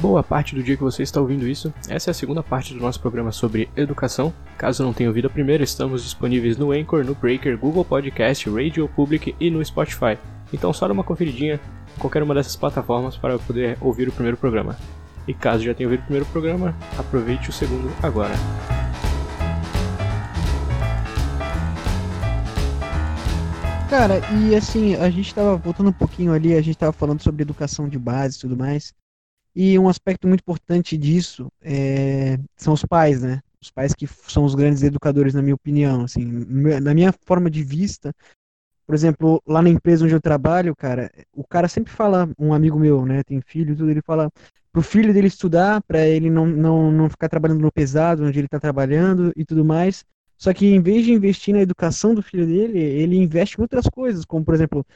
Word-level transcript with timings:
boa 0.00 0.22
parte 0.22 0.54
do 0.54 0.62
dia 0.62 0.76
que 0.76 0.82
você 0.82 1.02
está 1.02 1.20
ouvindo 1.20 1.46
isso. 1.46 1.72
Essa 1.86 2.10
é 2.10 2.12
a 2.12 2.14
segunda 2.14 2.42
parte 2.42 2.72
do 2.72 2.80
nosso 2.80 2.98
programa 2.98 3.30
sobre 3.30 3.68
educação. 3.76 4.32
Caso 4.56 4.82
não 4.82 4.94
tenha 4.94 5.10
ouvido 5.10 5.26
a 5.26 5.30
primeira, 5.30 5.62
estamos 5.62 6.02
disponíveis 6.02 6.56
no 6.56 6.72
Anchor, 6.72 7.04
no 7.04 7.14
Breaker, 7.14 7.58
Google 7.58 7.84
Podcast, 7.84 8.48
Radio 8.48 8.88
Public 8.88 9.36
e 9.38 9.50
no 9.50 9.62
Spotify. 9.62 10.18
Então 10.52 10.72
só 10.72 10.88
dá 10.88 10.94
uma 10.94 11.04
conferidinha 11.04 11.60
em 11.96 12.00
qualquer 12.00 12.22
uma 12.22 12.34
dessas 12.34 12.56
plataformas 12.56 13.16
para 13.16 13.38
poder 13.38 13.76
ouvir 13.80 14.08
o 14.08 14.12
primeiro 14.12 14.38
programa. 14.38 14.74
E 15.28 15.34
caso 15.34 15.62
já 15.62 15.74
tenha 15.74 15.86
ouvido 15.86 16.00
o 16.00 16.04
primeiro 16.04 16.26
programa, 16.26 16.74
aproveite 16.98 17.50
o 17.50 17.52
segundo 17.52 17.92
agora. 18.02 18.34
Cara, 23.90 24.20
e 24.38 24.54
assim, 24.54 24.94
a 24.94 25.10
gente 25.10 25.34
tava 25.34 25.56
voltando 25.56 25.90
um 25.90 25.92
pouquinho 25.92 26.32
ali, 26.32 26.54
a 26.54 26.62
gente 26.62 26.78
tava 26.78 26.92
falando 26.92 27.20
sobre 27.20 27.42
educação 27.42 27.88
de 27.88 27.98
base 27.98 28.38
e 28.38 28.40
tudo 28.40 28.56
mais. 28.56 28.94
E 29.54 29.78
um 29.78 29.88
aspecto 29.88 30.28
muito 30.28 30.40
importante 30.40 30.96
disso 30.96 31.50
é, 31.60 32.38
são 32.56 32.72
os 32.72 32.84
pais, 32.84 33.22
né? 33.22 33.40
Os 33.60 33.70
pais 33.70 33.92
que 33.94 34.06
são 34.06 34.44
os 34.44 34.54
grandes 34.54 34.82
educadores, 34.82 35.34
na 35.34 35.42
minha 35.42 35.54
opinião. 35.54 36.04
Assim, 36.04 36.24
na 36.24 36.94
minha 36.94 37.12
forma 37.26 37.50
de 37.50 37.62
vista, 37.62 38.14
por 38.86 38.94
exemplo, 38.94 39.42
lá 39.46 39.62
na 39.62 39.68
empresa 39.68 40.04
onde 40.04 40.14
eu 40.14 40.20
trabalho, 40.20 40.74
cara, 40.74 41.10
o 41.32 41.44
cara 41.44 41.68
sempre 41.68 41.92
fala, 41.92 42.28
um 42.38 42.52
amigo 42.52 42.78
meu, 42.78 43.06
né, 43.06 43.22
tem 43.22 43.40
filho 43.40 43.72
e 43.72 43.76
tudo, 43.76 43.90
ele 43.90 44.02
fala 44.02 44.30
pro 44.72 44.82
filho 44.82 45.12
dele 45.12 45.26
estudar, 45.26 45.82
para 45.82 46.06
ele 46.06 46.30
não, 46.30 46.46
não, 46.46 46.90
não 46.90 47.08
ficar 47.10 47.28
trabalhando 47.28 47.60
no 47.60 47.72
pesado, 47.72 48.24
onde 48.24 48.38
ele 48.38 48.48
tá 48.48 48.58
trabalhando 48.58 49.32
e 49.36 49.44
tudo 49.44 49.64
mais. 49.64 50.04
Só 50.36 50.52
que 50.54 50.66
em 50.66 50.80
vez 50.80 51.04
de 51.04 51.12
investir 51.12 51.54
na 51.54 51.60
educação 51.60 52.14
do 52.14 52.22
filho 52.22 52.46
dele, 52.46 52.78
ele 52.78 53.16
investe 53.16 53.58
em 53.58 53.62
outras 53.62 53.86
coisas, 53.86 54.24
como 54.24 54.44
por 54.44 54.54
exemplo, 54.54 54.86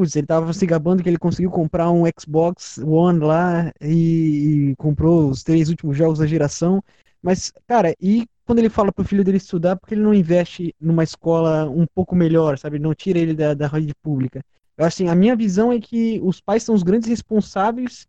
Putz, 0.00 0.16
ele 0.16 0.26
tava 0.26 0.50
se 0.54 0.64
gabando 0.64 1.02
que 1.02 1.10
ele 1.10 1.18
conseguiu 1.18 1.50
comprar 1.50 1.90
um 1.90 2.04
Xbox 2.18 2.78
One 2.78 3.18
lá 3.18 3.70
e, 3.82 4.70
e, 4.70 4.76
comprou 4.76 5.28
os 5.28 5.42
três 5.42 5.68
últimos 5.68 5.94
jogos 5.94 6.20
da 6.20 6.26
geração. 6.26 6.82
Mas, 7.20 7.52
cara, 7.68 7.94
e 8.00 8.26
quando 8.46 8.60
ele 8.60 8.70
fala 8.70 8.90
pro 8.90 9.04
filho 9.04 9.22
dele 9.22 9.36
estudar, 9.36 9.76
porque 9.76 9.92
ele 9.92 10.00
não 10.00 10.14
investe 10.14 10.74
numa 10.80 11.04
escola 11.04 11.68
um 11.68 11.84
pouco 11.94 12.16
melhor, 12.16 12.56
sabe? 12.56 12.78
Não 12.78 12.94
tira 12.94 13.18
ele 13.18 13.34
da, 13.34 13.52
da 13.52 13.66
rede 13.66 13.94
pública. 14.02 14.42
Eu, 14.74 14.86
assim, 14.86 15.06
a 15.08 15.14
minha 15.14 15.36
visão 15.36 15.70
é 15.70 15.78
que 15.78 16.18
os 16.22 16.40
pais 16.40 16.62
são 16.62 16.74
os 16.74 16.82
grandes 16.82 17.06
responsáveis 17.06 18.06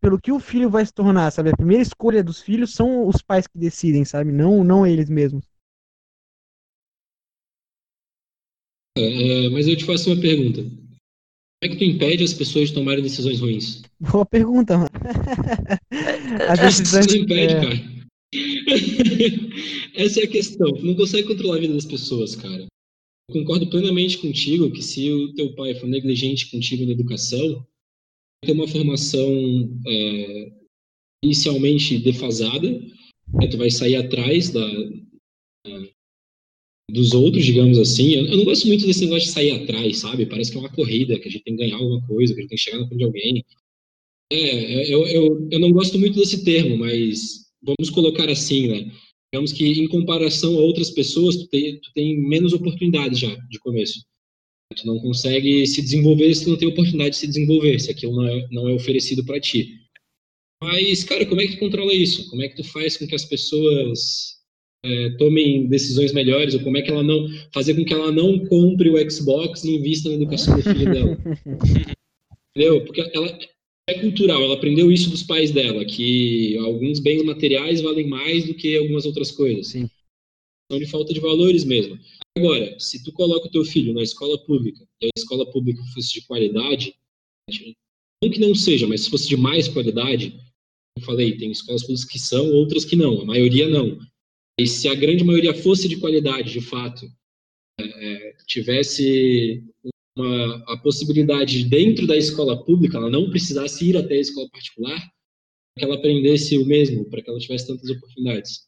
pelo 0.00 0.20
que 0.20 0.32
o 0.32 0.40
filho 0.40 0.68
vai 0.68 0.84
se 0.84 0.92
tornar, 0.92 1.30
sabe? 1.30 1.50
A 1.50 1.56
primeira 1.56 1.84
escolha 1.84 2.24
dos 2.24 2.40
filhos 2.40 2.74
são 2.74 3.06
os 3.06 3.22
pais 3.22 3.46
que 3.46 3.56
decidem, 3.56 4.04
sabe? 4.04 4.32
Não, 4.32 4.64
não 4.64 4.84
eles 4.84 5.08
mesmos. 5.08 5.44
É, 8.98 9.48
mas 9.50 9.68
eu 9.68 9.76
te 9.76 9.84
faço 9.84 10.12
uma 10.12 10.20
pergunta. 10.20 10.81
Como 11.62 11.72
é 11.72 11.76
que 11.76 11.84
tu 11.84 11.88
impede 11.88 12.24
as 12.24 12.34
pessoas 12.34 12.70
de 12.70 12.74
tomarem 12.74 13.04
decisões 13.04 13.38
ruins? 13.38 13.82
Boa 14.00 14.26
pergunta, 14.26 14.78
mano. 14.78 14.90
As 16.48 16.58
decisões... 16.58 17.06
Você 17.06 17.18
impede, 17.18 17.54
é... 17.54 17.60
cara. 17.60 17.92
Essa 19.94 20.22
é 20.22 20.24
a 20.24 20.28
questão. 20.28 20.72
Tu 20.72 20.84
não 20.84 20.96
consegue 20.96 21.28
controlar 21.28 21.58
a 21.58 21.60
vida 21.60 21.74
das 21.74 21.84
pessoas, 21.86 22.34
cara. 22.34 22.66
Eu 23.28 23.34
concordo 23.34 23.70
plenamente 23.70 24.18
contigo 24.18 24.72
que 24.72 24.82
se 24.82 25.08
o 25.12 25.32
teu 25.34 25.54
pai 25.54 25.76
for 25.76 25.86
negligente 25.86 26.50
contigo 26.50 26.84
na 26.84 26.90
educação, 26.90 27.64
ter 28.44 28.50
uma 28.50 28.66
formação 28.66 29.30
é, 29.86 30.52
inicialmente 31.24 31.96
defasada, 31.98 32.70
né, 33.34 33.46
tu 33.48 33.56
vai 33.56 33.70
sair 33.70 33.94
atrás 33.94 34.50
da, 34.50 34.66
dos 36.92 37.14
outros, 37.14 37.44
digamos 37.44 37.78
assim. 37.78 38.12
Eu, 38.12 38.26
eu, 38.26 38.36
não 38.36 38.44
gosto 38.44 38.66
muito 38.68 38.86
desse 38.86 39.00
negócio 39.00 39.26
de 39.26 39.32
sair 39.32 39.52
atrás, 39.52 39.98
sabe? 39.98 40.26
Parece 40.26 40.50
que 40.52 40.58
é 40.58 40.60
uma 40.60 40.68
corrida, 40.68 41.18
que 41.18 41.26
a 41.26 41.30
gente 41.30 41.42
tem 41.42 41.56
que 41.56 41.62
ganhar 41.64 41.76
alguma 41.76 42.06
coisa, 42.06 42.34
que 42.34 42.40
a 42.40 42.42
gente 42.42 42.50
tem 42.50 42.58
que 42.58 42.62
chegar 42.62 42.78
na 42.78 42.86
frente 42.86 42.98
de 42.98 43.04
alguém. 43.04 43.44
É, 44.30 44.92
eu, 44.92 45.06
eu, 45.06 45.48
eu 45.50 45.58
não 45.58 45.72
gosto 45.72 45.98
muito 45.98 46.18
desse 46.18 46.44
termo, 46.44 46.76
mas 46.76 47.46
vamos 47.62 47.88
colocar 47.90 48.28
assim, 48.28 48.68
né? 48.68 48.92
Digamos 49.32 49.52
que 49.52 49.66
em 49.66 49.88
comparação 49.88 50.54
a 50.58 50.60
outras 50.60 50.90
pessoas, 50.90 51.36
tu 51.36 51.46
tem, 51.48 51.80
tu 51.80 51.90
tem 51.94 52.20
menos 52.20 52.52
oportunidades 52.52 53.18
já 53.18 53.34
de 53.34 53.58
começo. 53.60 54.04
Tu 54.76 54.86
não 54.86 54.98
consegue 54.98 55.66
se 55.66 55.80
desenvolver 55.80 56.34
se 56.34 56.44
tu 56.44 56.50
não 56.50 56.58
tem 56.58 56.68
oportunidade 56.68 57.10
de 57.10 57.16
se 57.16 57.26
desenvolver, 57.26 57.78
se 57.78 57.90
aquilo 57.90 58.16
não 58.16 58.28
é, 58.28 58.48
não 58.50 58.68
é 58.68 58.74
oferecido 58.74 59.24
para 59.24 59.40
ti. 59.40 59.78
Mas, 60.62 61.04
cara, 61.04 61.24
como 61.24 61.40
é 61.40 61.46
que 61.46 61.54
tu 61.54 61.58
controla 61.58 61.94
isso? 61.94 62.28
Como 62.28 62.42
é 62.42 62.48
que 62.48 62.56
tu 62.56 62.64
faz 62.64 62.98
com 62.98 63.06
que 63.06 63.14
as 63.14 63.24
pessoas 63.24 64.41
é, 64.84 65.10
tomem 65.10 65.66
decisões 65.68 66.12
melhores, 66.12 66.54
ou 66.54 66.60
como 66.60 66.76
é 66.76 66.82
que 66.82 66.90
ela 66.90 67.02
não 67.02 67.28
fazer 67.52 67.74
com 67.74 67.84
que 67.84 67.94
ela 67.94 68.10
não 68.10 68.38
compre 68.46 68.90
o 68.90 69.10
Xbox 69.10 69.64
e 69.64 69.76
invista 69.76 70.08
na 70.08 70.16
educação 70.16 70.56
do 70.56 70.62
filho 70.62 70.92
dela. 70.92 71.18
Entendeu? 72.54 72.84
Porque 72.84 73.00
ela 73.00 73.38
é 73.88 73.94
cultural, 73.94 74.42
ela 74.42 74.54
aprendeu 74.54 74.90
isso 74.90 75.10
dos 75.10 75.22
pais 75.22 75.50
dela, 75.50 75.84
que 75.84 76.56
alguns 76.58 76.98
bens 76.98 77.22
materiais 77.24 77.80
valem 77.80 78.08
mais 78.08 78.46
do 78.46 78.54
que 78.54 78.76
algumas 78.76 79.06
outras 79.06 79.30
coisas. 79.30 79.68
Sim. 79.68 79.88
São 80.70 80.78
de 80.78 80.86
falta 80.86 81.12
de 81.12 81.20
valores 81.20 81.64
mesmo. 81.64 81.98
Agora, 82.36 82.78
se 82.78 83.02
tu 83.04 83.12
coloca 83.12 83.46
o 83.46 83.50
teu 83.50 83.64
filho 83.64 83.92
na 83.92 84.02
escola 84.02 84.38
pública, 84.44 84.84
e 85.00 85.06
a 85.06 85.10
escola 85.16 85.50
pública 85.50 85.82
fosse 85.94 86.14
de 86.14 86.26
qualidade, 86.26 86.94
não 88.22 88.30
que 88.30 88.40
não 88.40 88.54
seja, 88.54 88.86
mas 88.86 89.02
se 89.02 89.10
fosse 89.10 89.28
de 89.28 89.36
mais 89.36 89.68
qualidade, 89.68 90.34
eu 90.96 91.04
falei, 91.04 91.36
tem 91.36 91.50
escolas 91.50 91.82
públicas 91.82 92.04
que 92.04 92.18
são, 92.18 92.50
outras 92.52 92.84
que 92.84 92.96
não, 92.96 93.20
a 93.20 93.24
maioria 93.24 93.68
não. 93.68 93.98
E 94.58 94.66
se 94.66 94.88
a 94.88 94.94
grande 94.94 95.24
maioria 95.24 95.54
fosse 95.54 95.88
de 95.88 95.98
qualidade, 95.98 96.52
de 96.52 96.60
fato, 96.60 97.06
é, 97.80 97.84
é, 97.84 98.36
tivesse 98.46 99.64
uma, 100.16 100.56
a 100.72 100.76
possibilidade 100.78 101.64
dentro 101.64 102.06
da 102.06 102.16
escola 102.16 102.62
pública, 102.64 102.98
ela 102.98 103.10
não 103.10 103.30
precisasse 103.30 103.88
ir 103.88 103.96
até 103.96 104.14
a 104.14 104.20
escola 104.20 104.48
particular, 104.50 104.98
para 104.98 105.78
que 105.78 105.84
ela 105.84 105.94
aprendesse 105.94 106.58
o 106.58 106.66
mesmo, 106.66 107.08
para 107.08 107.22
que 107.22 107.30
ela 107.30 107.38
tivesse 107.38 107.66
tantas 107.66 107.88
oportunidades. 107.88 108.66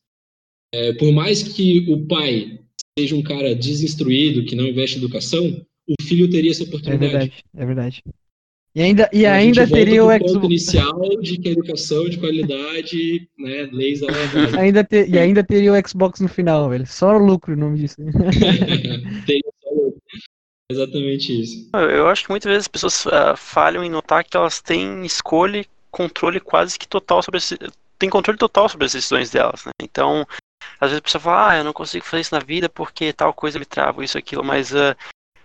É, 0.75 0.93
por 0.95 1.12
mais 1.12 1.43
que 1.43 1.91
o 1.91 2.06
pai 2.06 2.61
seja 2.99 3.15
um 3.15 3.22
cara 3.22 3.55
desinstruído, 3.55 4.45
que 4.45 4.56
não 4.56 4.66
investe 4.66 4.97
em 4.97 5.01
educação, 5.01 5.65
o 5.89 6.03
filho 6.03 6.31
teria 6.31 6.51
essa 6.51 6.65
oportunidade. 6.65 7.05
É 7.05 7.19
verdade, 7.19 7.45
é 7.55 7.66
verdade. 7.66 8.03
E 8.74 8.82
ainda, 8.82 9.08
e 9.12 9.24
ainda 9.24 9.68
teria 9.68 10.04
o 10.04 10.10
Xbox. 10.10 10.44
inicial 10.46 11.00
de 11.20 11.38
que 11.38 11.48
a 11.48 11.52
educação 11.52 12.08
de 12.08 12.18
qualidade, 12.18 13.28
né, 13.38 13.68
leis 13.72 14.00
ainda 14.58 14.82
te, 14.82 15.06
E 15.08 15.16
ainda 15.16 15.44
teria 15.44 15.72
o 15.72 15.88
Xbox 15.88 16.18
no 16.20 16.28
final, 16.28 16.68
velho. 16.68 16.84
Só 16.84 17.14
o 17.14 17.18
lucro 17.18 17.54
o 17.54 17.56
nome 17.56 17.78
disso. 17.78 17.96
teria 19.26 19.52
só 19.62 19.70
lucro. 19.70 20.02
Exatamente 20.68 21.40
isso. 21.40 21.70
Eu 21.72 22.08
acho 22.08 22.24
que 22.24 22.30
muitas 22.30 22.50
vezes 22.50 22.64
as 22.64 22.68
pessoas 22.68 23.06
uh, 23.06 23.36
falham 23.36 23.84
em 23.84 23.90
notar 23.90 24.24
que 24.24 24.36
elas 24.36 24.60
têm 24.60 25.04
escolha 25.04 25.60
e 25.60 25.66
controle 25.91 26.41
quase 26.41 26.76
que 26.76 26.88
total 26.88 27.22
sobre 27.22 27.38
esse, 27.38 27.56
tem 27.96 28.10
controle 28.10 28.38
total 28.38 28.68
sobre 28.68 28.86
as 28.86 28.92
decisões 28.92 29.30
delas, 29.30 29.64
né? 29.64 29.72
Então, 29.80 30.26
às 30.80 30.91
vezes 30.91 30.98
a 30.98 31.02
pessoa 31.02 31.22
fala, 31.22 31.50
ah, 31.50 31.58
eu 31.58 31.64
não 31.64 31.72
consigo 31.72 32.04
fazer 32.04 32.22
isso 32.22 32.34
na 32.34 32.41
vida 32.41 32.68
porque 32.68 33.12
tal 33.12 33.32
coisa 33.32 33.58
me 33.58 33.64
trava, 33.64 34.04
isso, 34.04 34.18
aquilo, 34.18 34.42
mas 34.42 34.72
uh, 34.72 34.96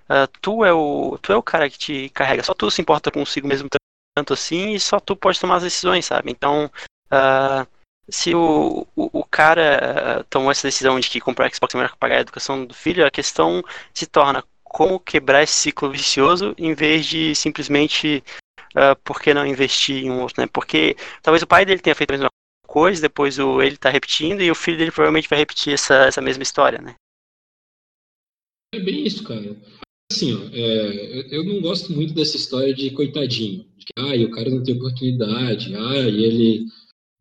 uh, 0.09 0.27
tu, 0.41 0.65
é 0.65 0.73
o, 0.73 1.17
tu 1.21 1.31
é 1.31 1.35
o 1.35 1.43
cara 1.43 1.69
que 1.69 1.77
te 1.77 2.09
carrega, 2.09 2.43
só 2.43 2.53
tu 2.53 2.69
se 2.71 2.81
importa 2.81 3.11
consigo 3.11 3.47
mesmo 3.47 3.69
tanto 4.15 4.33
assim 4.33 4.73
e 4.73 4.79
só 4.79 4.99
tu 4.99 5.15
pode 5.15 5.39
tomar 5.39 5.57
as 5.57 5.63
decisões, 5.63 6.05
sabe? 6.05 6.31
Então, 6.31 6.69
uh, 7.11 7.67
se 8.09 8.33
o, 8.33 8.87
o, 8.95 9.19
o, 9.19 9.23
cara 9.23 10.25
tomou 10.29 10.51
essa 10.51 10.67
decisão 10.67 10.99
de 10.99 11.09
que 11.09 11.21
comprar 11.21 11.53
Xbox 11.53 11.75
é 11.75 11.77
melhor 11.77 11.91
que 11.91 11.97
pagar 11.97 12.17
a 12.17 12.21
educação 12.21 12.65
do 12.65 12.73
filho, 12.73 13.05
a 13.05 13.11
questão 13.11 13.63
se 13.93 14.07
torna 14.07 14.43
como 14.63 14.99
quebrar 14.99 15.43
esse 15.43 15.53
ciclo 15.53 15.89
vicioso 15.91 16.55
em 16.57 16.73
vez 16.73 17.05
de 17.05 17.35
simplesmente 17.35 18.23
uh, 18.75 18.95
por 19.03 19.21
que 19.21 19.33
não 19.33 19.45
investir 19.45 20.05
em 20.05 20.11
um 20.11 20.21
outro, 20.21 20.41
né? 20.41 20.47
Porque 20.51 20.95
talvez 21.21 21.43
o 21.43 21.47
pai 21.47 21.65
dele 21.65 21.81
tenha 21.81 21.95
feito 21.95 22.11
a 22.11 22.13
mesma 22.13 22.29
coisa, 22.67 23.01
depois 23.01 23.37
o, 23.39 23.61
ele 23.61 23.75
está 23.75 23.89
repetindo 23.89 24.41
e 24.41 24.51
o 24.51 24.55
filho 24.55 24.77
dele 24.77 24.91
provavelmente 24.91 25.29
vai 25.29 25.39
repetir 25.39 25.73
essa, 25.73 26.05
essa 26.05 26.21
mesma 26.21 26.43
história, 26.43 26.79
né? 26.79 26.95
É 28.73 28.79
bem 28.79 29.05
isso, 29.05 29.23
cara 29.23 29.55
assim, 30.11 30.49
é, 30.53 31.35
eu 31.35 31.43
não 31.43 31.61
gosto 31.61 31.93
muito 31.93 32.13
dessa 32.13 32.35
história 32.35 32.73
de 32.73 32.91
coitadinho. 32.91 33.65
De 33.77 33.85
que, 33.85 33.93
ah, 33.97 34.15
o 34.25 34.31
cara 34.31 34.49
não 34.49 34.63
tem 34.63 34.75
oportunidade, 34.75 35.75
ah, 35.75 36.09
e 36.09 36.23
ele... 36.23 36.65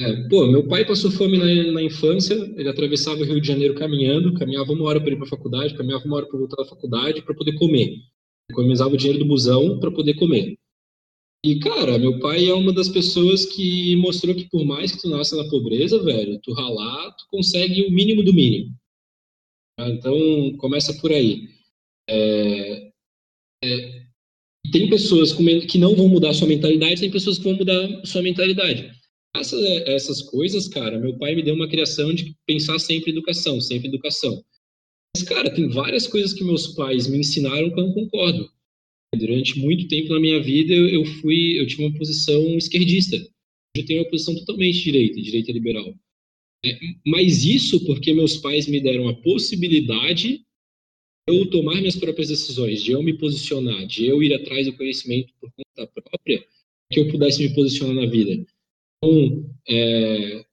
É, 0.00 0.28
pô, 0.28 0.46
meu 0.46 0.66
pai 0.66 0.84
passou 0.84 1.10
fome 1.10 1.38
na, 1.38 1.72
na, 1.72 1.82
infância, 1.82 2.34
ele 2.56 2.68
atravessava 2.68 3.20
o 3.20 3.24
Rio 3.24 3.40
de 3.40 3.48
Janeiro 3.48 3.74
caminhando, 3.74 4.32
caminhava 4.34 4.72
uma 4.72 4.84
hora 4.84 5.00
para 5.00 5.12
ir 5.12 5.16
para 5.16 5.26
a 5.26 5.30
faculdade, 5.30 5.74
caminhava 5.74 6.04
uma 6.04 6.16
hora 6.16 6.26
para 6.26 6.38
voltar 6.38 6.56
da 6.56 6.68
faculdade 6.68 7.22
para 7.22 7.34
poder 7.34 7.58
comer. 7.58 7.96
Economizava 8.48 8.94
o 8.94 8.96
dinheiro 8.96 9.18
do 9.18 9.26
busão 9.26 9.80
para 9.80 9.90
poder 9.90 10.14
comer. 10.14 10.56
E, 11.44 11.58
cara, 11.58 11.98
meu 11.98 12.18
pai 12.20 12.48
é 12.48 12.54
uma 12.54 12.72
das 12.72 12.88
pessoas 12.88 13.44
que 13.44 13.96
mostrou 13.96 14.34
que 14.36 14.48
por 14.48 14.64
mais 14.64 14.92
que 14.92 15.02
tu 15.02 15.08
nasça 15.08 15.36
na 15.36 15.48
pobreza, 15.48 16.02
velho, 16.02 16.38
tu 16.42 16.52
ralar, 16.52 17.10
tu 17.16 17.26
consegue 17.28 17.82
o 17.82 17.90
mínimo 17.90 18.22
do 18.22 18.32
mínimo. 18.32 18.72
Então, 19.80 20.16
começa 20.58 20.94
por 21.00 21.12
aí. 21.12 21.57
É, 22.08 22.90
é, 23.64 24.02
tem 24.72 24.88
pessoas 24.88 25.32
que 25.32 25.78
não 25.78 25.94
vão 25.94 26.08
mudar 26.08 26.32
sua 26.34 26.48
mentalidade, 26.48 27.00
tem 27.00 27.10
pessoas 27.10 27.38
que 27.38 27.44
vão 27.44 27.54
mudar 27.54 28.06
sua 28.06 28.22
mentalidade. 28.22 28.90
Essas, 29.36 29.62
essas 29.86 30.22
coisas, 30.22 30.68
cara, 30.68 30.98
meu 30.98 31.16
pai 31.18 31.34
me 31.34 31.42
deu 31.42 31.54
uma 31.54 31.68
criação 31.68 32.12
de 32.12 32.34
pensar 32.46 32.78
sempre 32.78 33.10
em 33.10 33.14
educação, 33.14 33.60
sempre 33.60 33.88
em 33.88 33.90
educação. 33.90 34.42
Mas, 35.14 35.22
cara, 35.22 35.50
tem 35.50 35.68
várias 35.68 36.06
coisas 36.06 36.32
que 36.32 36.44
meus 36.44 36.68
pais 36.68 37.06
me 37.06 37.18
ensinaram 37.18 37.70
que 37.70 37.78
eu 37.78 37.86
não 37.86 37.92
concordo. 37.92 38.50
Durante 39.16 39.58
muito 39.58 39.88
tempo 39.88 40.12
na 40.12 40.20
minha 40.20 40.42
vida, 40.42 40.74
eu 40.74 41.04
fui, 41.04 41.58
eu 41.58 41.66
tive 41.66 41.84
uma 41.84 41.96
posição 41.96 42.56
esquerdista, 42.58 43.16
eu 43.76 43.84
tenho 43.86 44.02
uma 44.02 44.10
posição 44.10 44.34
totalmente 44.34 44.82
direita, 44.82 45.20
direita 45.20 45.52
liberal. 45.52 45.94
É, 46.64 46.78
mas 47.06 47.44
isso 47.44 47.84
porque 47.86 48.12
meus 48.12 48.36
pais 48.36 48.66
me 48.66 48.80
deram 48.80 49.08
a 49.08 49.14
possibilidade 49.14 50.28
de 50.28 50.47
eu 51.28 51.50
tomar 51.50 51.76
minhas 51.76 51.96
próprias 51.96 52.28
decisões, 52.28 52.82
de 52.82 52.92
eu 52.92 53.02
me 53.02 53.12
posicionar, 53.12 53.86
de 53.86 54.06
eu 54.06 54.22
ir 54.22 54.34
atrás 54.34 54.66
do 54.66 54.76
conhecimento 54.76 55.32
por 55.40 55.50
conta 55.50 55.92
própria, 55.92 56.44
que 56.90 57.00
eu 57.00 57.08
pudesse 57.08 57.42
me 57.42 57.54
posicionar 57.54 57.94
na 57.94 58.06
vida. 58.10 58.46
Então, 59.02 59.50
é, 59.68 60.44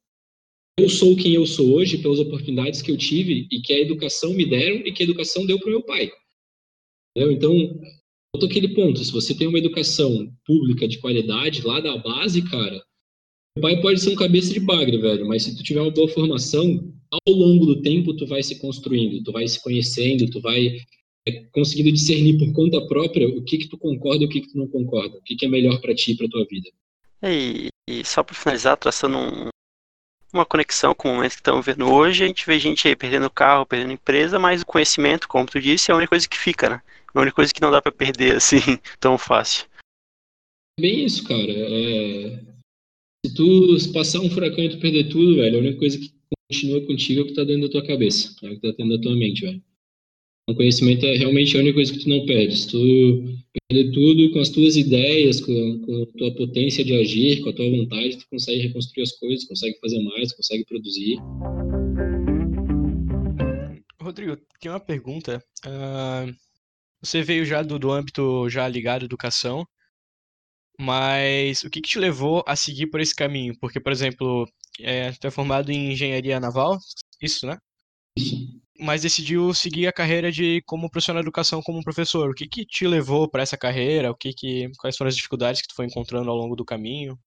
eu 0.77 0.89
sou 0.89 1.16
quem 1.16 1.33
eu 1.33 1.45
sou 1.45 1.74
hoje 1.74 1.98
pelas 1.98 2.19
oportunidades 2.19 2.81
que 2.81 2.92
eu 2.92 2.98
tive 2.98 3.48
e 3.51 3.62
que 3.62 3.74
a 3.74 3.80
educação 3.80 4.33
me 4.33 4.45
deram 4.45 4.77
e 4.86 4.92
que 4.92 5.04
a 5.04 5.06
educação 5.06 5.45
deu 5.45 5.57
para 5.60 5.69
meu 5.69 5.81
pai. 5.81 6.12
Entendeu? 7.16 7.31
Então, 7.31 7.81
outro 8.36 8.50
aquele 8.50 8.75
ponto, 8.75 9.04
se 9.04 9.12
você 9.12 9.33
tem 9.33 9.48
uma 9.48 9.57
educação 9.57 10.31
pública 10.45 10.88
de 10.88 11.00
qualidade 11.00 11.62
lá 11.62 11.80
da 11.80 11.98
base, 11.98 12.42
cara, 12.50 12.86
o 13.57 13.62
pai 13.62 13.80
pode 13.81 14.02
ser 14.02 14.10
um 14.10 14.16
cabeça 14.16 14.54
de 14.54 14.60
bagre, 14.60 14.98
velho, 14.98 15.25
mas 15.28 15.44
se 15.44 15.56
tu 15.56 15.63
tiver 15.63 15.81
uma 15.81 15.92
boa 15.92 16.07
formação, 16.10 16.94
ao 17.12 17.34
longo 17.34 17.66
do 17.66 17.81
tempo 17.81 18.16
tu 18.16 18.28
vai 18.28 18.44
se 18.44 18.60
construindo, 18.60 19.24
tu 19.24 19.31
vai 19.31 19.48
se 19.48 19.62
conhecendo, 19.62 20.30
tu 20.30 20.42
vai 20.42 20.78
é, 21.28 21.31
conseguindo 21.52 21.92
discernir 21.92 22.38
por 22.38 22.52
conta 22.54 22.86
própria 22.86 23.28
o 23.28 23.44
que 23.44 23.57
que 23.57 23.68
tu 23.68 23.78
concorda 23.78 24.24
e 24.24 24.28
o 24.28 24.30
que 24.30 24.42
que 24.42 24.52
tu 24.52 24.57
não 24.57 24.68
concorda, 24.68 25.18
o 25.18 25.22
que 25.22 25.36
que 25.36 25.46
é 25.46 25.50
melhor 25.50 25.80
para 25.80 25.96
ti 25.96 26.12
e 26.12 26.18
para 26.18 26.28
tua 26.28 26.46
vida. 26.46 26.69
E, 27.24 27.69
e 27.90 28.04
só 28.04 28.24
para 28.24 28.36
finalizar, 28.36 28.78
traçando 28.78 29.18
um, 29.18 29.50
uma 30.34 30.46
conexão 30.46 30.94
com 30.94 31.10
o 31.10 31.16
momento 31.16 31.31
que 31.31 31.38
estamos 31.38 31.66
vendo 31.66 31.92
hoje, 31.92 32.24
a 32.24 32.28
gente 32.28 32.46
vê 32.46 32.60
gente 32.60 32.88
aí 32.88 32.96
perdendo 32.96 33.30
carro, 33.30 33.66
perdendo 33.66 33.94
empresa, 33.94 34.38
mas 34.38 34.62
o 34.62 34.66
conhecimento, 34.66 35.28
como 35.28 35.48
tu 35.48 35.60
disse, 35.62 35.90
é 35.90 35.94
a 35.94 35.98
única 35.98 36.10
coisa 36.10 36.28
que 36.28 36.38
fica, 36.38 36.69
né? 36.69 36.81
É 37.13 37.18
a 37.18 37.22
única 37.22 37.36
coisa 37.36 37.54
que 37.54 37.62
não 37.62 37.72
dá 37.72 37.81
para 37.81 37.92
perder 37.92 38.36
assim 38.36 38.60
tão 39.00 39.18
fácil. 39.18 39.66
Bem 40.80 41.06
isso, 41.06 41.24
cara. 41.24 41.51
É... 41.51 42.40
Se 43.25 43.33
tu 43.33 43.75
passar 43.92 44.19
um 44.19 44.30
furacão 44.30 44.63
e 44.63 44.69
tu 44.69 44.77
perder 44.77 45.10
tudo, 45.10 45.38
velho, 45.38 45.57
a 45.57 45.60
única 45.60 45.80
coisa 45.80 45.98
que 45.98 46.13
continua 46.48 46.86
contigo 46.86 47.22
é 47.22 47.24
o 47.24 47.25
que 47.25 47.33
tá 47.33 47.44
dentro 47.44 47.63
da 47.63 47.69
tua 47.69 47.83
cabeça, 47.83 48.36
é 48.44 48.51
o 48.51 48.54
que 48.54 48.62
tá 48.62 48.68
dentro 48.68 48.89
da 48.89 49.01
tua 49.01 49.16
mente, 49.16 49.42
velho. 49.42 49.63
O 50.48 50.54
conhecimento 50.54 51.07
é 51.07 51.16
realmente 51.16 51.57
a 51.57 51.60
única 51.60 51.74
coisa 51.74 51.92
que 51.92 52.04
tu 52.04 52.07
não 52.07 52.24
perde. 52.27 52.56
Se 52.56 52.68
tu 52.69 53.25
perder 53.68 53.92
tudo 53.92 54.30
com 54.30 54.39
as 54.39 54.50
tuas 54.50 54.75
ideias, 54.75 55.42
com, 55.42 55.80
com 55.80 56.04
a 56.04 56.06
tua 56.06 56.36
potência 56.36 56.86
de 56.86 56.94
agir, 56.94 57.42
com 57.42 57.50
a 57.50 57.54
tua 57.54 57.68
vontade, 57.68 58.16
tu 58.16 58.27
consegue 58.30 58.62
reconstruir 58.62 59.01
as 59.01 59.13
coisas, 59.13 59.44
consegue 59.45 59.80
fazer 59.80 60.00
mais, 60.04 60.31
consegue 60.31 60.63
produzir. 60.66 61.18
Rodrigo, 64.00 64.38
tem 64.60 64.72
uma 64.72 64.80
pergunta. 64.80 65.44
Uh, 65.66 66.31
você 67.01 67.24
veio 67.24 67.44
já 67.44 67.63
do, 67.63 67.80
do 67.80 67.92
âmbito 67.92 68.48
já 68.50 68.68
ligado 68.68 69.01
à 69.01 69.06
educação, 69.06 69.66
mas 70.80 71.63
o 71.63 71.69
que, 71.69 71.81
que 71.81 71.89
te 71.89 72.00
levou 72.00 72.44
a 72.48 72.56
seguir 72.56 72.88
por 72.88 73.00
esse 73.00 73.16
caminho? 73.16 73.54
Porque, 73.60 73.80
por 73.80 73.92
exemplo, 73.92 74.45
é, 74.80 75.12
tu 75.13 75.27
é 75.27 75.31
formado 75.31 75.72
em 75.72 75.92
engenharia 75.94 76.39
naval, 76.39 76.77
isso, 77.22 77.45
né? 77.45 77.57
Mas 78.80 79.04
decidiu 79.04 79.54
seguir 79.54 79.88
a 79.88 79.94
carreira 79.94 80.31
de 80.31 80.62
como 80.66 80.89
profissional 80.89 81.22
de 81.22 81.27
educação 81.27 81.62
como 81.62 81.83
professor. 81.83 82.30
O 82.30 82.33
que, 82.33 82.48
que 82.48 82.66
te 82.66 82.86
levou 82.86 83.30
para 83.30 83.42
essa 83.42 83.57
carreira? 83.57 84.12
O 84.12 84.16
que 84.16 84.33
que, 84.33 84.69
quais 84.77 84.98
foram 84.98 85.10
as 85.10 85.16
dificuldades 85.16 85.62
que 85.62 85.68
tu 85.68 85.75
foi 85.75 85.86
encontrando 85.86 86.30
ao 86.30 86.36
longo 86.36 86.56
do 86.56 86.66
caminho? 86.66 87.18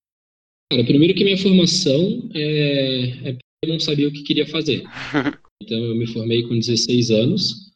Cara, 0.70 0.84
primeiro 0.84 1.14
que 1.14 1.24
minha 1.24 1.38
formação 1.38 2.30
é, 2.34 3.30
é 3.30 3.38
eu 3.64 3.70
não 3.70 3.80
sabia 3.80 4.08
o 4.08 4.12
que 4.12 4.22
queria 4.22 4.46
fazer. 4.46 4.82
Então 5.60 5.76
eu 5.76 5.96
me 5.96 6.06
formei 6.06 6.44
com 6.44 6.56
16 6.56 7.10
anos 7.10 7.72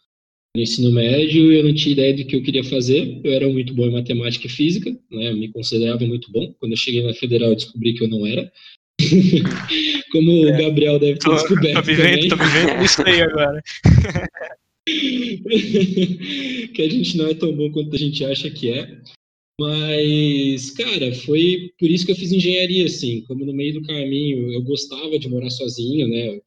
no 0.55 0.63
ensino 0.63 0.93
médio 0.93 1.51
eu 1.51 1.65
não 1.65 1.75
tinha 1.75 1.95
ideia 1.95 2.15
do 2.15 2.25
que 2.27 2.37
eu 2.37 2.43
queria 2.43 2.63
fazer. 2.65 3.21
Eu 3.25 3.33
era 3.33 3.49
muito 3.49 3.73
bom 3.75 3.87
em 3.87 3.93
matemática 3.93 4.47
e 4.47 4.51
física, 4.51 4.91
né? 5.11 5.31
Eu 5.31 5.37
me 5.37 5.49
considerava 5.49 6.05
muito 6.05 6.31
bom. 6.31 6.53
Quando 6.59 6.73
eu 6.73 6.77
cheguei 6.77 7.03
na 7.03 7.15
federal, 7.15 7.51
eu 7.51 7.57
descobri 7.57 7.95
que 7.95 8.05
eu 8.05 8.09
não 8.09 8.27
era. 8.27 8.53
Como 10.13 10.31
é, 10.31 10.51
o 10.51 10.59
Gabriel 10.59 10.99
deve 10.99 11.19
ter 11.19 11.25
tô, 11.25 11.35
descoberto. 11.35 11.77
Tô 11.77 11.83
vivendo, 11.83 12.29
também. 12.29 12.29
tô 12.29 12.37
vivendo 12.37 12.85
isso 12.85 13.03
aí 13.03 13.23
agora. 13.23 13.63
que 16.75 16.83
a 16.83 16.89
gente 16.89 17.17
não 17.17 17.29
é 17.29 17.35
tão 17.35 17.55
bom 17.55 17.71
quanto 17.73 17.95
a 17.95 17.99
gente 17.99 18.25
acha 18.25 18.51
que 18.51 18.71
é. 18.71 19.01
Mas, 19.59 20.71
cara, 20.71 21.15
foi 21.15 21.73
por 21.79 21.89
isso 21.89 22.05
que 22.05 22.13
eu 22.13 22.17
fiz 22.17 22.31
engenharia, 22.31 22.85
assim. 22.85 23.23
Como 23.23 23.47
no 23.47 23.55
meio 23.55 23.75
do 23.75 23.83
caminho 23.83 24.53
eu 24.53 24.63
gostava 24.63 25.19
de 25.19 25.29
morar 25.29 25.51
sozinho, 25.51 26.09
né? 26.09 26.29
Eu 26.29 26.43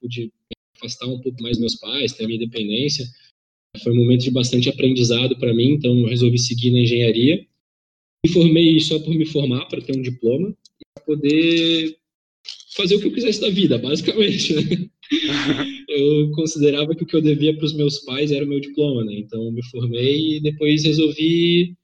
pude 0.00 0.32
afastar 0.76 1.06
um 1.06 1.20
pouco 1.20 1.42
mais 1.42 1.58
meus 1.58 1.76
pais, 1.76 2.14
ter 2.14 2.24
a 2.24 2.26
minha 2.26 2.42
independência. 2.42 3.04
Foi 3.78 3.92
um 3.92 3.96
momento 3.96 4.22
de 4.22 4.30
bastante 4.30 4.68
aprendizado 4.68 5.36
para 5.38 5.54
mim, 5.54 5.72
então 5.72 5.96
eu 5.98 6.06
resolvi 6.06 6.38
seguir 6.38 6.70
na 6.70 6.80
engenharia. 6.80 7.46
Me 8.24 8.32
formei 8.32 8.80
só 8.80 8.98
por 8.98 9.14
me 9.14 9.24
formar, 9.24 9.66
para 9.66 9.80
ter 9.80 9.96
um 9.96 10.02
diploma, 10.02 10.54
para 10.94 11.04
poder 11.04 11.96
fazer 12.76 12.96
o 12.96 13.00
que 13.00 13.06
eu 13.06 13.12
quisesse 13.12 13.40
da 13.40 13.48
vida, 13.48 13.78
basicamente. 13.78 14.54
Né? 14.54 14.62
eu 15.88 16.30
considerava 16.32 16.94
que 16.94 17.04
o 17.04 17.06
que 17.06 17.16
eu 17.16 17.22
devia 17.22 17.56
para 17.56 17.64
os 17.64 17.72
meus 17.72 18.00
pais 18.00 18.32
era 18.32 18.44
o 18.44 18.48
meu 18.48 18.60
diploma, 18.60 19.04
né? 19.04 19.14
Então 19.14 19.50
me 19.52 19.62
formei 19.64 20.36
e 20.36 20.40
depois 20.40 20.84
resolvi 20.84 21.76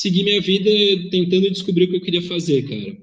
seguir 0.00 0.24
minha 0.24 0.40
vida 0.40 0.70
tentando 1.10 1.50
descobrir 1.50 1.84
o 1.84 1.90
que 1.90 1.96
eu 1.96 2.02
queria 2.02 2.22
fazer, 2.22 2.62
cara. 2.62 2.96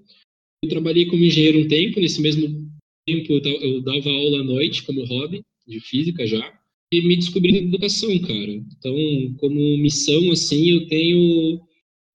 Eu 0.63 0.69
trabalhei 0.69 1.05
como 1.05 1.23
engenheiro 1.23 1.59
um 1.59 1.67
tempo, 1.67 1.99
nesse 1.99 2.21
mesmo 2.21 2.69
tempo 3.07 3.33
eu 3.33 3.81
dava 3.81 4.09
aula 4.09 4.41
à 4.41 4.43
noite 4.43 4.83
como 4.83 5.05
hobby 5.05 5.41
de 5.65 5.79
física 5.79 6.27
já 6.27 6.58
e 6.91 7.01
me 7.07 7.15
descobri 7.15 7.51
na 7.51 7.59
educação, 7.59 8.17
cara. 8.19 8.51
Então, 8.51 9.33
como 9.37 9.77
missão, 9.77 10.31
assim, 10.31 10.69
eu 10.71 10.87
tenho 10.87 11.61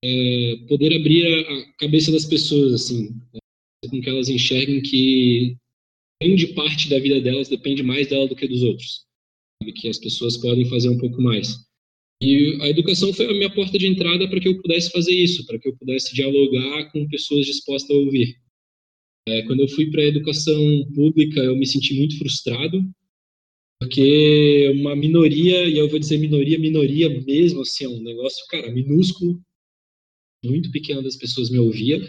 é, 0.03 0.55
poder 0.67 0.93
abrir 0.93 1.25
a, 1.25 1.53
a, 1.53 1.73
cabeça 1.79 2.11
das 2.11 2.25
pessoas, 2.25 2.73
assim, 2.73 3.09
né? 3.33 3.39
com 3.89 4.01
que 4.01 4.09
elas 4.09 4.29
enxerguem 4.29 4.81
que 4.81 5.55
grande 6.21 6.47
parte 6.47 6.89
da 6.89 6.99
vida 6.99 7.21
delas 7.21 7.47
depende 7.47 7.83
mais 7.83 8.07
dela 8.07 8.27
do 8.27 8.35
que 8.35 8.47
dos 8.47 8.63
outros. 8.63 9.05
Sabe? 9.61 9.73
Que 9.73 9.87
as 9.87 9.97
pessoas 9.97 10.37
podem 10.37 10.65
fazer 10.65 10.89
um 10.89 10.97
pouco 10.97 11.21
mais. 11.21 11.65
E 12.21 12.57
a 12.61 12.69
educação 12.69 13.13
foi 13.13 13.25
a 13.27 13.33
minha 13.33 13.53
porta 13.53 13.77
de 13.77 13.87
entrada 13.87 14.27
para 14.27 14.39
que 14.39 14.47
eu 14.47 14.61
pudesse 14.61 14.89
fazer 14.89 15.13
isso, 15.13 15.45
para 15.45 15.59
que 15.59 15.67
eu 15.67 15.77
pudesse 15.77 16.13
dialogar 16.13 16.91
com 16.91 17.07
pessoas 17.07 17.45
dispostas 17.45 17.95
a 17.95 17.99
ouvir. 17.99 18.35
É, 19.27 19.41
quando 19.43 19.61
eu 19.61 19.67
fui 19.67 19.89
para 19.89 20.01
a 20.01 20.07
educação 20.07 20.85
pública, 20.93 21.39
eu 21.41 21.55
me 21.55 21.65
senti 21.65 21.93
muito 21.95 22.17
frustrado, 22.17 22.81
porque 23.79 24.69
uma 24.75 24.95
minoria, 24.95 25.67
e 25.67 25.77
eu 25.77 25.89
vou 25.89 25.99
dizer 25.99 26.17
minoria, 26.17 26.57
minoria 26.57 27.09
mesmo, 27.21 27.61
assim, 27.61 27.85
é 27.85 27.89
um 27.89 28.01
negócio, 28.01 28.45
cara, 28.47 28.71
minúsculo, 28.71 29.41
muito 30.43 30.71
pequeno 30.71 31.01
das 31.01 31.15
pessoas 31.15 31.49
me 31.49 31.59
ouvia, 31.59 31.99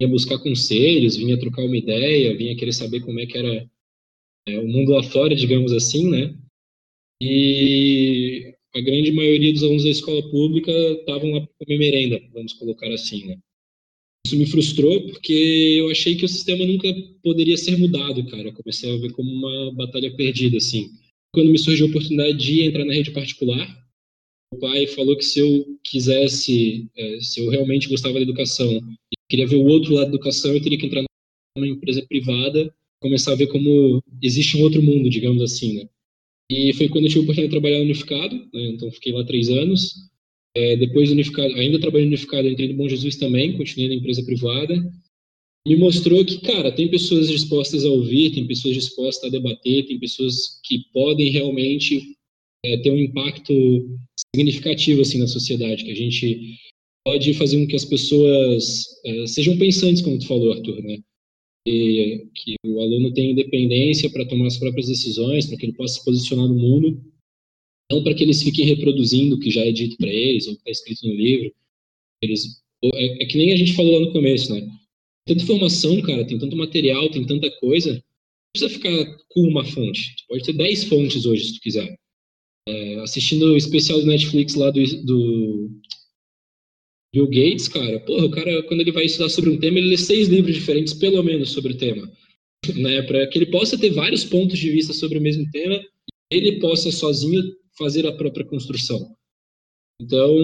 vinha 0.00 0.10
buscar 0.10 0.38
conselhos, 0.38 1.16
vinha 1.16 1.38
trocar 1.38 1.62
uma 1.62 1.76
ideia, 1.76 2.36
vinha 2.36 2.56
querer 2.56 2.72
saber 2.72 3.00
como 3.00 3.20
é 3.20 3.26
que 3.26 3.38
era 3.38 3.70
é, 4.48 4.58
o 4.58 4.66
mundo 4.66 4.92
lá 4.92 5.02
fora, 5.02 5.34
digamos 5.34 5.72
assim, 5.72 6.10
né? 6.10 6.36
E 7.22 8.54
a 8.74 8.80
grande 8.80 9.12
maioria 9.12 9.52
dos 9.52 9.62
alunos 9.62 9.84
da 9.84 9.90
escola 9.90 10.22
pública 10.30 10.72
estavam 10.72 11.32
lá 11.32 11.40
para 11.40 11.66
comer 11.66 11.78
merenda, 11.78 12.20
vamos 12.32 12.54
colocar 12.54 12.90
assim, 12.92 13.26
né? 13.26 13.38
Isso 14.30 14.38
me 14.38 14.46
frustrou 14.46 15.08
porque 15.08 15.32
eu 15.80 15.90
achei 15.90 16.14
que 16.14 16.24
o 16.24 16.28
sistema 16.28 16.64
nunca 16.64 16.86
poderia 17.20 17.56
ser 17.56 17.76
mudado, 17.76 18.24
cara. 18.26 18.52
comecei 18.52 18.94
a 18.94 18.96
ver 18.96 19.10
como 19.10 19.28
uma 19.28 19.74
batalha 19.74 20.14
perdida, 20.14 20.56
assim. 20.56 20.88
Quando 21.34 21.50
me 21.50 21.58
surgiu 21.58 21.86
a 21.86 21.88
oportunidade 21.88 22.38
de 22.38 22.62
entrar 22.62 22.84
na 22.84 22.92
rede 22.92 23.10
particular, 23.10 23.66
o 24.54 24.58
pai 24.58 24.86
falou 24.86 25.16
que 25.16 25.24
se 25.24 25.40
eu 25.40 25.66
quisesse, 25.82 26.88
é, 26.96 27.20
se 27.20 27.40
eu 27.40 27.50
realmente 27.50 27.88
gostava 27.88 28.14
da 28.14 28.20
educação 28.20 28.72
e 28.72 29.16
queria 29.28 29.48
ver 29.48 29.56
o 29.56 29.66
outro 29.66 29.94
lado 29.94 30.10
da 30.10 30.14
educação, 30.14 30.54
eu 30.54 30.62
teria 30.62 30.78
que 30.78 30.86
entrar 30.86 31.02
numa 31.56 31.66
empresa 31.66 32.06
privada, 32.06 32.72
começar 33.02 33.32
a 33.32 33.36
ver 33.36 33.48
como 33.48 34.00
existe 34.22 34.56
um 34.56 34.62
outro 34.62 34.80
mundo, 34.80 35.10
digamos 35.10 35.42
assim, 35.42 35.74
né? 35.74 35.88
E 36.48 36.72
foi 36.74 36.88
quando 36.88 37.06
eu 37.06 37.08
tive 37.08 37.20
a 37.20 37.22
oportunidade 37.24 37.48
de 37.48 37.60
trabalhar 37.60 37.78
no 37.78 37.84
Unificado, 37.84 38.36
né? 38.54 38.66
então 38.68 38.92
fiquei 38.92 39.12
lá 39.12 39.24
três 39.24 39.48
anos. 39.48 40.08
É, 40.56 40.76
depois 40.76 41.10
unificado, 41.10 41.54
ainda 41.54 41.78
trabalhando 41.78 42.10
no 42.10 42.16
unificado, 42.16 42.48
entrei 42.48 42.68
no 42.68 42.76
Bom 42.76 42.88
Jesus 42.88 43.16
também, 43.16 43.56
continuei 43.56 43.88
na 43.88 43.94
empresa 43.96 44.24
privada. 44.24 44.74
Me 45.66 45.76
mostrou 45.76 46.24
que, 46.24 46.40
cara, 46.40 46.72
tem 46.72 46.88
pessoas 46.88 47.28
dispostas 47.28 47.84
a 47.84 47.88
ouvir, 47.88 48.32
tem 48.32 48.46
pessoas 48.46 48.74
dispostas 48.74 49.28
a 49.28 49.32
debater, 49.32 49.86
tem 49.86 49.98
pessoas 49.98 50.60
que 50.64 50.80
podem 50.92 51.30
realmente 51.30 52.16
é, 52.64 52.78
ter 52.78 52.90
um 52.90 52.98
impacto 52.98 53.52
significativo 54.34 55.02
assim 55.02 55.18
na 55.18 55.26
sociedade, 55.26 55.84
que 55.84 55.90
a 55.90 55.96
gente 55.96 56.56
pode 57.06 57.32
fazer 57.34 57.58
com 57.58 57.66
que 57.66 57.76
as 57.76 57.84
pessoas 57.84 58.86
é, 59.04 59.26
sejam 59.26 59.56
pensantes, 59.56 60.02
como 60.02 60.18
tu 60.18 60.26
falou, 60.26 60.52
Arthur, 60.52 60.82
né? 60.82 60.98
E, 61.68 62.26
que 62.34 62.54
o 62.64 62.80
aluno 62.80 63.12
tenha 63.12 63.32
independência 63.32 64.10
para 64.10 64.26
tomar 64.26 64.46
as 64.46 64.58
próprias 64.58 64.88
decisões, 64.88 65.46
para 65.46 65.58
que 65.58 65.66
ele 65.66 65.74
possa 65.74 65.98
se 65.98 66.04
posicionar 66.04 66.48
no 66.48 66.54
mundo 66.54 67.09
não 67.90 68.02
para 68.02 68.14
que 68.14 68.22
eles 68.22 68.42
fiquem 68.42 68.64
reproduzindo 68.66 69.34
o 69.34 69.40
que 69.40 69.50
já 69.50 69.64
é 69.64 69.72
dito 69.72 69.96
para 69.96 70.08
eles, 70.08 70.46
ou 70.46 70.54
está 70.54 70.70
escrito 70.70 71.06
no 71.06 71.14
livro. 71.14 71.52
Eles, 72.22 72.62
é, 72.84 73.22
é, 73.22 73.26
que 73.26 73.36
nem 73.36 73.52
a 73.52 73.56
gente 73.56 73.74
falou 73.74 73.98
lá 73.98 74.00
no 74.00 74.12
começo, 74.12 74.54
né? 74.54 74.66
Tanta 75.26 75.42
informação, 75.42 76.00
cara, 76.02 76.24
tem 76.24 76.38
tanto 76.38 76.56
material, 76.56 77.10
tem 77.10 77.26
tanta 77.26 77.50
coisa. 77.58 77.92
Não 77.94 78.02
precisa 78.54 78.72
ficar 78.72 79.16
com 79.28 79.40
uma 79.42 79.64
fonte. 79.64 80.14
Tu 80.16 80.24
pode 80.28 80.44
ter 80.44 80.52
10 80.52 80.84
fontes 80.84 81.26
hoje, 81.26 81.44
se 81.44 81.54
tu 81.54 81.60
quiser. 81.60 81.96
É, 82.68 83.00
assistindo 83.00 83.46
o 83.46 83.56
especial 83.56 84.00
do 84.00 84.06
Netflix 84.06 84.54
lá 84.54 84.70
do, 84.70 84.82
do 85.04 85.70
Bill 87.12 87.26
Gates, 87.26 87.68
cara, 87.68 87.98
porra, 88.00 88.26
o 88.26 88.30
cara, 88.30 88.62
quando 88.64 88.80
ele 88.80 88.92
vai 88.92 89.04
estudar 89.04 89.28
sobre 89.30 89.50
um 89.50 89.58
tema, 89.58 89.78
ele 89.78 89.88
lê 89.88 89.96
seis 89.96 90.28
livros 90.28 90.54
diferentes, 90.54 90.94
pelo 90.94 91.22
menos, 91.22 91.50
sobre 91.50 91.72
o 91.72 91.78
tema. 91.78 92.10
Né, 92.76 93.00
para 93.00 93.26
que 93.26 93.38
ele 93.38 93.46
possa 93.46 93.78
ter 93.78 93.88
vários 93.88 94.22
pontos 94.22 94.58
de 94.58 94.70
vista 94.70 94.92
sobre 94.92 95.16
o 95.16 95.20
mesmo 95.20 95.50
tema 95.50 95.82
ele 96.30 96.60
possa 96.60 96.92
sozinho 96.92 97.42
fazer 97.80 98.06
a 98.06 98.12
própria 98.12 98.44
construção. 98.44 99.16
Então, 100.00 100.36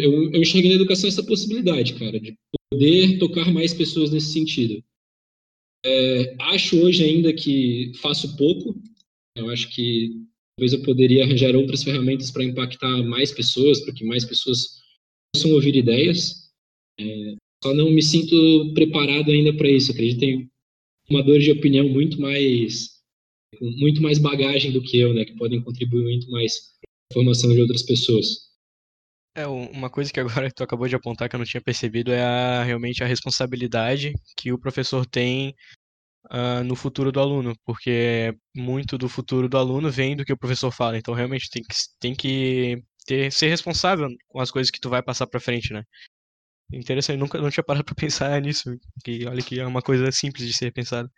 eu, 0.00 0.32
eu 0.32 0.42
enxerguei 0.42 0.70
na 0.70 0.76
educação 0.76 1.08
essa 1.08 1.24
possibilidade, 1.24 1.94
cara, 1.94 2.20
de 2.20 2.34
poder 2.70 3.18
tocar 3.18 3.50
mais 3.50 3.72
pessoas 3.72 4.10
nesse 4.10 4.32
sentido. 4.32 4.84
É, 5.84 6.36
acho 6.40 6.78
hoje 6.78 7.04
ainda 7.04 7.32
que 7.32 7.92
faço 7.96 8.36
pouco. 8.36 8.74
Eu 9.36 9.50
acho 9.50 9.74
que 9.74 10.10
talvez 10.56 10.72
eu 10.72 10.82
poderia 10.82 11.24
arranjar 11.24 11.56
outras 11.56 11.82
ferramentas 11.82 12.30
para 12.30 12.44
impactar 12.44 13.02
mais 13.02 13.32
pessoas, 13.32 13.80
para 13.80 13.92
que 13.92 14.04
mais 14.04 14.24
pessoas 14.24 14.82
possam 15.34 15.52
ouvir 15.52 15.74
ideias. 15.74 16.50
É, 16.98 17.34
só 17.62 17.74
não 17.74 17.90
me 17.90 18.02
sinto 18.02 18.72
preparado 18.74 19.30
ainda 19.30 19.54
para 19.54 19.70
isso. 19.70 19.90
Acredito 19.90 20.20
tem 20.20 20.50
formadores 21.06 21.44
de 21.44 21.52
opinião 21.52 21.88
muito 21.88 22.20
mais 22.20 22.94
com 23.58 23.70
muito 23.70 24.02
mais 24.02 24.18
bagagem 24.18 24.72
do 24.72 24.82
que 24.82 24.98
eu, 24.98 25.14
né, 25.14 25.24
que 25.24 25.36
podem 25.36 25.62
contribuir 25.62 26.02
muito 26.02 26.30
mais 26.30 26.73
formação 27.12 27.50
de 27.50 27.60
outras 27.60 27.82
pessoas. 27.82 28.44
É, 29.36 29.46
uma 29.46 29.90
coisa 29.90 30.12
que 30.12 30.20
agora 30.20 30.48
tu 30.54 30.62
acabou 30.62 30.86
de 30.86 30.94
apontar 30.94 31.28
que 31.28 31.34
eu 31.34 31.38
não 31.38 31.46
tinha 31.46 31.60
percebido 31.60 32.12
é 32.12 32.22
a, 32.22 32.62
realmente 32.62 33.02
a 33.02 33.06
responsabilidade 33.06 34.12
que 34.36 34.52
o 34.52 34.58
professor 34.58 35.04
tem 35.04 35.54
uh, 36.26 36.62
no 36.64 36.76
futuro 36.76 37.10
do 37.10 37.20
aluno, 37.20 37.54
porque 37.64 38.34
muito 38.54 38.96
do 38.96 39.08
futuro 39.08 39.48
do 39.48 39.58
aluno 39.58 39.90
vem 39.90 40.16
do 40.16 40.24
que 40.24 40.32
o 40.32 40.38
professor 40.38 40.70
fala, 40.70 40.96
então 40.96 41.14
realmente 41.14 41.50
tem 41.50 41.62
que, 41.62 41.74
tem 42.00 42.14
que 42.14 42.82
ter, 43.06 43.32
ser 43.32 43.48
responsável 43.48 44.08
com 44.28 44.40
as 44.40 44.50
coisas 44.50 44.70
que 44.70 44.80
tu 44.80 44.88
vai 44.88 45.02
passar 45.02 45.26
para 45.26 45.40
frente, 45.40 45.72
né? 45.72 45.82
Interessante, 46.72 47.18
nunca 47.18 47.40
não 47.40 47.50
tinha 47.50 47.64
parado 47.64 47.84
para 47.84 47.94
pensar 47.96 48.40
nisso, 48.40 48.70
que 49.04 49.26
olha 49.26 49.42
que 49.42 49.60
é 49.60 49.66
uma 49.66 49.82
coisa 49.82 50.10
simples 50.12 50.46
de 50.46 50.54
ser 50.56 50.72
pensada. 50.72 51.10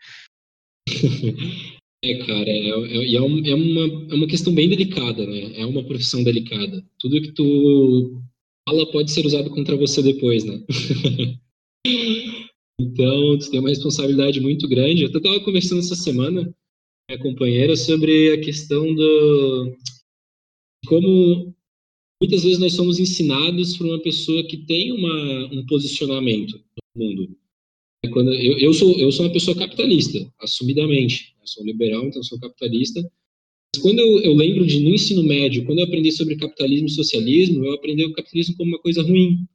É, 2.06 2.18
cara, 2.24 2.48
é, 2.48 2.68
é, 2.68 2.68
é, 2.68 3.14
é, 3.16 3.20
uma, 3.20 3.50
é 3.50 4.14
uma 4.14 4.28
questão 4.28 4.54
bem 4.54 4.68
delicada, 4.68 5.26
né? 5.26 5.58
É 5.58 5.66
uma 5.66 5.82
profissão 5.82 6.22
delicada. 6.22 6.84
Tudo 7.00 7.20
que 7.20 7.32
tu 7.32 8.22
fala 8.68 8.88
pode 8.92 9.10
ser 9.10 9.26
usado 9.26 9.50
contra 9.50 9.76
você 9.76 10.00
depois, 10.00 10.44
né? 10.44 10.62
então, 12.80 13.38
tu 13.38 13.50
tem 13.50 13.58
uma 13.58 13.70
responsabilidade 13.70 14.40
muito 14.40 14.68
grande. 14.68 15.02
Eu 15.02 15.08
até 15.08 15.18
estava 15.18 15.40
conversando 15.40 15.80
essa 15.80 15.96
semana 15.96 16.44
com 16.44 16.52
minha 17.10 17.22
companheira 17.22 17.76
sobre 17.76 18.32
a 18.34 18.40
questão 18.40 18.94
do... 18.94 19.76
Como 20.86 21.52
muitas 22.22 22.44
vezes 22.44 22.60
nós 22.60 22.74
somos 22.74 23.00
ensinados 23.00 23.76
por 23.76 23.84
uma 23.84 24.00
pessoa 24.00 24.46
que 24.46 24.58
tem 24.58 24.92
uma, 24.92 25.46
um 25.52 25.66
posicionamento 25.66 26.56
no 26.94 27.04
mundo. 27.04 27.36
Quando 28.08 28.32
eu, 28.32 28.58
eu, 28.58 28.72
sou, 28.72 28.98
eu 28.98 29.10
sou 29.12 29.26
uma 29.26 29.32
pessoa 29.32 29.56
capitalista, 29.56 30.32
assumidamente. 30.40 31.34
Eu 31.40 31.46
sou 31.46 31.64
liberal, 31.64 32.04
então 32.06 32.22
sou 32.22 32.38
capitalista. 32.38 33.00
Mas 33.74 33.82
quando 33.82 33.98
eu, 33.98 34.20
eu 34.20 34.34
lembro 34.34 34.66
de, 34.66 34.80
no 34.80 34.90
ensino 34.90 35.22
médio, 35.22 35.64
quando 35.64 35.78
eu 35.78 35.84
aprendi 35.84 36.12
sobre 36.12 36.36
capitalismo 36.36 36.86
e 36.88 36.92
socialismo, 36.92 37.64
eu 37.64 37.72
aprendi 37.72 38.04
o 38.04 38.12
capitalismo 38.12 38.56
como 38.56 38.70
uma 38.70 38.80
coisa 38.80 39.02
ruim. 39.02 39.46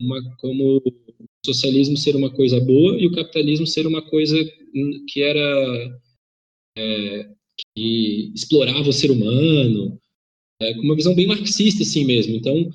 Uma, 0.00 0.22
como 0.38 0.78
o 0.78 0.92
socialismo 1.46 1.96
ser 1.96 2.16
uma 2.16 2.30
coisa 2.30 2.60
boa 2.60 3.00
e 3.00 3.06
o 3.06 3.12
capitalismo 3.12 3.66
ser 3.66 3.86
uma 3.86 4.02
coisa 4.02 4.36
que 5.08 5.20
era... 5.20 6.00
É, 6.76 7.34
que 7.76 8.32
explorava 8.34 8.88
o 8.88 8.92
ser 8.92 9.10
humano, 9.10 9.96
é, 10.60 10.74
com 10.74 10.80
uma 10.80 10.96
visão 10.96 11.14
bem 11.14 11.26
marxista 11.26 11.82
assim 11.82 12.04
mesmo. 12.04 12.34
Então, 12.34 12.68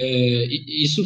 é, 0.00 0.46
isso 0.46 1.04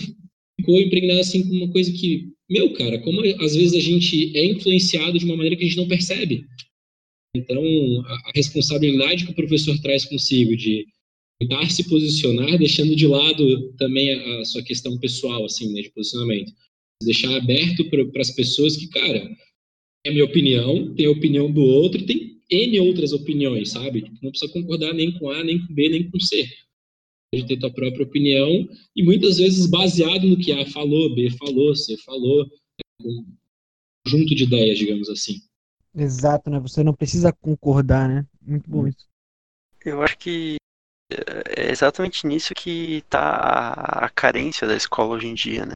ficou 0.58 0.80
impregnado 0.80 1.20
assim 1.20 1.42
como 1.42 1.64
uma 1.64 1.72
coisa 1.72 1.92
que, 1.92 2.33
meu 2.50 2.72
cara, 2.74 2.98
como 3.00 3.20
às 3.42 3.54
vezes 3.54 3.74
a 3.74 3.80
gente 3.80 4.36
é 4.36 4.44
influenciado 4.44 5.18
de 5.18 5.24
uma 5.24 5.36
maneira 5.36 5.56
que 5.56 5.64
a 5.64 5.66
gente 5.66 5.76
não 5.76 5.88
percebe. 5.88 6.44
Então, 7.36 7.62
a, 8.06 8.32
responsabilidade 8.34 9.24
que 9.24 9.32
o 9.32 9.34
professor 9.34 9.76
traz 9.80 10.04
consigo 10.04 10.56
de 10.56 10.86
tentar 11.40 11.68
se 11.68 11.88
posicionar, 11.88 12.58
deixando 12.58 12.94
de 12.94 13.06
lado 13.06 13.72
também 13.72 14.12
a, 14.12 14.44
sua 14.44 14.62
questão 14.62 14.98
pessoal, 14.98 15.44
assim, 15.44 15.72
né, 15.72 15.82
de 15.82 15.90
posicionamento. 15.90 16.52
Deixar 17.02 17.34
aberto 17.36 17.84
para 17.90 18.20
as 18.20 18.30
pessoas 18.30 18.76
que, 18.76 18.88
cara, 18.88 19.28
é 20.06 20.10
minha 20.10 20.24
opinião, 20.24 20.94
tem 20.94 21.06
a 21.06 21.10
opinião 21.10 21.50
do 21.50 21.62
outro 21.62 22.04
tem 22.06 22.34
N 22.50 22.78
outras 22.80 23.12
opiniões, 23.12 23.70
sabe? 23.70 24.04
Não 24.22 24.30
precisa 24.30 24.52
concordar 24.52 24.92
nem 24.92 25.10
com 25.12 25.30
A, 25.30 25.42
nem 25.42 25.66
com 25.66 25.74
B, 25.74 25.88
nem 25.88 26.08
com 26.10 26.20
C. 26.20 26.46
Pode 27.34 27.48
ter 27.48 27.58
tua 27.58 27.72
própria 27.72 28.04
opinião 28.04 28.68
e 28.94 29.02
muitas 29.02 29.38
vezes 29.38 29.66
baseado 29.66 30.26
no 30.26 30.36
que 30.36 30.52
A 30.52 30.66
falou, 30.70 31.14
B 31.14 31.30
falou, 31.30 31.74
C 31.74 31.96
falou, 31.98 32.46
um 33.02 33.24
conjunto 34.04 34.34
de 34.34 34.44
ideias, 34.44 34.78
digamos 34.78 35.08
assim. 35.08 35.42
Exato, 35.96 36.50
né? 36.50 36.58
Você 36.60 36.82
não 36.82 36.92
precisa 36.92 37.32
concordar, 37.32 38.08
né? 38.08 38.26
Muito 38.42 38.68
bom 38.68 38.86
isso. 38.86 39.06
Eu 39.84 40.02
acho 40.02 40.18
que 40.18 40.56
é 41.10 41.70
exatamente 41.70 42.26
nisso 42.26 42.54
que 42.54 42.96
está 42.96 43.72
a 44.04 44.08
carência 44.08 44.66
da 44.66 44.74
escola 44.74 45.14
hoje 45.14 45.26
em 45.28 45.34
dia, 45.34 45.66
né? 45.66 45.72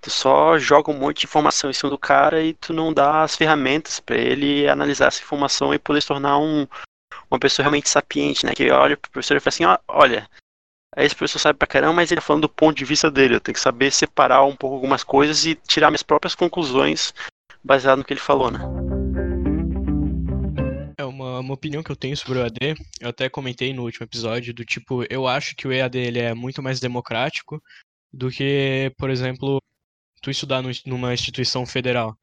Tu 0.00 0.10
só 0.10 0.58
joga 0.58 0.90
um 0.90 0.98
monte 0.98 1.20
de 1.20 1.26
informação 1.26 1.68
em 1.68 1.72
cima 1.72 1.90
do 1.90 1.98
cara 1.98 2.42
e 2.42 2.54
tu 2.54 2.72
não 2.72 2.92
dá 2.92 3.22
as 3.22 3.36
ferramentas 3.36 4.00
para 4.00 4.16
ele 4.16 4.68
analisar 4.68 5.08
essa 5.08 5.22
informação 5.22 5.74
e 5.74 5.78
poder 5.78 6.00
se 6.00 6.08
tornar 6.08 6.38
um, 6.38 6.66
uma 7.30 7.38
pessoa 7.38 7.64
realmente 7.64 7.88
sapiente, 7.88 8.46
né? 8.46 8.54
Que 8.54 8.70
olha 8.70 8.96
pro 8.96 9.10
professor 9.10 9.36
e 9.36 9.40
fala 9.40 9.48
assim, 9.48 9.64
ó, 9.64 9.78
olha, 10.98 11.06
esse 11.06 11.14
professor 11.14 11.38
sabe 11.38 11.58
pra 11.58 11.68
caramba, 11.68 11.94
mas 11.94 12.10
ele 12.10 12.20
tá 12.20 12.26
falando 12.26 12.42
do 12.42 12.48
ponto 12.48 12.76
de 12.76 12.84
vista 12.84 13.10
dele. 13.10 13.36
Eu 13.36 13.40
tenho 13.40 13.54
que 13.54 13.60
saber 13.60 13.90
separar 13.92 14.44
um 14.44 14.56
pouco 14.56 14.74
algumas 14.74 15.04
coisas 15.04 15.46
e 15.46 15.54
tirar 15.54 15.90
minhas 15.90 16.02
próprias 16.02 16.34
conclusões 16.34 17.14
baseado 17.62 17.98
no 17.98 18.04
que 18.04 18.12
ele 18.12 18.20
falou, 18.20 18.50
né? 18.50 18.58
É 20.96 21.04
uma, 21.04 21.38
uma 21.40 21.54
opinião 21.54 21.82
que 21.82 21.90
eu 21.90 21.96
tenho 21.96 22.16
sobre 22.16 22.38
o 22.38 22.42
EAD, 22.42 22.74
eu 23.00 23.08
até 23.08 23.28
comentei 23.28 23.72
no 23.72 23.84
último 23.84 24.04
episódio, 24.04 24.52
do 24.52 24.64
tipo, 24.64 25.04
eu 25.08 25.28
acho 25.28 25.54
que 25.54 25.68
o 25.68 25.72
EAD 25.72 25.96
ele 25.96 26.18
é 26.18 26.34
muito 26.34 26.60
mais 26.60 26.80
democrático 26.80 27.62
do 28.12 28.30
que, 28.30 28.92
por 28.98 29.10
exemplo, 29.10 29.60
tu 30.20 30.30
estudar 30.30 30.62
numa 30.84 31.14
instituição 31.14 31.64
federal. 31.64 32.16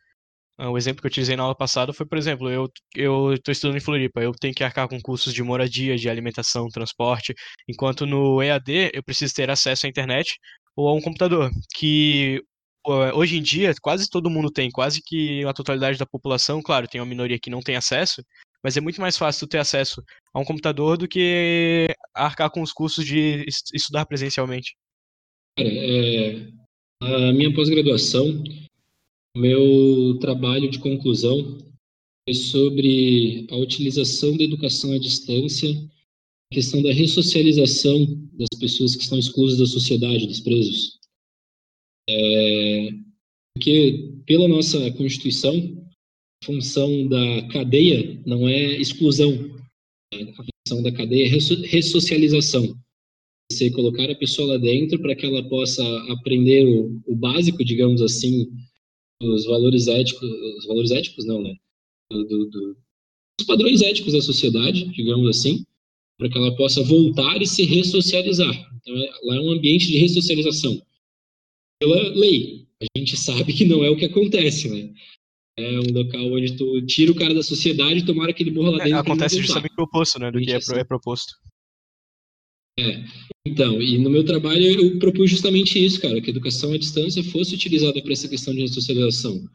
Ah, 0.57 0.69
o 0.69 0.77
exemplo 0.77 1.01
que 1.01 1.07
eu 1.07 1.09
utilizei 1.09 1.35
na 1.35 1.43
aula 1.43 1.55
passada 1.55 1.91
foi, 1.91 2.05
por 2.05 2.17
exemplo, 2.17 2.49
eu 2.49 2.69
eu 2.95 3.33
estou 3.33 3.51
estudando 3.51 3.75
em 3.77 3.81
Floripa, 3.81 4.21
eu 4.21 4.31
tenho 4.31 4.53
que 4.53 4.63
arcar 4.63 4.87
com 4.87 5.01
custos 5.01 5.33
de 5.33 5.43
moradia, 5.43 5.97
de 5.97 6.09
alimentação, 6.09 6.69
transporte, 6.69 7.33
enquanto 7.67 8.05
no 8.05 8.41
EAD 8.41 8.91
eu 8.93 9.03
preciso 9.03 9.33
ter 9.33 9.49
acesso 9.49 9.85
à 9.85 9.89
internet 9.89 10.37
ou 10.75 10.87
a 10.87 10.93
um 10.93 11.01
computador, 11.01 11.51
que 11.75 12.41
hoje 12.85 13.37
em 13.37 13.41
dia 13.41 13.73
quase 13.81 14.09
todo 14.09 14.29
mundo 14.29 14.49
tem, 14.51 14.69
quase 14.71 15.01
que 15.03 15.43
a 15.45 15.53
totalidade 15.53 15.97
da 15.97 16.05
população, 16.05 16.61
claro, 16.61 16.87
tem 16.87 17.01
uma 17.01 17.07
minoria 17.07 17.39
que 17.39 17.49
não 17.49 17.61
tem 17.61 17.75
acesso, 17.75 18.23
mas 18.63 18.77
é 18.77 18.81
muito 18.81 19.01
mais 19.01 19.17
fácil 19.17 19.47
ter 19.47 19.57
acesso 19.57 20.01
a 20.33 20.39
um 20.39 20.45
computador 20.45 20.97
do 20.97 21.07
que 21.07 21.87
arcar 22.13 22.49
com 22.49 22.61
os 22.61 22.71
custos 22.71 23.05
de 23.05 23.45
estudar 23.73 24.05
presencialmente. 24.05 24.75
Cara, 25.57 25.69
é, 25.69 26.47
a 27.01 27.33
minha 27.33 27.53
pós-graduação, 27.53 28.43
meu 29.35 30.17
trabalho 30.19 30.69
de 30.69 30.79
conclusão 30.79 31.57
é 32.27 32.33
sobre 32.33 33.45
a 33.51 33.57
utilização 33.57 34.35
da 34.37 34.43
educação 34.43 34.93
à 34.93 34.97
distância, 34.97 35.69
a 36.51 36.55
questão 36.55 36.81
da 36.81 36.91
ressocialização 36.91 38.05
das 38.33 38.59
pessoas 38.59 38.95
que 38.95 39.03
estão 39.03 39.19
exclusas 39.19 39.59
da 39.59 39.65
sociedade, 39.65 40.27
dos 40.27 40.39
presos. 40.39 40.99
É, 42.09 42.89
porque, 43.53 44.13
pela 44.25 44.47
nossa 44.47 44.91
Constituição, 44.91 45.55
a 46.41 46.45
função 46.45 47.07
da 47.07 47.47
cadeia 47.49 48.21
não 48.25 48.47
é 48.47 48.79
exclusão, 48.79 49.31
né? 50.13 50.33
a 50.37 50.43
função 50.67 50.83
da 50.83 50.91
cadeia 50.91 51.25
é 51.25 51.29
ressocialização 51.29 52.75
você 53.51 53.69
colocar 53.69 54.09
a 54.09 54.15
pessoa 54.15 54.53
lá 54.53 54.57
dentro 54.57 54.99
para 54.99 55.15
que 55.15 55.25
ela 55.25 55.47
possa 55.47 55.83
aprender 56.11 56.65
o, 56.65 57.01
o, 57.05 57.15
básico, 57.15 57.63
digamos 57.63 58.01
assim, 58.01 58.47
os 59.21 59.45
valores 59.45 59.87
éticos, 59.87 60.29
os 60.57 60.65
valores 60.65 60.91
éticos 60.91 61.25
não, 61.25 61.41
né? 61.41 61.55
Do, 62.11 62.23
do, 62.25 62.49
do, 62.49 62.77
os 63.39 63.45
padrões 63.45 63.81
éticos 63.81 64.13
da 64.13 64.21
sociedade, 64.21 64.85
digamos 64.93 65.27
assim, 65.29 65.65
para 66.17 66.29
que 66.29 66.37
ela 66.37 66.55
possa 66.55 66.83
voltar 66.83 67.41
e 67.41 67.47
se 67.47 67.63
ressocializar. 67.63 68.53
Então, 68.77 68.95
é, 68.95 69.09
lá 69.23 69.35
é 69.35 69.39
um 69.39 69.51
ambiente 69.51 69.87
de 69.87 69.97
ressocialização. 69.97 70.81
Pela 71.79 72.09
lei, 72.09 72.67
a 72.81 72.99
gente 72.99 73.17
sabe 73.17 73.53
que 73.53 73.65
não 73.65 73.83
é 73.83 73.89
o 73.89 73.97
que 73.97 74.05
acontece, 74.05 74.69
né? 74.69 74.93
É 75.57 75.79
um 75.79 75.93
local 75.93 76.33
onde 76.33 76.57
tu 76.57 76.85
tira 76.85 77.11
o 77.11 77.15
cara 77.15 77.33
da 77.33 77.41
sociedade 77.41 77.99
e 77.99 78.05
tomara 78.05 78.33
que 78.33 78.43
ele 78.43 78.51
morra 78.51 78.71
lá 78.71 78.77
é, 78.77 78.83
dentro. 78.83 78.97
É, 78.97 79.01
acontece 79.01 79.41
justamente 79.41 79.73
o 79.77 79.83
oposto, 79.83 80.19
né? 80.19 80.29
Do 80.29 80.39
que 80.39 80.51
é, 80.51 80.57
é 80.57 80.83
proposto. 80.83 81.33
É. 82.77 83.03
Então, 83.47 83.81
e 83.81 83.97
no 83.97 84.09
meu 84.09 84.23
trabalho 84.23 84.65
eu 84.65 84.99
propus 84.99 85.31
justamente 85.31 85.83
isso, 85.83 86.01
cara, 86.01 86.19
que 86.19 86.27
a 86.27 86.31
educação 86.31 86.73
à 86.73 86.77
distância 86.77 87.23
fosse 87.23 87.55
utilizada 87.55 88.01
para 88.01 88.11
essa 88.11 88.27
questão 88.27 88.53
de 88.53 88.61
ressocialização. 88.61 89.47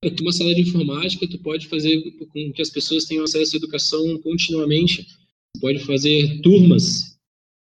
Tu 0.00 0.22
uma 0.22 0.32
sala 0.32 0.54
de 0.54 0.60
informática, 0.60 1.26
tu 1.26 1.38
pode 1.38 1.66
fazer 1.66 2.00
com 2.18 2.52
que 2.52 2.62
as 2.62 2.70
pessoas 2.70 3.04
tenham 3.04 3.24
acesso 3.24 3.56
à 3.56 3.58
educação 3.58 4.18
continuamente. 4.18 5.04
Tu 5.54 5.60
pode 5.60 5.80
fazer 5.80 6.40
turmas, 6.40 7.18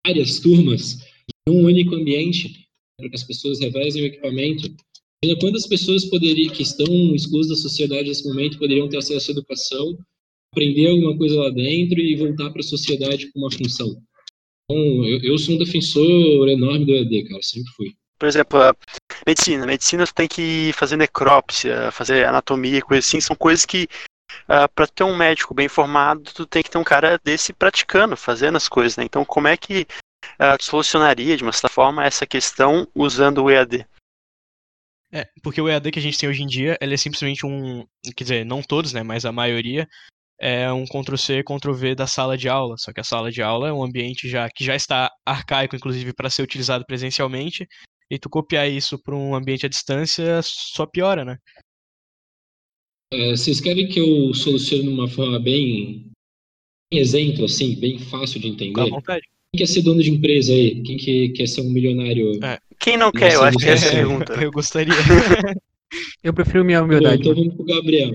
várias 0.06 0.40
turmas, 0.40 0.98
em 1.46 1.52
um 1.52 1.64
único 1.64 1.94
ambiente, 1.94 2.66
para 2.96 3.10
que 3.10 3.16
as 3.16 3.24
pessoas 3.24 3.60
revezem 3.60 4.02
o 4.02 4.06
equipamento. 4.06 4.74
Imagina 5.22 5.40
quantas 5.40 5.66
pessoas 5.66 6.06
poderiam, 6.06 6.54
que 6.54 6.62
estão 6.62 7.14
exclusas 7.14 7.48
da 7.48 7.62
sociedade 7.62 8.08
nesse 8.08 8.26
momento 8.26 8.58
poderiam 8.58 8.88
ter 8.88 8.96
acesso 8.96 9.30
à 9.30 9.32
educação, 9.32 9.98
aprender 10.52 10.86
alguma 10.86 11.16
coisa 11.18 11.36
lá 11.36 11.50
dentro 11.50 12.00
e 12.00 12.16
voltar 12.16 12.50
para 12.50 12.60
a 12.60 12.64
sociedade 12.64 13.30
com 13.30 13.40
uma 13.40 13.50
função. 13.50 14.02
Então, 14.72 15.04
eu, 15.04 15.20
eu 15.22 15.38
sou 15.38 15.54
um 15.54 15.58
defensor 15.58 16.48
enorme 16.48 16.86
do 16.86 16.94
EAD, 16.94 17.28
cara, 17.28 17.42
sempre 17.42 17.70
fui. 17.76 17.94
Por 18.18 18.26
exemplo, 18.26 18.60
a 18.60 18.74
medicina. 19.26 19.66
Medicina 19.66 20.06
tu 20.06 20.14
tem 20.14 20.28
que 20.28 20.72
fazer 20.74 20.96
necrópsia, 20.96 21.90
fazer 21.92 22.24
anatomia, 22.26 22.80
coisas 22.80 23.06
assim. 23.06 23.20
São 23.20 23.36
coisas 23.36 23.66
que, 23.66 23.88
uh, 24.44 24.68
para 24.74 24.86
ter 24.86 25.04
um 25.04 25.16
médico 25.16 25.52
bem 25.52 25.68
formado, 25.68 26.22
tu 26.32 26.46
tem 26.46 26.62
que 26.62 26.70
ter 26.70 26.78
um 26.78 26.84
cara 26.84 27.20
desse 27.22 27.52
praticando, 27.52 28.16
fazendo 28.16 28.56
as 28.56 28.68
coisas, 28.68 28.96
né? 28.96 29.04
Então, 29.04 29.24
como 29.24 29.48
é 29.48 29.56
que 29.56 29.86
uh, 30.40 30.56
solucionaria, 30.62 31.36
de 31.36 31.42
uma 31.42 31.52
certa 31.52 31.68
forma, 31.68 32.04
essa 32.04 32.26
questão 32.26 32.86
usando 32.94 33.42
o 33.42 33.50
EAD? 33.50 33.84
É, 35.14 35.28
porque 35.42 35.60
o 35.60 35.68
EAD 35.68 35.90
que 35.90 35.98
a 35.98 36.02
gente 36.02 36.16
tem 36.16 36.28
hoje 36.28 36.42
em 36.42 36.46
dia, 36.46 36.78
ele 36.80 36.94
é 36.94 36.96
simplesmente 36.96 37.44
um, 37.44 37.86
quer 38.16 38.24
dizer, 38.24 38.46
não 38.46 38.62
todos, 38.62 38.94
né, 38.94 39.02
mas 39.02 39.26
a 39.26 39.32
maioria 39.32 39.86
é 40.42 40.72
um 40.72 40.84
Ctrl-C, 40.84 41.44
Ctrl-V 41.44 41.94
da 41.94 42.06
sala 42.08 42.36
de 42.36 42.48
aula, 42.48 42.74
só 42.76 42.92
que 42.92 43.00
a 43.00 43.04
sala 43.04 43.30
de 43.30 43.40
aula 43.40 43.68
é 43.68 43.72
um 43.72 43.84
ambiente 43.84 44.28
já 44.28 44.50
que 44.50 44.64
já 44.64 44.74
está 44.74 45.08
arcaico, 45.24 45.76
inclusive, 45.76 46.12
para 46.12 46.28
ser 46.28 46.42
utilizado 46.42 46.84
presencialmente, 46.84 47.64
e 48.10 48.18
tu 48.18 48.28
copiar 48.28 48.68
isso 48.68 49.00
para 49.00 49.14
um 49.14 49.36
ambiente 49.36 49.66
à 49.66 49.68
distância 49.68 50.40
só 50.42 50.84
piora, 50.84 51.24
né? 51.24 51.36
É, 53.12 53.30
vocês 53.30 53.60
querem 53.60 53.86
que 53.86 54.00
eu 54.00 54.34
solucione 54.34 54.82
de 54.82 54.88
uma 54.88 55.06
forma 55.06 55.38
bem 55.38 56.10
exemplo, 56.90 57.44
assim, 57.44 57.78
bem 57.78 58.00
fácil 58.00 58.40
de 58.40 58.48
entender? 58.48 58.72
Com 58.72 58.90
vontade. 58.90 59.22
Quem 59.52 59.58
quer 59.58 59.66
ser 59.66 59.82
dono 59.82 60.02
de 60.02 60.10
empresa 60.10 60.52
aí? 60.52 60.82
Quem 60.82 60.96
que 60.96 61.28
quer 61.28 61.46
ser 61.46 61.60
um 61.60 61.70
milionário? 61.70 62.44
É. 62.44 62.58
Quem 62.80 62.96
não 62.96 63.12
quer? 63.12 63.34
Eu 63.34 63.44
acho 63.44 63.58
que 63.58 63.66
é 63.66 63.72
essa 63.74 63.88
a 63.88 63.92
pergunta. 63.92 64.32
Eu 64.42 64.50
gostaria. 64.50 64.94
eu 66.24 66.32
prefiro 66.32 66.64
minha 66.64 66.80
Bom, 66.80 66.86
humildade. 66.86 67.20
então 67.20 67.34
vamos 67.34 67.54
pro 67.54 67.64
Gabriel. 67.64 68.10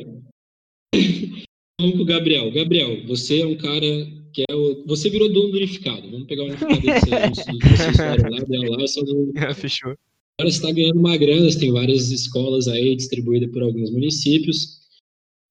Vamos 1.79 1.95
pro 1.95 2.05
Gabriel. 2.05 2.51
Gabriel, 2.51 3.05
você 3.05 3.41
é 3.41 3.45
um 3.45 3.55
cara 3.55 3.85
que 4.33 4.43
é 4.49 4.55
o... 4.55 4.83
Você 4.85 5.09
virou 5.09 5.31
dono 5.31 5.51
do 5.51 5.57
unificado. 5.57 6.09
Vamos 6.09 6.27
pegar 6.27 6.43
o 6.43 6.45
unificado 6.47 6.81
que 6.81 7.69
vocês 7.69 7.87
fizeram 7.91 8.29
lá, 8.31 8.39
deu 8.43 8.71
lá, 8.71 8.87
só 8.87 9.01
do... 9.03 9.33
Fechou. 9.55 9.95
Agora 10.39 10.51
você 10.51 10.57
está 10.57 10.71
ganhando 10.71 10.99
uma 10.99 11.17
grana, 11.17 11.49
você 11.49 11.59
tem 11.59 11.71
várias 11.71 12.11
escolas 12.11 12.67
aí 12.67 12.95
distribuídas 12.95 13.51
por 13.51 13.63
alguns 13.63 13.91
municípios. 13.91 14.81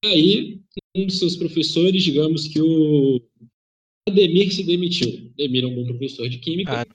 Aí, 0.05 0.59
um 0.95 1.05
dos 1.05 1.19
seus 1.19 1.35
professores, 1.35 2.03
digamos 2.03 2.47
que 2.47 2.61
o 2.61 3.21
Ademir 4.07 4.53
se 4.53 4.63
demitiu. 4.63 5.31
Ademir 5.33 5.63
é 5.63 5.67
um 5.67 5.75
bom 5.75 5.85
professor 5.85 6.29
de 6.29 6.37
química. 6.37 6.81
Ah. 6.81 6.85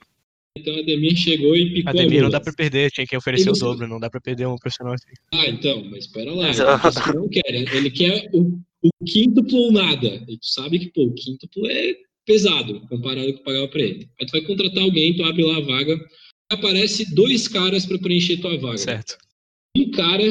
Então 0.57 0.75
Ademir 0.79 1.17
chegou 1.17 1.57
e 1.57 1.73
picou 1.73 1.91
Ademir 1.91 2.21
a 2.21 2.23
não 2.23 2.31
dá 2.31 2.41
pra 2.41 2.53
perder, 2.53 2.91
tinha 2.91 3.07
que 3.07 3.17
oferecer 3.17 3.51
o 3.51 3.55
dobro, 3.55 3.89
não 3.89 3.99
dá 3.99 4.09
pra 4.09 4.21
perder 4.21 4.47
um 4.47 4.57
profissional 4.57 4.95
assim. 4.95 5.12
Ah, 5.33 5.49
então, 5.49 5.85
mas 5.91 6.05
espera 6.05 6.33
lá. 6.33 6.49
Ele 7.09 7.19
não 7.19 7.29
quer, 7.29 7.75
ele 7.75 7.91
quer 7.91 8.31
o, 8.33 8.59
o 8.83 9.05
quíntuplo 9.05 9.59
ou 9.59 9.73
nada. 9.73 10.25
E 10.29 10.37
tu 10.39 10.47
sabe 10.47 10.79
que, 10.79 10.91
pô, 10.91 11.05
o 11.05 11.15
quíntuplo 11.15 11.67
é 11.67 11.97
pesado 12.27 12.81
comparado 12.89 13.27
com 13.27 13.33
o 13.33 13.39
que 13.39 13.45
pagava 13.45 13.69
pra 13.69 13.83
ele. 13.83 14.09
Aí 14.21 14.27
tu 14.27 14.33
vai 14.33 14.43
contratar 14.43 14.83
alguém, 14.83 15.17
tu 15.17 15.25
abre 15.25 15.43
lá 15.43 15.57
a 15.57 15.61
vaga, 15.61 16.09
aparece 16.51 17.15
dois 17.15 17.49
caras 17.49 17.87
para 17.87 17.99
preencher 17.99 18.39
tua 18.39 18.59
vaga. 18.59 18.79
Certo. 18.79 19.19
Um 19.77 19.91
cara 19.91 20.25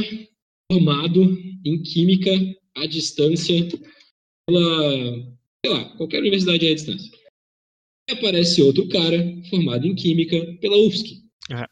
formado 0.72 1.38
em 1.66 1.82
química 1.84 2.32
à 2.78 2.86
distância 2.86 3.68
pela, 4.48 4.92
sei 5.66 5.74
lá, 5.74 5.86
qualquer 5.98 6.20
universidade 6.20 6.68
à 6.68 6.74
distância. 6.74 7.12
E 8.10 8.14
aparece 8.14 8.62
outro 8.62 8.88
cara 8.88 9.18
formado 9.50 9.86
em 9.86 9.96
química 9.96 10.58
pela 10.62 10.78
UFSC. 10.78 11.22
Uhum. 11.50 11.58
A 11.58 11.68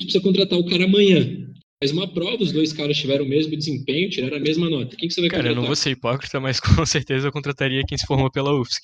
gente 0.00 0.12
precisa 0.12 0.20
contratar 0.20 0.58
o 0.58 0.66
cara 0.66 0.84
amanhã. 0.84 1.47
Faz 1.82 1.92
uma 1.92 2.12
prova, 2.12 2.42
os 2.42 2.50
dois 2.50 2.72
caras 2.72 2.96
tiveram 2.96 3.24
o 3.24 3.28
mesmo 3.28 3.56
desempenho, 3.56 4.10
tiraram 4.10 4.36
a 4.36 4.40
mesma 4.40 4.68
nota. 4.68 4.96
Quem 4.96 5.08
que 5.08 5.14
você 5.14 5.20
vai 5.20 5.30
cara, 5.30 5.42
contratar? 5.42 5.42
Cara, 5.42 5.48
eu 5.52 5.54
não 5.54 5.66
vou 5.66 5.76
ser 5.76 5.90
hipócrita, 5.90 6.40
mas 6.40 6.58
com 6.60 6.84
certeza 6.84 7.28
eu 7.28 7.32
contrataria 7.32 7.84
quem 7.86 7.96
se 7.96 8.06
formou 8.06 8.30
pela 8.30 8.52
UFSC. 8.52 8.80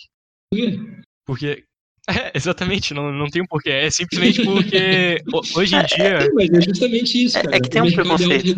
Por 0.51 0.59
quê? 0.59 0.79
Porque 1.27 1.65
é, 2.09 2.33
exatamente, 2.37 2.95
não, 2.95 3.13
não 3.13 3.29
tem 3.29 3.43
um 3.43 3.47
porquê. 3.47 3.71
É 3.71 3.91
simplesmente 3.91 4.45
porque 4.45 5.21
hoje 5.57 5.75
em 5.75 5.85
dia. 5.87 6.05
É, 6.05 6.33
mas 6.33 6.51
é 6.51 6.61
justamente 6.61 7.25
isso, 7.25 7.35
cara. 7.35 7.55
É, 7.55 7.57
é 7.57 7.61
que 7.61 7.71
tem 7.71 7.83
um 7.83 7.93
preconceito. 7.93 8.57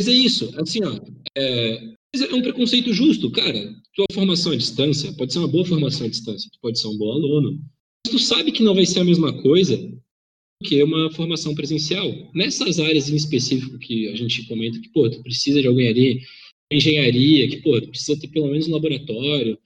Mas 0.00 0.08
é 0.08 0.12
isso, 0.12 0.54
assim, 0.58 0.82
ó. 0.84 0.98
É, 1.36 1.74
é 2.14 2.34
um 2.34 2.40
preconceito 2.40 2.94
justo, 2.94 3.30
cara. 3.30 3.74
Tua 3.94 4.06
formação 4.12 4.52
à 4.52 4.56
distância 4.56 5.12
pode 5.12 5.32
ser 5.32 5.40
uma 5.40 5.48
boa 5.48 5.66
formação 5.66 6.06
à 6.06 6.10
distância, 6.10 6.48
tu 6.50 6.58
pode 6.62 6.80
ser 6.80 6.88
um 6.88 6.96
bom 6.96 7.12
aluno. 7.12 7.60
Mas 8.06 8.12
tu 8.12 8.18
sabe 8.18 8.50
que 8.50 8.62
não 8.62 8.74
vai 8.74 8.86
ser 8.86 9.00
a 9.00 9.04
mesma 9.04 9.30
coisa 9.42 9.76
que 10.62 10.82
uma 10.82 11.10
formação 11.12 11.54
presencial. 11.54 12.12
Nessas 12.34 12.78
áreas 12.80 13.08
em 13.08 13.16
específico 13.16 13.78
que 13.78 14.08
a 14.08 14.16
gente 14.16 14.46
comenta 14.46 14.80
que, 14.80 14.88
pô, 14.90 15.08
tu 15.08 15.22
precisa 15.22 15.60
de 15.60 15.68
alguém 15.68 15.88
ali, 15.88 16.22
engenharia, 16.72 17.48
que, 17.48 17.58
pô, 17.58 17.80
tu 17.80 17.88
precisa 17.88 18.18
ter 18.18 18.28
pelo 18.28 18.48
menos 18.48 18.66
um 18.66 18.72
laboratório, 18.72 19.58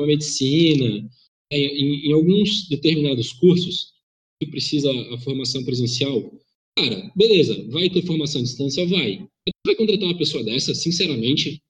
uma 0.00 0.06
medicina, 0.06 1.08
em, 1.52 2.08
em, 2.08 2.12
alguns 2.12 2.68
determinados 2.68 3.32
cursos, 3.32 3.92
que 4.40 4.48
precisa 4.48 4.90
a 5.12 5.18
formação 5.18 5.64
presencial, 5.64 6.32
cara, 6.78 7.10
beleza, 7.16 7.66
vai 7.70 7.90
ter 7.90 8.02
formação 8.02 8.40
à 8.40 8.44
distância? 8.44 8.86
Vai. 8.86 9.18
Tu 9.46 9.52
vai 9.66 9.74
contratar 9.74 10.08
uma 10.08 10.18
pessoa 10.18 10.44
dessa, 10.44 10.74
sinceramente, 10.74 11.60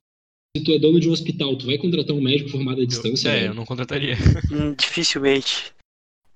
se 0.56 0.64
tu 0.64 0.72
é 0.72 0.78
dono 0.78 1.00
de 1.00 1.08
um 1.08 1.12
hospital, 1.12 1.56
tu 1.56 1.66
vai 1.66 1.78
contratar 1.78 2.14
um 2.14 2.20
médico 2.20 2.50
formado 2.50 2.82
à 2.82 2.84
distância? 2.84 3.28
Eu, 3.28 3.32
é, 3.32 3.40
né? 3.40 3.48
eu 3.48 3.54
não 3.54 3.64
contrataria. 3.64 4.16
Hum, 4.52 4.74
dificilmente. 4.78 5.77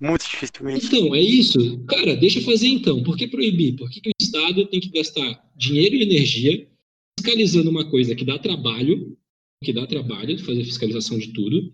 Muito 0.02 0.28
dificilmente. 0.28 0.86
Então, 0.86 1.14
é 1.14 1.20
isso. 1.20 1.78
Cara, 1.84 2.16
deixa 2.16 2.40
fazer 2.40 2.66
então. 2.66 3.04
Por 3.04 3.16
que 3.16 3.28
proibir? 3.28 3.76
Por 3.76 3.88
que, 3.88 4.00
que 4.00 4.08
o 4.08 4.12
Estado 4.20 4.66
tem 4.66 4.80
que 4.80 4.90
gastar 4.90 5.48
dinheiro 5.56 5.94
e 5.94 6.02
energia 6.02 6.68
fiscalizando 7.16 7.70
uma 7.70 7.88
coisa 7.88 8.12
que 8.16 8.24
dá 8.24 8.36
trabalho, 8.36 9.16
que 9.62 9.72
dá 9.72 9.86
trabalho 9.86 10.34
de 10.34 10.42
fazer 10.42 10.64
fiscalização 10.64 11.16
de 11.18 11.32
tudo, 11.32 11.72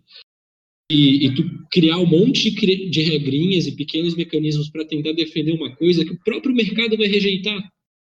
e, 0.93 1.27
e, 1.27 1.35
tu 1.35 1.43
criar 1.71 1.99
um 1.99 2.07
monte 2.07 2.51
de, 2.51 2.91
de 2.91 3.01
regrinhas 3.03 3.67
e 3.67 3.73
pequenos 3.73 4.15
mecanismos 4.15 4.69
para 4.69 4.85
tentar 4.85 5.13
defender 5.13 5.53
uma 5.53 5.75
coisa 5.77 6.05
que 6.05 6.13
o 6.13 6.19
próprio 6.21 6.55
mercado 6.55 6.99
vai 6.99 7.07
rejeitar. 7.07 7.59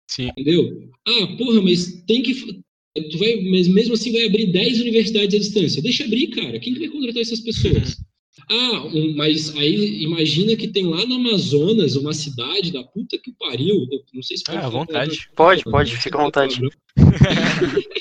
Sim. 0.09 0.29
Entendeu? 0.29 0.89
Ah, 1.05 1.27
porra, 1.37 1.61
mas 1.61 2.01
tem 2.05 2.21
que. 2.21 2.33
Tu 2.33 3.17
vai, 3.17 3.41
mas 3.41 3.67
mesmo 3.67 3.93
assim 3.93 4.11
vai 4.13 4.25
abrir 4.25 4.51
10 4.51 4.81
universidades 4.81 5.35
à 5.35 5.39
distância. 5.39 5.81
Deixa 5.81 6.05
abrir, 6.05 6.27
cara. 6.27 6.59
Quem 6.59 6.73
que 6.73 6.79
vai 6.79 6.89
contratar 6.89 7.21
essas 7.21 7.41
pessoas? 7.41 7.97
Ah, 8.49 8.83
um, 8.93 9.15
mas 9.15 9.55
aí 9.55 10.03
imagina 10.03 10.55
que 10.55 10.67
tem 10.67 10.85
lá 10.85 11.05
no 11.05 11.15
Amazonas 11.15 11.95
uma 11.95 12.13
cidade 12.13 12.71
da 12.71 12.83
puta 12.83 13.17
que 13.17 13.31
pariu. 13.33 13.87
Não 14.13 14.23
sei 14.23 14.37
se 14.37 14.43
pode. 14.43 14.57
Ah, 14.57 14.65
à 14.65 14.69
vontade. 14.69 15.29
Pode, 15.35 15.63
pode, 15.63 15.97
fica 15.97 16.17
à 16.17 16.23
vontade. 16.23 16.59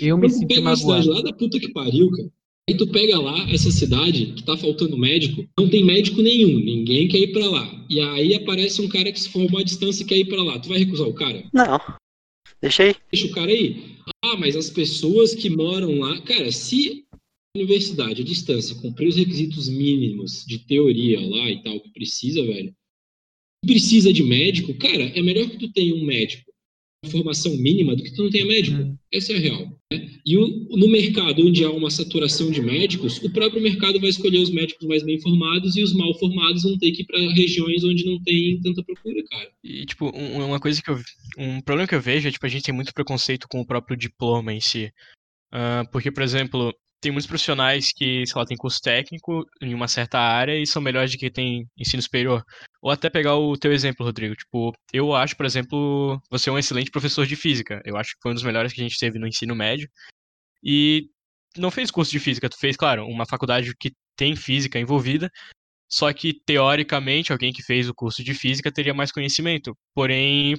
Eu 0.00 0.18
me 0.18 0.28
magoado. 0.28 0.60
uma 0.60 0.76
cidade 0.76 1.08
lá 1.08 1.22
da 1.22 1.32
puta 1.32 1.58
que 1.58 1.72
pariu, 1.72 2.10
cara. 2.10 2.28
Aí 2.68 2.76
tu 2.76 2.86
pega 2.88 3.20
lá 3.20 3.48
essa 3.50 3.70
cidade 3.70 4.26
que 4.34 4.42
tá 4.42 4.56
faltando 4.56 4.98
médico, 4.98 5.46
não 5.56 5.68
tem 5.68 5.84
médico 5.84 6.20
nenhum, 6.20 6.58
ninguém 6.58 7.06
quer 7.06 7.18
ir 7.18 7.32
para 7.32 7.48
lá. 7.48 7.86
E 7.88 8.00
aí 8.00 8.34
aparece 8.34 8.82
um 8.82 8.88
cara 8.88 9.12
que 9.12 9.20
se 9.20 9.28
formou 9.28 9.60
à 9.60 9.62
distância 9.62 10.02
e 10.02 10.06
quer 10.06 10.18
ir 10.18 10.24
para 10.24 10.42
lá. 10.42 10.58
Tu 10.58 10.68
vai 10.68 10.78
recusar 10.78 11.06
o 11.06 11.14
cara? 11.14 11.44
Não. 11.52 11.80
Deixa 12.60 12.82
aí. 12.82 12.96
Deixa 13.12 13.28
o 13.28 13.30
cara 13.30 13.52
aí. 13.52 13.96
Ah, 14.24 14.36
mas 14.36 14.56
as 14.56 14.68
pessoas 14.68 15.32
que 15.32 15.48
moram 15.48 16.00
lá, 16.00 16.20
cara, 16.22 16.50
se 16.50 17.04
universidade 17.56 18.22
à 18.22 18.24
distância 18.24 18.76
cumprir 18.76 19.08
os 19.08 19.16
requisitos 19.16 19.68
mínimos 19.68 20.44
de 20.46 20.58
teoria 20.60 21.20
lá 21.20 21.50
e 21.50 21.62
tal 21.62 21.80
que 21.80 21.90
precisa, 21.90 22.44
velho, 22.44 22.74
precisa 23.64 24.12
de 24.12 24.22
médico, 24.22 24.74
cara, 24.74 25.04
é 25.04 25.22
melhor 25.22 25.48
que 25.50 25.58
tu 25.58 25.72
tenha 25.72 25.94
um 25.94 26.04
médico 26.04 26.46
formação 27.10 27.56
mínima 27.56 27.94
do 27.94 28.02
que 28.02 28.12
tu 28.12 28.24
não 28.24 28.30
tenha 28.30 28.44
médico. 28.44 28.76
Hum. 28.76 28.96
Essa 29.12 29.32
é 29.32 29.36
a 29.36 29.40
real. 29.40 29.80
Né? 29.92 30.10
E 30.24 30.36
o, 30.36 30.46
no 30.76 30.88
mercado 30.88 31.46
onde 31.46 31.64
há 31.64 31.70
uma 31.70 31.90
saturação 31.90 32.50
de 32.50 32.60
médicos, 32.60 33.18
o 33.22 33.30
próprio 33.30 33.62
mercado 33.62 34.00
vai 34.00 34.10
escolher 34.10 34.38
os 34.38 34.50
médicos 34.50 34.86
mais 34.86 35.02
bem 35.02 35.20
formados 35.20 35.76
e 35.76 35.82
os 35.82 35.94
mal 35.94 36.12
formados 36.18 36.62
vão 36.62 36.76
ter 36.78 36.92
que 36.92 37.02
ir 37.02 37.06
para 37.06 37.18
regiões 37.32 37.84
onde 37.84 38.04
não 38.04 38.20
tem 38.22 38.60
tanta 38.60 38.82
procura, 38.82 39.22
cara. 39.24 39.50
E, 39.62 39.86
tipo, 39.86 40.06
um, 40.14 40.44
uma 40.44 40.60
coisa 40.60 40.82
que 40.82 40.90
eu. 40.90 41.00
Um 41.38 41.60
problema 41.60 41.88
que 41.88 41.94
eu 41.94 42.00
vejo 42.00 42.28
é, 42.28 42.30
tipo, 42.30 42.46
a 42.46 42.48
gente 42.48 42.64
tem 42.64 42.74
muito 42.74 42.92
preconceito 42.92 43.46
com 43.48 43.60
o 43.60 43.66
próprio 43.66 43.96
diploma 43.96 44.52
em 44.52 44.60
si. 44.60 44.90
Uh, 45.52 45.88
porque, 45.92 46.10
por 46.10 46.22
exemplo, 46.22 46.74
tem 47.00 47.12
muitos 47.12 47.26
profissionais 47.26 47.92
que, 47.92 48.26
sei 48.26 48.38
lá, 48.38 48.44
tem 48.44 48.56
curso 48.56 48.80
técnico 48.80 49.44
em 49.62 49.74
uma 49.74 49.88
certa 49.88 50.18
área 50.18 50.60
e 50.60 50.66
são 50.66 50.82
melhores 50.82 51.10
de 51.10 51.18
quem 51.18 51.30
tem 51.30 51.66
ensino 51.78 52.02
superior. 52.02 52.42
Ou 52.82 52.90
até 52.90 53.10
pegar 53.10 53.36
o 53.36 53.56
teu 53.56 53.72
exemplo, 53.72 54.04
Rodrigo. 54.04 54.34
Tipo, 54.34 54.72
eu 54.92 55.14
acho, 55.14 55.36
por 55.36 55.46
exemplo, 55.46 56.20
você 56.30 56.50
é 56.50 56.52
um 56.52 56.58
excelente 56.58 56.90
professor 56.90 57.26
de 57.26 57.36
física. 57.36 57.80
Eu 57.84 57.96
acho 57.96 58.10
que 58.10 58.22
foi 58.22 58.32
um 58.32 58.34
dos 58.34 58.44
melhores 58.44 58.72
que 58.72 58.80
a 58.80 58.84
gente 58.84 58.98
teve 58.98 59.18
no 59.18 59.26
ensino 59.26 59.54
médio. 59.54 59.88
E 60.62 61.08
não 61.56 61.70
fez 61.70 61.90
curso 61.90 62.10
de 62.12 62.20
física, 62.20 62.48
tu 62.48 62.58
fez, 62.58 62.76
claro, 62.76 63.06
uma 63.06 63.26
faculdade 63.26 63.74
que 63.78 63.92
tem 64.16 64.34
física 64.36 64.78
envolvida, 64.78 65.30
só 65.88 66.12
que, 66.12 66.34
teoricamente, 66.44 67.32
alguém 67.32 67.52
que 67.52 67.62
fez 67.62 67.88
o 67.88 67.94
curso 67.94 68.22
de 68.24 68.34
física 68.34 68.72
teria 68.72 68.94
mais 68.94 69.12
conhecimento. 69.12 69.76
Porém, 69.94 70.54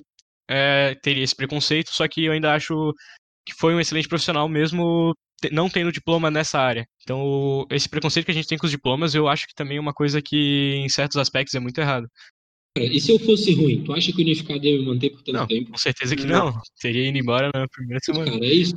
é, 0.49 0.95
teria 1.01 1.23
esse 1.23 1.35
preconceito, 1.35 1.89
só 1.91 2.07
que 2.07 2.25
eu 2.25 2.31
ainda 2.31 2.53
acho 2.53 2.93
que 3.47 3.53
foi 3.53 3.73
um 3.73 3.79
excelente 3.79 4.09
profissional 4.09 4.49
mesmo 4.49 5.15
não 5.51 5.69
tendo 5.69 5.91
diploma 5.91 6.29
nessa 6.29 6.59
área. 6.59 6.85
Então, 7.03 7.65
esse 7.71 7.87
preconceito 7.87 8.25
que 8.25 8.31
a 8.31 8.33
gente 8.33 8.47
tem 8.47 8.57
com 8.57 8.65
os 8.65 8.71
diplomas, 8.71 9.15
eu 9.15 9.27
acho 9.27 9.47
que 9.47 9.53
também 9.55 9.77
é 9.77 9.79
uma 9.79 9.93
coisa 9.93 10.21
que, 10.21 10.73
em 10.75 10.89
certos 10.89 11.15
aspectos, 11.17 11.53
é 11.55 11.59
muito 11.59 11.77
errado. 11.79 12.07
Cara, 12.75 12.89
e 12.91 12.99
se 12.99 13.11
eu 13.11 13.19
fosse 13.19 13.53
ruim, 13.53 13.83
tu 13.83 13.93
acha 13.93 14.11
que 14.11 14.17
o 14.17 14.21
unificado 14.21 14.65
ia 14.65 14.77
me 14.77 14.85
manter 14.85 15.11
por 15.11 15.21
tanto 15.21 15.37
Não, 15.37 15.47
tempo? 15.47 15.71
com 15.71 15.77
certeza 15.77 16.15
que 16.15 16.25
não. 16.25 16.51
Teria 16.81 17.07
ido 17.07 17.17
embora 17.17 17.49
na 17.53 17.67
primeira 17.69 17.99
semana. 18.03 18.29
Cara, 18.31 18.45
é 18.45 18.53
isso. 18.53 18.75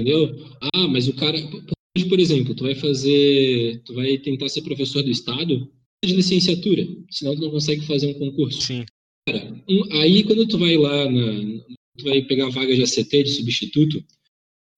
Entendeu? 0.00 0.34
Ah, 0.74 0.88
mas 0.88 1.06
o 1.08 1.14
cara. 1.14 1.36
Hoje, 1.38 2.08
por 2.08 2.18
exemplo, 2.18 2.54
tu 2.54 2.64
vai 2.64 2.74
fazer. 2.74 3.82
Tu 3.84 3.92
vai 3.94 4.16
tentar 4.18 4.48
ser 4.48 4.62
professor 4.62 5.02
do 5.02 5.10
Estado 5.10 5.70
de 6.04 6.14
licenciatura, 6.14 6.86
senão 7.10 7.34
tu 7.34 7.42
não 7.42 7.50
consegue 7.50 7.84
fazer 7.86 8.06
um 8.06 8.14
concurso. 8.18 8.62
Sim. 8.62 8.86
Cara, 9.28 9.52
um- 9.68 9.92
aí 10.00 10.24
quando 10.24 10.46
tu 10.48 10.56
vai 10.58 10.76
lá 10.76 11.10
na. 11.10 11.60
Tu 12.00 12.04
vai 12.04 12.22
pegar 12.22 12.46
a 12.46 12.50
vaga 12.50 12.74
de 12.74 12.82
ACT, 12.82 13.22
de 13.22 13.30
substituto, 13.30 14.04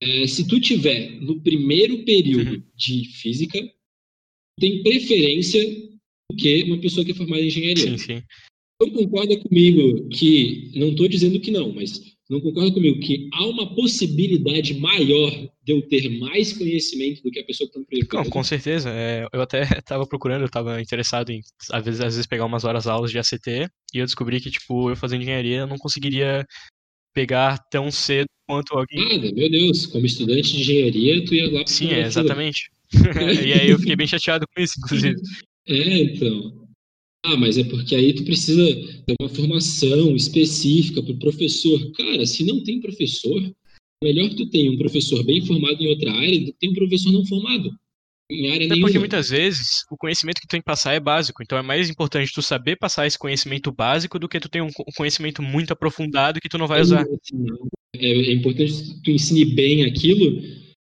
é, 0.03 0.27
se 0.27 0.47
tu 0.47 0.61
tiver 0.61 1.21
no 1.21 1.41
primeiro 1.41 2.05
período 2.05 2.55
Uhum. 2.55 2.63
de 2.77 3.05
física, 3.21 3.59
tem 4.59 4.83
preferência 4.83 5.63
do 6.31 6.37
que 6.37 6.65
uma 6.65 6.79
pessoa 6.79 7.05
que 7.05 7.13
é 7.13 7.15
formada 7.15 7.43
em 7.43 7.47
engenharia. 7.47 7.91
Sim, 7.91 7.99
sim. 7.99 8.23
Não 8.81 8.91
concorda 8.91 9.37
comigo 9.37 10.09
que, 10.09 10.73
não 10.75 10.89
estou 10.89 11.07
dizendo 11.07 11.39
que 11.39 11.53
não, 11.53 11.73
mas 11.73 12.01
não 12.29 12.41
concorda 12.41 12.73
comigo 12.73 12.99
que 12.99 13.29
há 13.33 13.47
uma 13.47 13.75
possibilidade 13.77 14.75
maior 14.75 15.31
de 15.63 15.73
eu 15.73 15.83
ter 15.83 16.09
mais 16.19 16.53
conhecimento 16.53 17.23
do 17.23 17.31
que 17.31 17.39
a 17.39 17.45
pessoa 17.45 17.69
que 17.69 17.71
está 17.71 17.79
no 17.81 17.87
primeiro 17.87 18.09
Não, 18.09 18.23
período? 18.23 18.33
com 18.33 18.43
certeza. 18.43 18.91
É, 18.91 19.29
eu 19.33 19.41
até 19.41 19.63
estava 19.79 20.05
procurando, 20.05 20.41
eu 20.43 20.47
estava 20.47 20.83
interessado 20.83 21.31
em, 21.31 21.41
às 21.71 21.85
vezes, 21.85 22.01
às 22.01 22.15
vezes, 22.15 22.27
pegar 22.27 22.45
umas 22.45 22.65
horas 22.65 22.89
aulas 22.89 23.13
de 23.13 23.19
ACT, 23.19 23.69
e 23.95 23.99
eu 23.99 24.05
descobri 24.07 24.41
que, 24.41 24.51
tipo, 24.51 24.91
eu 24.91 24.97
fazendo 24.97 25.23
engenharia, 25.23 25.59
eu 25.59 25.67
não 25.69 25.79
conseguiria 25.79 26.45
pegar 27.13 27.59
tão 27.71 27.91
cedo 27.91 28.27
quanto 28.47 28.75
alguém. 28.75 29.09
Nada, 29.09 29.33
meu 29.33 29.51
Deus, 29.51 29.87
como 29.87 30.07
estudante 30.07 30.53
de 30.53 30.61
engenharia, 30.61 31.25
tu 31.25 31.35
ia 31.35 31.51
lá 31.51 31.63
Sim, 31.67 31.89
é, 31.89 32.03
exatamente. 32.03 32.71
e 33.47 33.53
aí 33.53 33.71
eu 33.71 33.79
fiquei 33.79 33.97
bem 33.97 34.07
chateado 34.07 34.47
com 34.47 34.63
isso, 34.63 34.75
inclusive. 34.79 35.17
É, 35.67 35.99
então. 35.99 36.63
Ah, 37.25 37.37
mas 37.37 37.57
é 37.57 37.65
porque 37.65 37.95
aí 37.95 38.13
tu 38.15 38.25
precisa 38.25 38.65
ter 39.07 39.15
uma 39.21 39.29
formação 39.29 40.17
específica 40.17 41.03
para 41.03 41.13
o 41.13 41.19
professor. 41.19 41.93
Cara, 41.93 42.27
se 42.27 42.45
não 42.45 42.63
tem 42.65 42.81
professor, 42.81 43.41
melhor 44.03 44.29
que 44.31 44.37
tu 44.37 44.51
tenha 44.51 44.71
um 44.73 44.77
professor 44.77 45.23
bem 45.25 45.45
formado 45.47 45.81
em 45.81 45.89
outra 45.89 46.13
área 46.13 46.41
do 46.41 46.47
que 46.47 46.59
ter 46.59 46.69
um 46.69 46.75
professor 46.75 47.13
não 47.13 47.25
formado 47.25 47.73
Até 48.33 48.59
nenhuma. 48.59 48.81
porque 48.81 48.99
muitas 48.99 49.29
vezes 49.31 49.85
o 49.91 49.97
conhecimento 49.97 50.41
que 50.41 50.47
tu 50.47 50.51
tem 50.51 50.61
que 50.61 50.65
passar 50.67 50.95
é 50.95 51.01
básico, 51.01 51.43
então 51.43 51.59
é 51.59 51.63
mais 51.63 51.89
importante 51.91 52.33
tu 52.33 52.43
saber 52.43 52.77
passar 52.77 53.07
esse 53.07 53.19
conhecimento 53.19 53.71
básico 53.73 54.19
do 54.19 54.29
que 54.29 54.41
tu 54.41 54.49
ter 54.49 54.63
um 54.63 54.71
co- 54.71 54.85
conhecimento 54.97 55.43
muito 55.43 55.73
aprofundado 55.73 56.41
que 56.41 56.49
tu 56.49 56.59
não 56.59 56.67
vai 56.67 56.81
usar. 56.81 57.05
É, 57.97 58.09
é 58.09 58.33
importante 58.33 59.01
tu 59.03 59.11
ensine 59.11 59.45
bem 59.45 59.85
aquilo, 59.85 60.41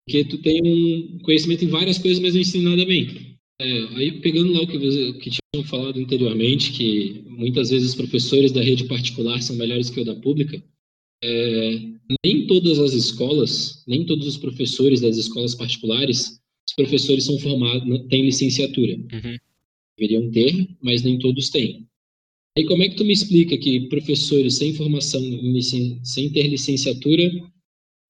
porque 0.06 0.26
tu 0.26 0.38
tem 0.40 0.62
um 0.64 1.20
conhecimento 1.24 1.64
em 1.66 1.70
várias 1.70 1.98
coisas, 1.98 2.20
mas 2.20 2.34
não 2.34 2.42
ensina 2.42 2.70
nada 2.70 2.86
bem. 2.86 3.38
É, 3.60 3.66
aí 3.96 4.12
pegando 4.22 4.54
lá 4.54 4.62
o 4.62 4.68
que, 4.68 4.78
você, 4.78 5.14
que 5.14 5.32
tinham 5.32 5.68
falado 5.68 6.00
anteriormente, 6.00 6.72
que 6.72 7.24
muitas 7.28 7.70
vezes 7.70 7.90
os 7.90 7.96
professores 7.96 8.52
da 8.52 8.62
rede 8.62 8.86
particular 8.86 9.42
são 9.42 9.56
melhores 9.56 9.90
que 9.90 10.00
o 10.00 10.06
da 10.06 10.16
pública, 10.16 10.62
é, 11.24 11.80
nem 12.24 12.46
todas 12.46 12.78
as 12.80 12.94
escolas, 12.94 13.84
nem 13.88 14.06
todos 14.06 14.28
os 14.28 14.38
professores 14.38 15.02
das 15.02 15.18
escolas 15.18 15.56
particulares, 15.56 16.40
professores 16.78 17.26
são 17.26 17.38
formados, 17.40 18.08
têm 18.08 18.24
licenciatura. 18.24 18.94
Uhum. 18.96 19.38
Deveriam 20.00 20.32
ter, 20.32 20.68
mas 20.82 21.02
nem 21.04 21.18
todos 21.20 21.50
têm. 21.50 21.88
Aí 22.58 22.66
como 22.66 22.84
é 22.84 22.90
que 22.90 22.96
tu 22.96 23.04
me 23.04 23.14
explica 23.14 23.58
que 23.58 23.82
professores 23.90 24.56
sem 24.56 24.74
formação, 24.74 25.22
sem 26.04 26.32
ter 26.32 26.48
licenciatura, 26.48 27.30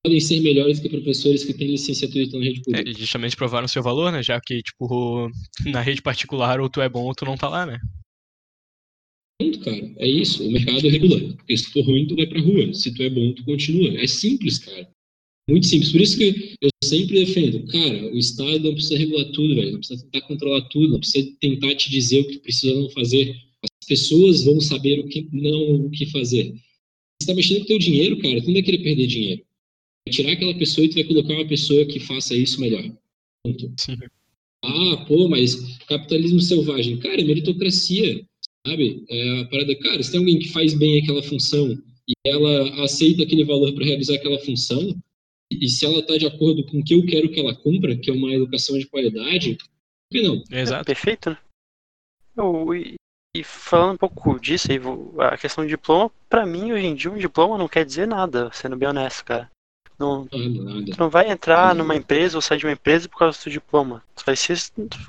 podem 0.06 0.20
ser 0.20 0.40
melhores 0.42 0.80
que 0.80 0.90
professores 0.90 1.44
que 1.44 1.54
têm 1.54 1.72
licenciatura 1.72 2.20
e 2.20 2.24
estão 2.24 2.40
na 2.40 2.46
rede 2.46 2.60
É, 2.60 2.64
pública? 2.64 2.90
e 2.90 2.94
justamente 2.94 3.36
provaram 3.36 3.68
seu 3.68 3.82
valor, 3.82 4.12
né? 4.12 4.22
Já 4.22 4.40
que, 4.40 4.62
tipo, 4.62 5.30
na 5.66 5.82
rede 5.82 6.02
particular 6.02 6.60
ou 6.60 6.70
tu 6.70 6.82
é 6.82 6.90
bom 6.90 7.06
ou 7.06 7.16
tu 7.16 7.26
não 7.26 7.38
tá 7.38 7.50
lá, 7.50 7.66
né? 7.66 7.80
Ponto, 9.40 9.60
cara. 9.60 9.94
É 9.98 10.08
isso. 10.08 10.48
O 10.48 10.52
mercado 10.52 10.88
regula. 10.90 11.20
Porque 11.36 11.56
se 11.58 11.66
tu 11.66 11.72
for 11.74 11.86
ruim, 11.86 12.08
tu 12.08 12.16
vai 12.16 12.26
pra 12.26 12.42
rua. 12.42 12.74
Se 12.74 12.94
tu 12.94 13.04
é 13.04 13.10
bom, 13.10 13.34
tu 13.34 13.44
continua. 13.46 14.00
É 14.02 14.08
simples, 14.08 14.60
cara. 14.60 14.90
Muito 15.50 15.68
simples. 15.68 15.92
Por 15.92 16.02
isso 16.02 16.18
que 16.18 16.56
eu 16.62 16.70
sempre 16.84 17.26
defendo, 17.26 17.66
cara, 17.68 18.14
o 18.14 18.18
Estado 18.18 18.60
não 18.60 18.74
precisa 18.74 18.98
regular 18.98 19.26
tudo, 19.32 19.56
velho. 19.56 19.72
Não 19.72 19.80
precisa 19.80 20.04
tentar 20.04 20.28
controlar 20.28 20.62
tudo. 20.70 20.90
Não 20.90 21.00
precisa 21.00 21.32
tentar 21.40 21.74
te 21.76 21.90
dizer 21.90 22.22
o 22.22 22.28
que 22.28 22.40
precisa 22.40 22.74
não 22.76 22.90
fazer. 22.90 23.34
As 23.64 23.88
pessoas 23.88 24.44
vão 24.44 24.60
saber 24.60 25.00
o 25.00 25.08
que 25.08 25.28
não 25.32 25.86
o 25.86 25.90
que 25.90 26.06
fazer. 26.08 26.54
Você 27.22 27.28
tá 27.28 27.34
mexendo 27.34 27.60
com 27.60 27.64
o 27.64 27.68
teu 27.68 27.80
dinheiro, 27.80 28.18
cara, 28.20 28.42
tu 28.42 28.48
não 28.48 28.54
vai 28.54 28.62
querer 28.62 28.80
perder 28.80 29.08
dinheiro. 29.08 29.42
Vai 30.06 30.14
tirar 30.14 30.32
aquela 30.34 30.54
pessoa 30.56 30.86
e 30.86 30.90
tu 30.90 30.96
vai 30.96 31.04
colocar 31.06 31.34
uma 31.34 31.48
pessoa 31.48 31.86
que 31.86 32.00
faça 32.00 32.36
isso 32.36 32.60
melhor. 32.60 32.84
Ponto. 33.44 33.74
Sim. 33.80 33.96
Ah, 34.64 35.06
pô, 35.08 35.30
mas 35.30 35.56
capitalismo 35.88 36.42
selvagem. 36.42 36.98
Cara, 36.98 37.22
é 37.22 37.24
meritocracia, 37.24 38.26
sabe? 38.66 39.04
É 39.10 39.40
a 39.40 39.46
parada, 39.46 39.76
cara, 39.78 40.04
se 40.04 40.12
tem 40.12 40.20
alguém 40.20 40.40
que 40.40 40.50
faz 40.50 40.74
bem 40.74 41.00
aquela 41.00 41.24
função 41.24 41.72
e 42.08 42.14
ela 42.26 42.84
aceita 42.84 43.24
aquele 43.24 43.46
valor 43.46 43.74
para 43.74 43.86
realizar 43.86 44.16
aquela 44.16 44.40
função, 44.40 44.96
e 45.52 45.68
se 45.70 45.86
ela 45.86 46.00
está 46.00 46.18
de 46.18 46.26
acordo 46.28 46.64
com 46.66 46.80
o 46.80 46.84
que 46.84 46.94
eu 46.94 47.06
quero 47.06 47.30
que 47.30 47.40
ela 47.40 47.56
cumpra, 47.56 47.96
que 47.98 48.10
é 48.10 48.14
uma 48.14 48.32
educação 48.32 48.78
de 48.78 48.86
qualidade, 48.88 49.56
por 49.58 49.68
que 50.12 50.22
não? 50.22 50.44
Exato. 50.52 50.86
Perfeito, 50.86 51.30
né? 51.32 51.38
Eu- 52.36 52.74
e, 52.76 52.96
e 53.36 53.44
falando 53.44 53.94
um 53.94 53.98
pouco 53.98 54.40
disso 54.40 54.72
aí, 54.72 54.80
a 55.20 55.38
questão 55.38 55.64
do 55.64 55.68
diploma, 55.70 56.12
pra 56.30 56.46
mim, 56.46 56.72
hoje 56.72 56.86
em 56.86 56.96
dia, 56.96 57.12
um 57.12 57.18
diploma 57.18 57.58
não 57.58 57.68
quer 57.68 57.86
dizer 57.86 58.08
nada, 58.08 58.52
sendo 58.54 58.76
bem 58.78 58.90
honesto, 58.90 59.24
cara. 59.26 59.50
Não, 59.98 60.28
Nada, 60.32 60.64
nada. 60.64 60.92
tu 60.92 61.00
não 61.00 61.10
vai 61.10 61.32
entrar 61.32 61.74
numa 61.74 61.96
empresa 61.96 62.38
ou 62.38 62.42
sair 62.42 62.60
de 62.60 62.66
uma 62.68 62.74
empresa 62.74 63.10
por 63.10 63.18
causa 63.18 63.36
do 63.38 63.42
teu 63.44 63.52
diploma. 63.52 64.04
Tu 64.16 64.24
vai 64.24 64.36
ser, 64.36 64.56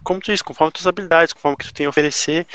como 0.03 0.18
tu 0.18 0.31
disse, 0.33 0.42
conforme 0.42 0.72
tuas 0.72 0.87
habilidades, 0.87 1.35
conforme 1.35 1.55
o 1.55 1.59
que 1.59 1.66
tu 1.66 1.74
tem 1.74 1.85
a 1.85 1.90
oferecer. 1.90 2.46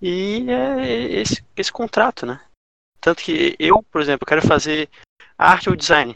E 0.00 0.44
é 0.50 1.20
esse, 1.20 1.42
esse 1.56 1.72
contrato, 1.72 2.26
né? 2.26 2.44
Tanto 3.00 3.22
que 3.22 3.56
eu, 3.58 3.82
por 3.84 4.02
exemplo, 4.02 4.26
quero 4.26 4.42
fazer 4.46 4.90
arte 5.38 5.70
ou 5.70 5.76
design. 5.76 6.14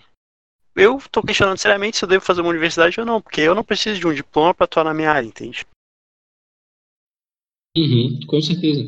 Eu 0.76 1.00
tô 1.10 1.22
questionando 1.22 1.56
seriamente 1.56 1.96
se 1.96 2.04
eu 2.04 2.08
devo 2.08 2.22
fazer 2.22 2.42
uma 2.42 2.50
universidade 2.50 3.00
ou 3.00 3.06
não, 3.06 3.22
porque 3.22 3.40
eu 3.40 3.54
não 3.54 3.64
preciso 3.64 3.98
de 3.98 4.06
um 4.06 4.12
diploma 4.12 4.52
para 4.52 4.64
atuar 4.64 4.84
na 4.84 4.92
minha 4.92 5.10
área, 5.10 5.26
entende? 5.26 5.66
Uhum, 7.74 8.20
com 8.26 8.40
certeza. 8.42 8.82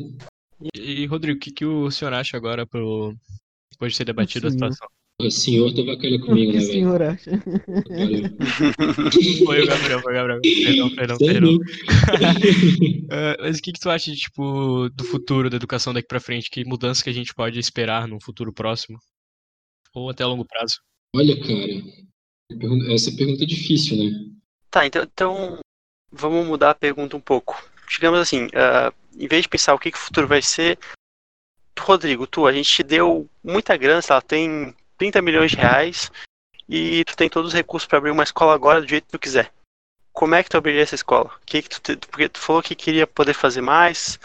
E, 0.75 1.01
e, 1.01 1.05
Rodrigo, 1.07 1.37
o 1.37 1.41
que, 1.41 1.51
que 1.51 1.65
o 1.65 1.89
senhor 1.89 2.13
acha 2.13 2.37
agora 2.37 2.65
pro... 2.67 3.15
depois 3.71 3.93
de 3.93 3.97
ter 3.97 4.05
debatido 4.05 4.47
a 4.47 4.51
situação? 4.51 4.87
O 5.19 5.29
senhor 5.31 5.73
tu 5.73 5.83
vacalha 5.83 6.17
O 6.17 6.25
comigo, 6.25 6.53
né, 6.53 6.59
o 6.59 6.61
velho? 6.61 6.73
senhor 6.73 7.01
acha? 7.01 7.31
Foi 9.45 9.61
o 9.63 9.67
Gabriel, 9.67 10.01
foi 10.01 10.13
o 10.13 10.15
Gabriel. 10.15 10.41
Perdão, 10.41 10.95
perdão, 10.95 11.17
perdão. 11.17 11.57
Ah, 13.11 13.35
mas 13.41 13.57
o 13.57 13.61
que, 13.61 13.71
que 13.71 13.79
tu 13.79 13.89
acha, 13.89 14.13
tipo, 14.13 14.89
do 14.89 15.03
futuro 15.03 15.49
da 15.49 15.57
educação 15.57 15.91
daqui 15.91 16.07
pra 16.07 16.19
frente? 16.19 16.51
Que 16.51 16.63
mudança 16.63 17.03
que 17.03 17.09
a 17.09 17.13
gente 17.13 17.33
pode 17.33 17.59
esperar 17.59 18.07
num 18.07 18.19
futuro 18.19 18.53
próximo? 18.53 18.99
Ou 19.93 20.09
até 20.09 20.23
a 20.23 20.27
longo 20.27 20.45
prazo? 20.45 20.77
Olha, 21.15 21.35
cara, 21.39 22.93
essa 22.93 23.11
pergunta 23.11 23.43
é 23.43 23.47
difícil, 23.47 23.97
né? 23.97 24.11
Tá, 24.69 24.85
então, 24.85 25.03
então 25.03 25.59
vamos 26.11 26.45
mudar 26.45 26.71
a 26.71 26.75
pergunta 26.75 27.17
um 27.17 27.21
pouco. 27.21 27.61
Digamos 27.89 28.19
assim, 28.19 28.47
ah, 28.53 28.93
em 29.17 29.27
vez 29.27 29.43
de 29.43 29.49
pensar 29.49 29.73
o 29.73 29.79
que, 29.79 29.91
que 29.91 29.97
o 29.97 30.01
futuro 30.01 30.27
vai 30.27 30.41
ser, 30.41 30.77
Rodrigo, 31.79 32.27
tu, 32.27 32.45
a 32.45 32.51
gente 32.51 32.69
te 32.71 32.83
deu 32.83 33.27
muita 33.43 33.75
grana, 33.77 34.01
lá, 34.09 34.21
tem 34.21 34.75
30 34.97 35.21
milhões 35.21 35.51
de 35.51 35.57
reais 35.57 36.11
e 36.67 37.03
tu 37.05 37.15
tem 37.15 37.29
todos 37.29 37.49
os 37.49 37.53
recursos 37.53 37.87
para 37.87 37.97
abrir 37.97 38.11
uma 38.11 38.23
escola 38.23 38.53
agora 38.53 38.81
do 38.81 38.87
jeito 38.87 39.05
que 39.05 39.11
tu 39.11 39.19
quiser. 39.19 39.51
Como 40.11 40.35
é 40.35 40.43
que 40.43 40.49
tu 40.49 40.57
abriria 40.57 40.81
essa 40.81 40.95
escola? 40.95 41.31
Que 41.45 41.61
que 41.61 41.69
tu, 41.69 41.81
te- 41.81 42.07
porque 42.07 42.29
tu 42.29 42.39
falou 42.39 42.61
que 42.61 42.75
queria 42.75 43.07
poder 43.07 43.33
fazer 43.33 43.61
mais. 43.61 44.19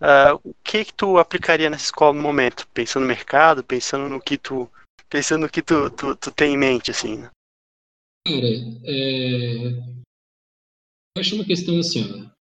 ah, 0.00 0.34
o 0.44 0.54
que 0.64 0.84
que 0.84 0.92
tu 0.92 1.16
aplicaria 1.18 1.70
nessa 1.70 1.84
escola 1.84 2.12
no 2.12 2.20
momento? 2.22 2.66
Pensando 2.74 3.02
no 3.02 3.08
mercado, 3.08 3.62
pensando 3.64 4.08
no 4.08 4.20
que 4.20 4.36
tu, 4.36 4.68
pensando 5.08 5.42
no 5.42 5.50
que 5.50 5.62
tu, 5.62 5.90
tu, 5.90 6.16
tu 6.16 6.30
tem 6.30 6.54
em 6.54 6.58
mente, 6.58 6.90
assim. 6.90 7.16
né? 7.16 7.30
Cara, 8.26 8.48
é... 8.84 9.68
eu 9.68 11.20
acho 11.20 11.34
uma 11.36 11.44
questão 11.44 11.78
assim, 11.78 12.02
ó, 12.02 12.36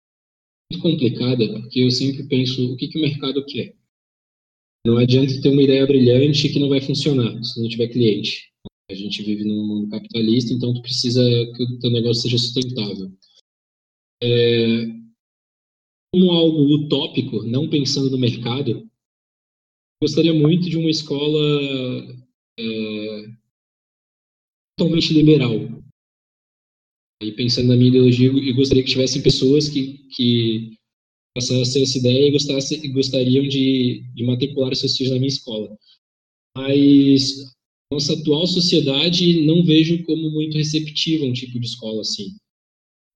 muito 0.71 0.81
complicada, 0.81 1.47
porque 1.61 1.81
eu 1.81 1.91
sempre 1.91 2.27
penso 2.27 2.73
o 2.73 2.77
que, 2.77 2.87
que 2.87 2.97
o 2.97 3.01
mercado 3.01 3.45
quer. 3.45 3.75
Não 4.85 4.97
adianta 4.97 5.41
ter 5.41 5.49
uma 5.49 5.63
ideia 5.63 5.85
brilhante 5.85 6.49
que 6.49 6.59
não 6.59 6.69
vai 6.69 6.81
funcionar 6.81 7.43
se 7.43 7.61
não 7.61 7.69
tiver 7.69 7.87
cliente. 7.87 8.51
A 8.89 8.93
gente 8.93 9.23
vive 9.23 9.43
num 9.43 9.65
mundo 9.65 9.89
capitalista, 9.89 10.53
então 10.53 10.73
tu 10.73 10.81
precisa 10.81 11.21
que 11.55 11.63
o 11.63 11.79
teu 11.79 11.91
negócio 11.91 12.21
seja 12.23 12.37
sustentável. 12.37 13.11
É... 14.21 14.85
Como 16.13 16.31
algo 16.31 16.75
utópico, 16.75 17.43
não 17.43 17.69
pensando 17.69 18.11
no 18.11 18.17
mercado, 18.17 18.89
gostaria 20.01 20.33
muito 20.33 20.69
de 20.69 20.77
uma 20.77 20.89
escola 20.89 22.24
totalmente 24.77 25.13
liberal. 25.13 25.53
E 27.21 27.31
pensando 27.31 27.69
na 27.69 27.75
minha 27.75 27.89
ideologia, 27.89 28.27
eu 28.27 28.55
gostaria 28.55 28.83
que 28.83 28.91
tivessem 28.91 29.21
pessoas 29.21 29.69
que, 29.69 29.99
que 30.15 30.77
passassem 31.35 31.83
essa 31.83 31.97
ideia 31.97 32.29
e, 32.29 32.85
e 32.85 32.87
gostariam 32.89 33.47
de, 33.47 34.03
de 34.13 34.23
matricular 34.23 34.75
seus 34.75 34.95
filhos 34.97 35.11
na 35.11 35.17
minha 35.17 35.29
escola. 35.29 35.77
Mas 36.57 37.53
nossa 37.91 38.13
atual 38.13 38.47
sociedade 38.47 39.45
não 39.45 39.63
vejo 39.63 40.03
como 40.03 40.29
muito 40.31 40.57
receptiva 40.57 41.25
a 41.25 41.27
um 41.27 41.33
tipo 41.33 41.59
de 41.59 41.65
escola 41.65 42.01
assim. 42.01 42.35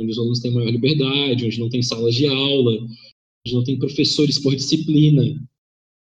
Onde 0.02 0.12
os 0.12 0.17
alunos 0.17 0.39
têm 0.39 0.52
maior 0.52 0.69
liberdade, 0.69 1.45
onde 1.45 1.60
não 1.60 1.69
tem 1.69 1.82
salas 1.82 2.15
de 2.15 2.28
aula, 2.28 2.71
onde 2.73 3.56
não 3.56 3.63
tem 3.63 3.78
professores 3.78 4.39
por 4.39 4.56
disciplina. 4.56 5.41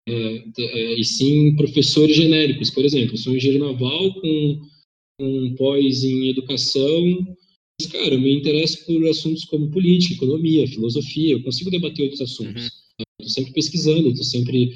É, 0.09 0.45
é, 0.59 1.01
e 1.01 1.05
sim 1.05 1.57
professores 1.57 2.17
genéricos. 2.17 2.71
Por 2.71 2.85
exemplo, 2.85 3.17
sou 3.17 3.37
engenheiro 3.37 3.65
naval 3.65 4.15
com 4.15 4.61
um 5.21 5.55
pós 5.55 6.05
em 6.05 6.29
educação, 6.29 7.37
mas, 7.81 7.91
cara, 7.91 8.15
eu 8.15 8.21
me 8.21 8.35
interesso 8.35 8.85
por 8.87 9.07
assuntos 9.09 9.45
como 9.45 9.71
política, 9.71 10.15
economia, 10.15 10.67
filosofia, 10.67 11.33
eu 11.33 11.43
consigo 11.43 11.71
debater 11.71 12.03
outros 12.03 12.21
assuntos. 12.21 12.65
Uhum. 12.65 13.05
Estou 13.21 13.35
sempre 13.35 13.53
pesquisando, 13.53 14.09
estou 14.09 14.25
sempre 14.25 14.75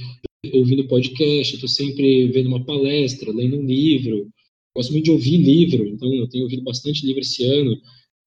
ouvindo 0.53 0.89
podcast, 0.89 1.55
estou 1.55 1.69
sempre 1.69 2.29
vendo 2.29 2.49
uma 2.49 2.65
palestra, 2.65 3.33
lendo 3.33 3.57
um 3.57 3.67
livro. 3.67 4.29
Gosto 4.77 4.93
muito 4.93 5.07
de 5.07 5.11
ouvir 5.11 5.37
livro, 5.39 5.87
então 5.89 6.13
eu 6.15 6.29
tenho 6.29 6.45
ouvido 6.45 6.63
bastante 6.63 7.07
livro 7.07 7.21
esse 7.21 7.45
ano. 7.45 7.81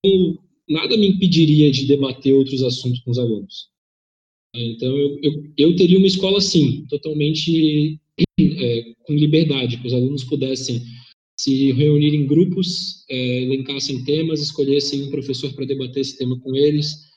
Então, 0.04 0.38
nada 0.68 0.96
me 0.96 1.08
impediria 1.08 1.70
de 1.70 1.86
debater 1.86 2.34
outros 2.34 2.62
assuntos 2.62 3.00
com 3.00 3.10
os 3.10 3.18
alunos. 3.18 3.71
Então, 4.54 4.96
eu, 4.96 5.18
eu, 5.22 5.52
eu 5.56 5.76
teria 5.76 5.98
uma 5.98 6.06
escola, 6.06 6.40
sim, 6.40 6.84
totalmente 6.88 7.98
é, 8.38 8.94
com 9.04 9.14
liberdade, 9.14 9.78
que 9.78 9.86
os 9.86 9.94
alunos 9.94 10.24
pudessem 10.24 10.82
se 11.38 11.72
reunir 11.72 12.14
em 12.14 12.26
grupos, 12.26 13.04
é, 13.08 13.42
elencassem 13.42 14.04
temas, 14.04 14.40
escolhessem 14.40 15.02
um 15.02 15.10
professor 15.10 15.52
para 15.54 15.64
debater 15.64 16.02
esse 16.02 16.18
tema 16.18 16.38
com 16.40 16.54
eles, 16.54 17.10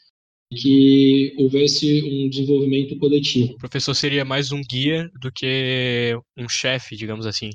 que 0.51 1.33
houvesse 1.37 2.01
um 2.03 2.29
desenvolvimento 2.29 2.97
coletivo. 2.97 3.53
O 3.53 3.57
professor 3.57 3.93
seria 3.93 4.23
mais 4.23 4.51
um 4.51 4.61
guia 4.61 5.09
do 5.21 5.31
que 5.31 6.17
um 6.37 6.47
chefe, 6.47 6.95
digamos 6.95 7.25
assim. 7.25 7.49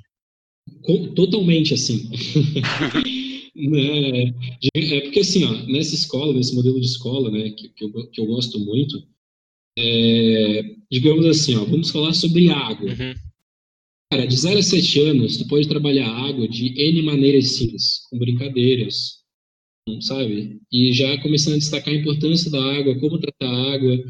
Totalmente 1.14 1.74
assim. 1.74 2.10
né? 3.56 4.34
É 4.74 5.00
porque 5.00 5.20
assim, 5.20 5.44
ó, 5.44 5.52
nessa 5.66 5.94
escola, 5.94 6.32
nesse 6.34 6.54
modelo 6.54 6.80
de 6.80 6.86
escola, 6.86 7.30
né, 7.30 7.50
que, 7.50 7.68
que, 7.70 7.84
eu, 7.84 8.10
que 8.10 8.20
eu 8.20 8.26
gosto 8.26 8.58
muito, 8.60 9.02
é, 9.80 10.74
digamos 10.90 11.24
assim, 11.26 11.56
ó, 11.56 11.64
vamos 11.64 11.90
falar 11.90 12.12
sobre 12.12 12.50
água. 12.50 12.90
Uhum. 12.90 13.14
Cara, 14.12 14.26
de 14.26 14.36
0 14.36 14.58
a 14.58 14.62
7 14.62 15.00
anos, 15.02 15.36
tu 15.36 15.46
pode 15.46 15.68
trabalhar 15.68 16.08
água 16.08 16.46
de 16.48 16.74
N 16.76 17.02
maneiras 17.02 17.52
simples, 17.52 18.06
com 18.10 18.18
brincadeiras, 18.18 19.20
sabe? 20.00 20.60
E 20.70 20.92
já 20.92 21.16
começando 21.22 21.54
a 21.54 21.58
destacar 21.58 21.94
a 21.94 21.96
importância 21.96 22.50
da 22.50 22.62
água, 22.62 22.98
como 22.98 23.20
tratar 23.20 23.46
a 23.46 23.72
água, 23.72 24.04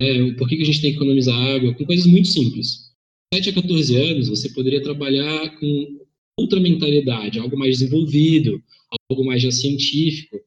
é, 0.00 0.32
por 0.32 0.48
que, 0.48 0.56
que 0.56 0.62
a 0.62 0.66
gente 0.66 0.82
tem 0.82 0.90
que 0.90 0.96
economizar 0.96 1.34
água, 1.34 1.74
com 1.74 1.84
coisas 1.84 2.06
muito 2.06 2.28
simples. 2.28 2.88
7 3.34 3.50
a 3.50 3.52
14 3.54 3.96
anos, 3.96 4.28
você 4.28 4.50
poderia 4.50 4.82
trabalhar 4.82 5.58
com 5.58 5.98
outra 6.38 6.60
mentalidade, 6.60 7.38
algo 7.38 7.58
mais 7.58 7.78
desenvolvido, 7.78 8.62
algo 9.10 9.24
mais 9.24 9.42
já 9.42 9.50
científico. 9.50 10.38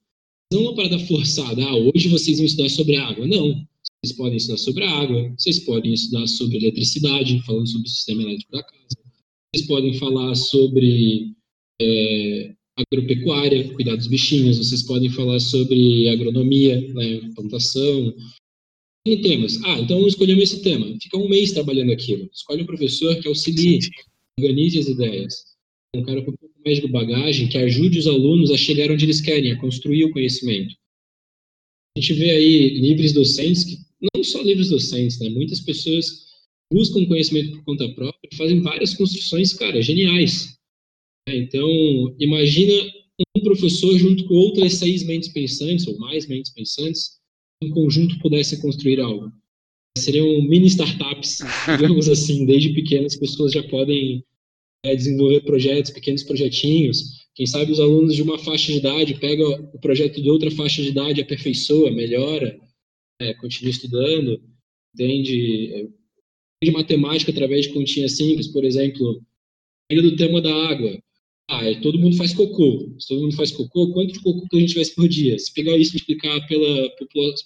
Não 0.51 0.63
uma 0.63 0.75
parada 0.75 0.99
forçada, 0.99 1.63
ah, 1.63 1.75
hoje 1.75 2.07
vocês 2.07 2.37
vão 2.37 2.45
estudar 2.45 2.69
sobre 2.69 2.97
água. 2.97 3.25
Não. 3.27 3.65
Vocês 4.03 4.17
podem 4.17 4.37
estudar 4.37 4.57
sobre 4.57 4.83
água, 4.83 5.31
vocês 5.37 5.59
podem 5.59 5.93
estudar 5.93 6.25
sobre 6.25 6.57
eletricidade, 6.57 7.39
falando 7.45 7.67
sobre 7.67 7.87
o 7.87 7.91
sistema 7.91 8.23
elétrico 8.23 8.51
da 8.51 8.63
casa. 8.63 8.97
Vocês 9.53 9.67
podem 9.67 9.93
falar 9.93 10.33
sobre 10.33 11.35
é, 11.79 12.55
agropecuária, 12.75 13.71
cuidar 13.75 13.95
dos 13.95 14.07
bichinhos. 14.07 14.57
Vocês 14.57 14.81
podem 14.81 15.07
falar 15.11 15.39
sobre 15.39 16.09
agronomia, 16.09 16.81
né, 16.95 17.29
plantação. 17.35 18.11
Tem 19.05 19.21
temas. 19.21 19.63
Ah, 19.63 19.79
então 19.79 20.07
escolhemos 20.07 20.45
esse 20.45 20.63
tema. 20.63 20.97
Fica 20.99 21.17
um 21.17 21.29
mês 21.29 21.51
trabalhando 21.51 21.91
aquilo. 21.91 22.27
Escolhe 22.33 22.63
um 22.63 22.67
professor 22.67 23.15
que 23.17 23.27
auxilie, 23.27 23.79
organize 24.39 24.79
as 24.79 24.87
ideias. 24.87 25.45
Um 25.95 26.01
cara 26.01 26.23
com 26.23 26.31
um 26.31 26.37
pouco 26.37 26.55
mais 26.65 26.81
de 26.81 26.87
bagagem 26.87 27.49
que 27.49 27.57
ajude 27.59 27.99
os 27.99 28.07
alunos 28.07 28.49
a 28.49 28.57
chegar 28.57 28.89
onde 28.89 29.05
eles 29.05 29.21
querem, 29.21 29.51
a 29.51 29.59
construir 29.59 30.05
o 30.05 30.11
conhecimento. 30.11 30.73
A 31.95 31.99
gente 31.99 32.13
vê 32.13 32.31
aí 32.31 32.79
livres 32.79 33.13
docentes 33.13 33.65
que 33.65 33.90
não 34.15 34.23
só 34.23 34.41
livros 34.41 34.69
docentes, 34.69 35.19
né? 35.19 35.29
Muitas 35.29 35.59
pessoas 35.59 36.31
buscam 36.71 37.05
conhecimento 37.05 37.51
por 37.51 37.63
conta 37.65 37.89
própria, 37.89 38.29
fazem 38.35 38.61
várias 38.61 38.93
construções, 38.93 39.53
cara, 39.53 39.81
geniais. 39.81 40.55
É, 41.27 41.35
então, 41.35 41.69
imagina 42.19 42.73
um 43.37 43.41
professor 43.41 43.97
junto 43.97 44.25
com 44.25 44.33
outras 44.33 44.75
seis 44.75 45.03
mentes 45.03 45.29
pensantes, 45.29 45.85
ou 45.85 45.97
mais 45.99 46.27
mentes 46.27 46.51
pensantes, 46.51 47.19
em 47.61 47.69
conjunto 47.69 48.17
pudesse 48.19 48.59
construir 48.61 48.99
algo. 48.99 49.31
Seriam 49.97 50.41
mini 50.43 50.67
startups, 50.67 51.39
digamos 51.77 52.07
assim, 52.07 52.45
desde 52.45 52.73
pequenas 52.73 53.15
pessoas 53.15 53.51
já 53.51 53.61
podem 53.63 54.23
é, 54.83 54.95
desenvolver 54.95 55.41
projetos, 55.41 55.91
pequenos 55.91 56.23
projetinhos. 56.23 57.21
Quem 57.35 57.45
sabe 57.45 57.71
os 57.71 57.79
alunos 57.79 58.15
de 58.15 58.21
uma 58.21 58.39
faixa 58.39 58.71
de 58.71 58.79
idade 58.79 59.19
pegam 59.19 59.69
o 59.73 59.79
projeto 59.79 60.21
de 60.21 60.29
outra 60.29 60.49
faixa 60.51 60.81
de 60.81 60.89
idade, 60.89 61.21
aperfeiçoa, 61.21 61.91
melhora, 61.91 62.59
é, 63.21 63.33
continua 63.35 63.69
estudando, 63.69 64.41
entende, 64.93 65.73
é, 65.73 65.87
de 66.63 66.71
matemática 66.71 67.31
através 67.31 67.67
de 67.67 67.73
continhas 67.73 68.17
simples, 68.17 68.47
por 68.47 68.63
exemplo, 68.65 69.21
ainda 69.89 70.01
do 70.03 70.15
tema 70.15 70.41
da 70.41 70.53
água. 70.53 70.99
Ah, 71.49 71.65
é, 71.65 71.75
todo 71.81 71.99
mundo 71.99 72.15
faz 72.15 72.33
cocô. 72.33 72.95
Se 72.97 73.09
todo 73.09 73.21
mundo 73.21 73.35
faz 73.35 73.51
cocô, 73.51 73.91
quanto 73.91 74.13
de 74.13 74.21
cocô 74.21 74.47
que 74.49 74.57
a 74.57 74.59
gente 74.59 74.73
faz 74.73 74.89
por 74.89 75.07
dia? 75.07 75.37
Se 75.37 75.53
pegar 75.53 75.77
isso 75.77 75.91
e 75.91 75.93
multiplicar 75.93 76.47
pela, 76.47 76.89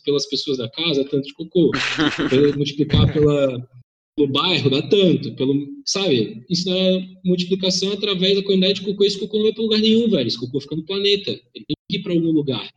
pelas 0.04 0.30
pessoas 0.30 0.58
da 0.58 0.70
casa, 0.70 1.04
tanto 1.06 1.28
de 1.28 1.34
cocô. 1.34 1.72
multiplicar 2.56 3.12
pela, 3.12 3.68
pelo 4.16 4.32
bairro, 4.32 4.70
dá 4.70 4.82
tanto. 4.84 5.36
Pelo, 5.36 5.56
sabe? 5.86 6.46
Isso 6.50 6.70
é 6.70 7.08
multiplicação 7.26 7.94
através 7.94 8.36
da 8.36 8.44
quantidade 8.44 8.76
de 8.76 8.86
cocô. 8.86 9.04
Esse 9.04 9.20
cocô 9.20 9.38
não 9.38 9.46
vai 9.46 9.54
para 9.54 9.64
lugar 9.64 9.82
nenhum, 9.82 10.08
velho. 10.08 10.28
Esse 10.28 10.40
cocô 10.40 10.62
fica 10.62 10.76
no 10.76 10.86
planeta. 10.86 11.32
Ele 11.32 11.66
tem 11.66 11.76
que 11.90 11.98
ir 11.98 12.04
para 12.04 12.14
algum 12.14 12.32
lugar 12.32 12.70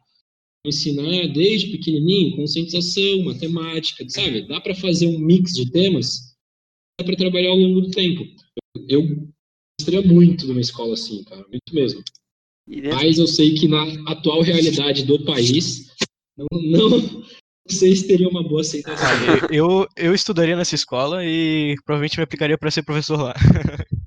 ensinar 0.68 1.28
desde 1.28 1.68
pequenininho 1.68 2.36
conscientização, 2.36 3.22
matemática, 3.24 4.04
sabe? 4.08 4.46
Dá 4.46 4.60
para 4.60 4.74
fazer 4.74 5.06
um 5.06 5.18
mix 5.18 5.52
de 5.52 5.70
temas, 5.70 6.34
dá 6.98 7.04
para 7.04 7.16
trabalhar 7.16 7.50
ao 7.50 7.58
longo 7.58 7.80
do 7.80 7.90
tempo. 7.90 8.24
Eu, 8.88 9.28
gostaria 9.80 10.02
muito 10.02 10.46
de 10.46 10.52
uma 10.52 10.60
escola 10.60 10.94
assim, 10.94 11.24
cara, 11.24 11.44
muito 11.48 11.74
mesmo. 11.74 12.02
Mas 12.94 13.18
eu 13.18 13.26
sei 13.26 13.54
que 13.54 13.66
na 13.66 13.82
atual 14.10 14.42
realidade 14.42 15.04
do 15.04 15.24
país, 15.24 15.86
não, 16.36 16.46
não 16.62 17.24
sei 17.68 17.96
se 17.96 18.06
teria 18.06 18.28
uma 18.28 18.42
boa 18.42 18.60
aceitação. 18.60 19.08
Eu, 19.50 19.86
eu 19.96 20.14
estudaria 20.14 20.56
nessa 20.56 20.74
escola 20.74 21.24
e 21.24 21.74
provavelmente 21.84 22.18
me 22.18 22.24
aplicaria 22.24 22.58
para 22.58 22.70
ser 22.70 22.82
professor 22.82 23.20
lá. 23.20 23.34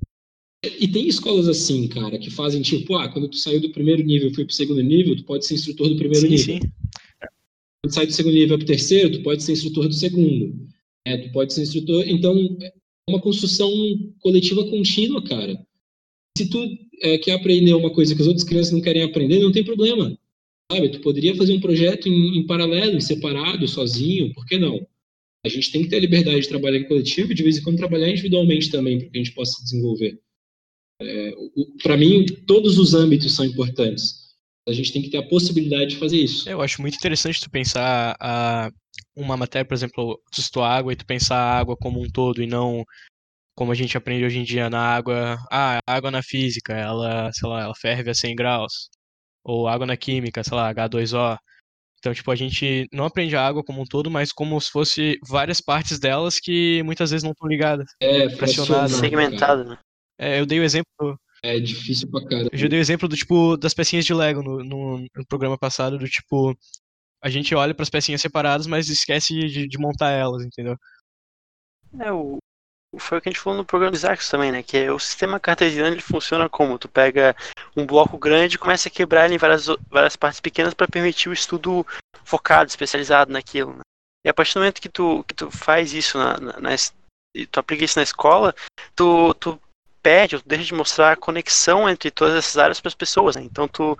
E 0.64 0.86
tem 0.86 1.08
escolas 1.08 1.48
assim, 1.48 1.88
cara, 1.88 2.18
que 2.18 2.30
fazem 2.30 2.62
tipo, 2.62 2.94
ah, 2.94 3.08
quando 3.08 3.28
tu 3.28 3.36
saiu 3.36 3.60
do 3.60 3.70
primeiro 3.70 4.02
nível 4.04 4.28
e 4.28 4.34
foi 4.34 4.44
pro 4.44 4.54
segundo 4.54 4.80
nível, 4.80 5.16
tu 5.16 5.24
pode 5.24 5.44
ser 5.44 5.54
instrutor 5.54 5.88
do 5.88 5.96
primeiro 5.96 6.20
sim, 6.20 6.28
nível. 6.28 6.44
Sim. 6.44 6.60
Quando 7.82 7.94
sai 7.94 8.06
do 8.06 8.12
segundo 8.12 8.34
nível 8.34 8.56
pro 8.56 8.66
terceiro, 8.66 9.10
tu 9.10 9.22
pode 9.24 9.42
ser 9.42 9.52
instrutor 9.52 9.88
do 9.88 9.94
segundo. 9.94 10.54
É, 11.04 11.16
tu 11.16 11.32
pode 11.32 11.52
ser 11.52 11.62
instrutor. 11.62 12.04
Então, 12.08 12.56
é 12.60 12.72
uma 13.08 13.20
construção 13.20 13.68
coletiva 14.20 14.64
contínua, 14.70 15.20
cara. 15.24 15.60
Se 16.38 16.48
tu 16.48 16.64
é, 17.02 17.18
quer 17.18 17.32
aprender 17.32 17.74
uma 17.74 17.90
coisa 17.90 18.14
que 18.14 18.22
as 18.22 18.28
outras 18.28 18.44
crianças 18.44 18.72
não 18.72 18.80
querem 18.80 19.02
aprender, 19.02 19.40
não 19.40 19.50
tem 19.50 19.64
problema. 19.64 20.16
Sabe? 20.70 20.90
Tu 20.90 21.00
poderia 21.00 21.34
fazer 21.34 21.54
um 21.54 21.60
projeto 21.60 22.08
em, 22.08 22.38
em 22.38 22.46
paralelo, 22.46 22.96
em 22.96 23.00
separado, 23.00 23.66
sozinho, 23.66 24.32
por 24.32 24.46
que 24.46 24.58
não? 24.58 24.86
A 25.44 25.48
gente 25.48 25.72
tem 25.72 25.82
que 25.82 25.88
ter 25.88 25.96
a 25.96 26.00
liberdade 26.00 26.42
de 26.42 26.48
trabalhar 26.48 26.78
em 26.78 26.86
coletivo 26.86 27.32
e 27.32 27.34
de 27.34 27.42
vez 27.42 27.58
em 27.58 27.62
quando 27.62 27.78
trabalhar 27.78 28.08
individualmente 28.08 28.70
também, 28.70 28.98
para 28.98 29.08
que 29.08 29.18
a 29.18 29.24
gente 29.24 29.34
possa 29.34 29.54
se 29.54 29.64
desenvolver. 29.64 30.20
É, 31.02 31.32
para 31.82 31.96
mim, 31.96 32.24
todos 32.46 32.78
os 32.78 32.94
âmbitos 32.94 33.34
são 33.34 33.44
importantes. 33.44 34.22
A 34.68 34.72
gente 34.72 34.92
tem 34.92 35.02
que 35.02 35.10
ter 35.10 35.18
a 35.18 35.28
possibilidade 35.28 35.90
de 35.90 35.96
fazer 35.96 36.18
isso. 36.18 36.48
Eu 36.48 36.62
acho 36.62 36.80
muito 36.80 36.94
interessante 36.94 37.40
tu 37.40 37.50
pensar 37.50 38.16
a, 38.20 38.70
uma 39.16 39.36
matéria, 39.36 39.66
por 39.66 39.74
exemplo, 39.74 40.20
tu 40.32 40.40
estudar 40.40 40.68
água 40.68 40.92
e 40.92 40.96
tu 40.96 41.04
pensar 41.04 41.36
a 41.36 41.58
água 41.58 41.76
como 41.76 42.00
um 42.00 42.08
todo 42.08 42.42
e 42.42 42.46
não 42.46 42.84
como 43.54 43.72
a 43.72 43.74
gente 43.74 43.96
aprende 43.96 44.24
hoje 44.24 44.38
em 44.38 44.44
dia 44.44 44.70
na 44.70 44.80
água. 44.80 45.36
Ah, 45.50 45.78
água 45.86 46.10
na 46.10 46.22
física, 46.22 46.72
ela, 46.74 47.30
sei 47.32 47.48
lá, 47.48 47.62
ela 47.62 47.74
ferve 47.74 48.10
a 48.10 48.14
100 48.14 48.34
graus. 48.34 48.88
Ou 49.44 49.68
água 49.68 49.86
na 49.86 49.96
química, 49.96 50.42
sei 50.44 50.56
lá, 50.56 50.72
H2O. 50.72 51.36
Então, 51.98 52.14
tipo, 52.14 52.30
a 52.30 52.34
gente 52.34 52.88
não 52.92 53.04
aprende 53.04 53.36
a 53.36 53.46
água 53.46 53.62
como 53.62 53.82
um 53.82 53.84
todo, 53.84 54.10
mas 54.10 54.32
como 54.32 54.60
se 54.60 54.70
fosse 54.70 55.18
várias 55.28 55.60
partes 55.60 56.00
delas 56.00 56.40
que 56.40 56.82
muitas 56.82 57.10
vezes 57.10 57.22
não 57.22 57.32
estão 57.32 57.48
ligadas. 57.48 57.86
É, 58.00 58.28
pressionadas. 58.28 58.92
Segmentado, 58.92 59.64
né? 59.64 59.78
É, 60.22 60.38
eu 60.38 60.46
dei 60.46 60.60
o 60.60 60.64
exemplo. 60.64 61.18
É 61.42 61.58
difícil 61.58 62.08
pra 62.08 62.24
caramba. 62.24 62.50
Eu 62.52 62.58
já 62.58 62.68
dei 62.68 62.78
o 62.78 62.80
exemplo 62.80 63.08
do 63.08 63.16
tipo 63.16 63.56
das 63.56 63.74
pecinhas 63.74 64.04
de 64.04 64.14
Lego 64.14 64.40
no, 64.40 64.62
no, 64.62 64.98
no 64.98 65.26
programa 65.26 65.58
passado, 65.58 65.98
do 65.98 66.08
tipo. 66.08 66.56
A 67.20 67.28
gente 67.28 67.52
olha 67.56 67.74
para 67.74 67.82
as 67.82 67.90
pecinhas 67.90 68.20
separadas, 68.20 68.68
mas 68.68 68.88
esquece 68.88 69.34
de, 69.34 69.66
de, 69.66 69.78
montar 69.78 70.10
elas, 70.10 70.44
entendeu? 70.44 70.76
É, 71.98 72.12
o, 72.12 72.38
foi 72.98 73.18
o 73.18 73.20
que 73.20 73.28
a 73.28 73.32
gente 73.32 73.40
falou 73.40 73.58
no 73.58 73.64
programa 73.64 73.90
de 73.90 73.98
Isaacs 73.98 74.30
também, 74.30 74.52
né? 74.52 74.62
Que 74.62 74.76
é 74.76 74.92
o 74.92 74.98
sistema 74.98 75.40
cartesiano 75.40 75.92
ele 75.92 76.00
funciona 76.00 76.48
como? 76.48 76.78
Tu 76.78 76.88
pega 76.88 77.34
um 77.76 77.84
bloco 77.84 78.16
grande 78.16 78.54
e 78.54 78.58
começa 78.58 78.88
a 78.88 78.92
quebrar 78.92 79.24
ele 79.24 79.34
em 79.34 79.38
várias, 79.38 79.66
várias 79.90 80.14
partes 80.14 80.40
pequenas 80.40 80.72
para 80.72 80.86
permitir 80.86 81.28
o 81.28 81.32
estudo 81.32 81.84
focado, 82.24 82.70
especializado 82.70 83.32
naquilo. 83.32 83.74
Né? 83.74 83.82
E 84.24 84.28
a 84.28 84.34
partir 84.34 84.54
do 84.54 84.60
momento 84.60 84.80
que 84.80 84.88
tu, 84.88 85.24
que 85.24 85.34
tu 85.34 85.50
faz 85.50 85.92
isso 85.92 86.16
na, 86.16 86.38
na, 86.38 86.60
na 86.60 86.70
tu 87.50 87.58
aplica 87.58 87.84
isso 87.84 87.98
na 87.98 88.04
escola, 88.04 88.54
tu, 88.94 89.34
tu 89.34 89.60
perde, 90.02 90.36
ou 90.36 90.42
deixa 90.44 90.64
de 90.64 90.74
mostrar 90.74 91.12
a 91.12 91.16
conexão 91.16 91.88
entre 91.88 92.10
todas 92.10 92.34
essas 92.34 92.56
áreas 92.56 92.80
para 92.80 92.88
as 92.88 92.94
pessoas. 92.94 93.36
Né? 93.36 93.42
Então 93.42 93.68
tu, 93.68 93.96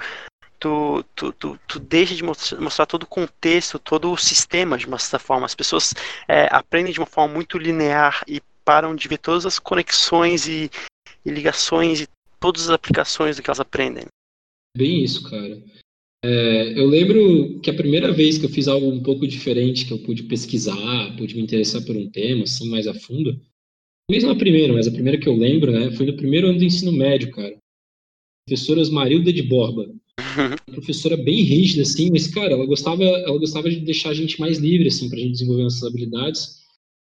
tu, 0.58 1.04
tu, 1.14 1.32
tu, 1.32 1.58
tu 1.66 1.80
deixa 1.80 2.14
de 2.14 2.22
mostrar, 2.22 2.86
todo 2.86 3.02
o 3.04 3.06
contexto, 3.06 3.78
todo 3.78 4.12
o 4.12 4.16
sistema 4.16 4.78
de 4.78 4.86
uma 4.86 4.98
certa 4.98 5.18
forma. 5.18 5.46
As 5.46 5.54
pessoas 5.54 5.94
é, 6.28 6.48
aprendem 6.50 6.92
de 6.92 7.00
uma 7.00 7.06
forma 7.06 7.34
muito 7.34 7.58
linear 7.58 8.22
e 8.28 8.40
param 8.64 8.94
de 8.94 9.08
ver 9.08 9.18
todas 9.18 9.44
as 9.44 9.58
conexões 9.58 10.46
e, 10.46 10.70
e 11.24 11.30
ligações 11.30 12.00
e 12.00 12.08
todas 12.38 12.62
as 12.62 12.70
aplicações 12.70 13.36
do 13.36 13.42
que 13.42 13.50
elas 13.50 13.60
aprendem. 13.60 14.04
Bem 14.76 15.02
isso, 15.04 15.28
cara. 15.28 15.62
É, 16.24 16.78
eu 16.78 16.86
lembro 16.86 17.60
que 17.60 17.70
a 17.70 17.74
primeira 17.74 18.12
vez 18.12 18.38
que 18.38 18.46
eu 18.46 18.50
fiz 18.50 18.68
algo 18.68 18.88
um 18.88 19.02
pouco 19.02 19.26
diferente, 19.26 19.84
que 19.84 19.92
eu 19.92 19.98
pude 19.98 20.22
pesquisar, 20.24 21.16
pude 21.16 21.34
me 21.34 21.42
interessar 21.42 21.82
por 21.82 21.96
um 21.96 22.08
tema, 22.08 22.44
assim, 22.44 22.70
mais 22.70 22.86
a 22.86 22.94
fundo, 22.94 23.40
mesmo 24.12 24.30
a 24.30 24.36
primeira, 24.36 24.72
mas 24.74 24.86
a 24.86 24.92
primeira 24.92 25.18
que 25.18 25.26
eu 25.26 25.34
lembro, 25.34 25.72
né, 25.72 25.90
foi 25.92 26.04
no 26.04 26.16
primeiro 26.16 26.48
ano 26.48 26.58
do 26.58 26.64
ensino 26.64 26.92
médio, 26.92 27.30
cara. 27.30 27.56
Professora 28.46 28.80
Osmarilda 28.80 29.32
de 29.32 29.42
Borba. 29.42 29.90
Uma 30.36 30.74
professora 30.74 31.16
bem 31.16 31.42
rígida, 31.42 31.82
assim, 31.82 32.10
mas, 32.10 32.26
cara, 32.26 32.52
ela 32.52 32.66
gostava, 32.66 33.02
ela 33.02 33.38
gostava 33.38 33.70
de 33.70 33.80
deixar 33.80 34.10
a 34.10 34.14
gente 34.14 34.38
mais 34.38 34.58
livre, 34.58 34.88
assim, 34.88 35.08
pra 35.08 35.18
gente 35.18 35.32
desenvolver 35.32 35.62
nossas 35.62 35.82
habilidades. 35.82 36.60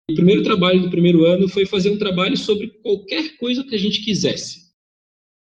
E 0.10 0.14
o 0.14 0.16
primeiro 0.16 0.44
trabalho 0.44 0.82
do 0.84 0.90
primeiro 0.90 1.26
ano 1.26 1.50
foi 1.50 1.66
fazer 1.66 1.90
um 1.90 1.98
trabalho 1.98 2.38
sobre 2.38 2.68
qualquer 2.82 3.38
coisa 3.38 3.64
que 3.64 3.76
a 3.76 3.80
gente 3.80 4.02
quisesse. 4.02 4.66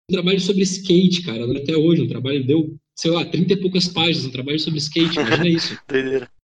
Um 0.09 0.13
trabalho 0.13 0.39
sobre 0.39 0.63
skate, 0.63 1.23
cara, 1.23 1.45
até 1.57 1.75
hoje, 1.75 2.03
um 2.03 2.07
trabalho 2.07 2.45
deu 2.45 2.77
sei 2.99 3.11
lá, 3.11 3.23
30 3.23 3.53
e 3.53 3.61
poucas 3.61 3.87
páginas, 3.87 4.25
um 4.25 4.31
trabalho 4.31 4.59
sobre 4.59 4.79
skate, 4.79 5.17
imagina 5.17 5.47
isso. 5.47 5.79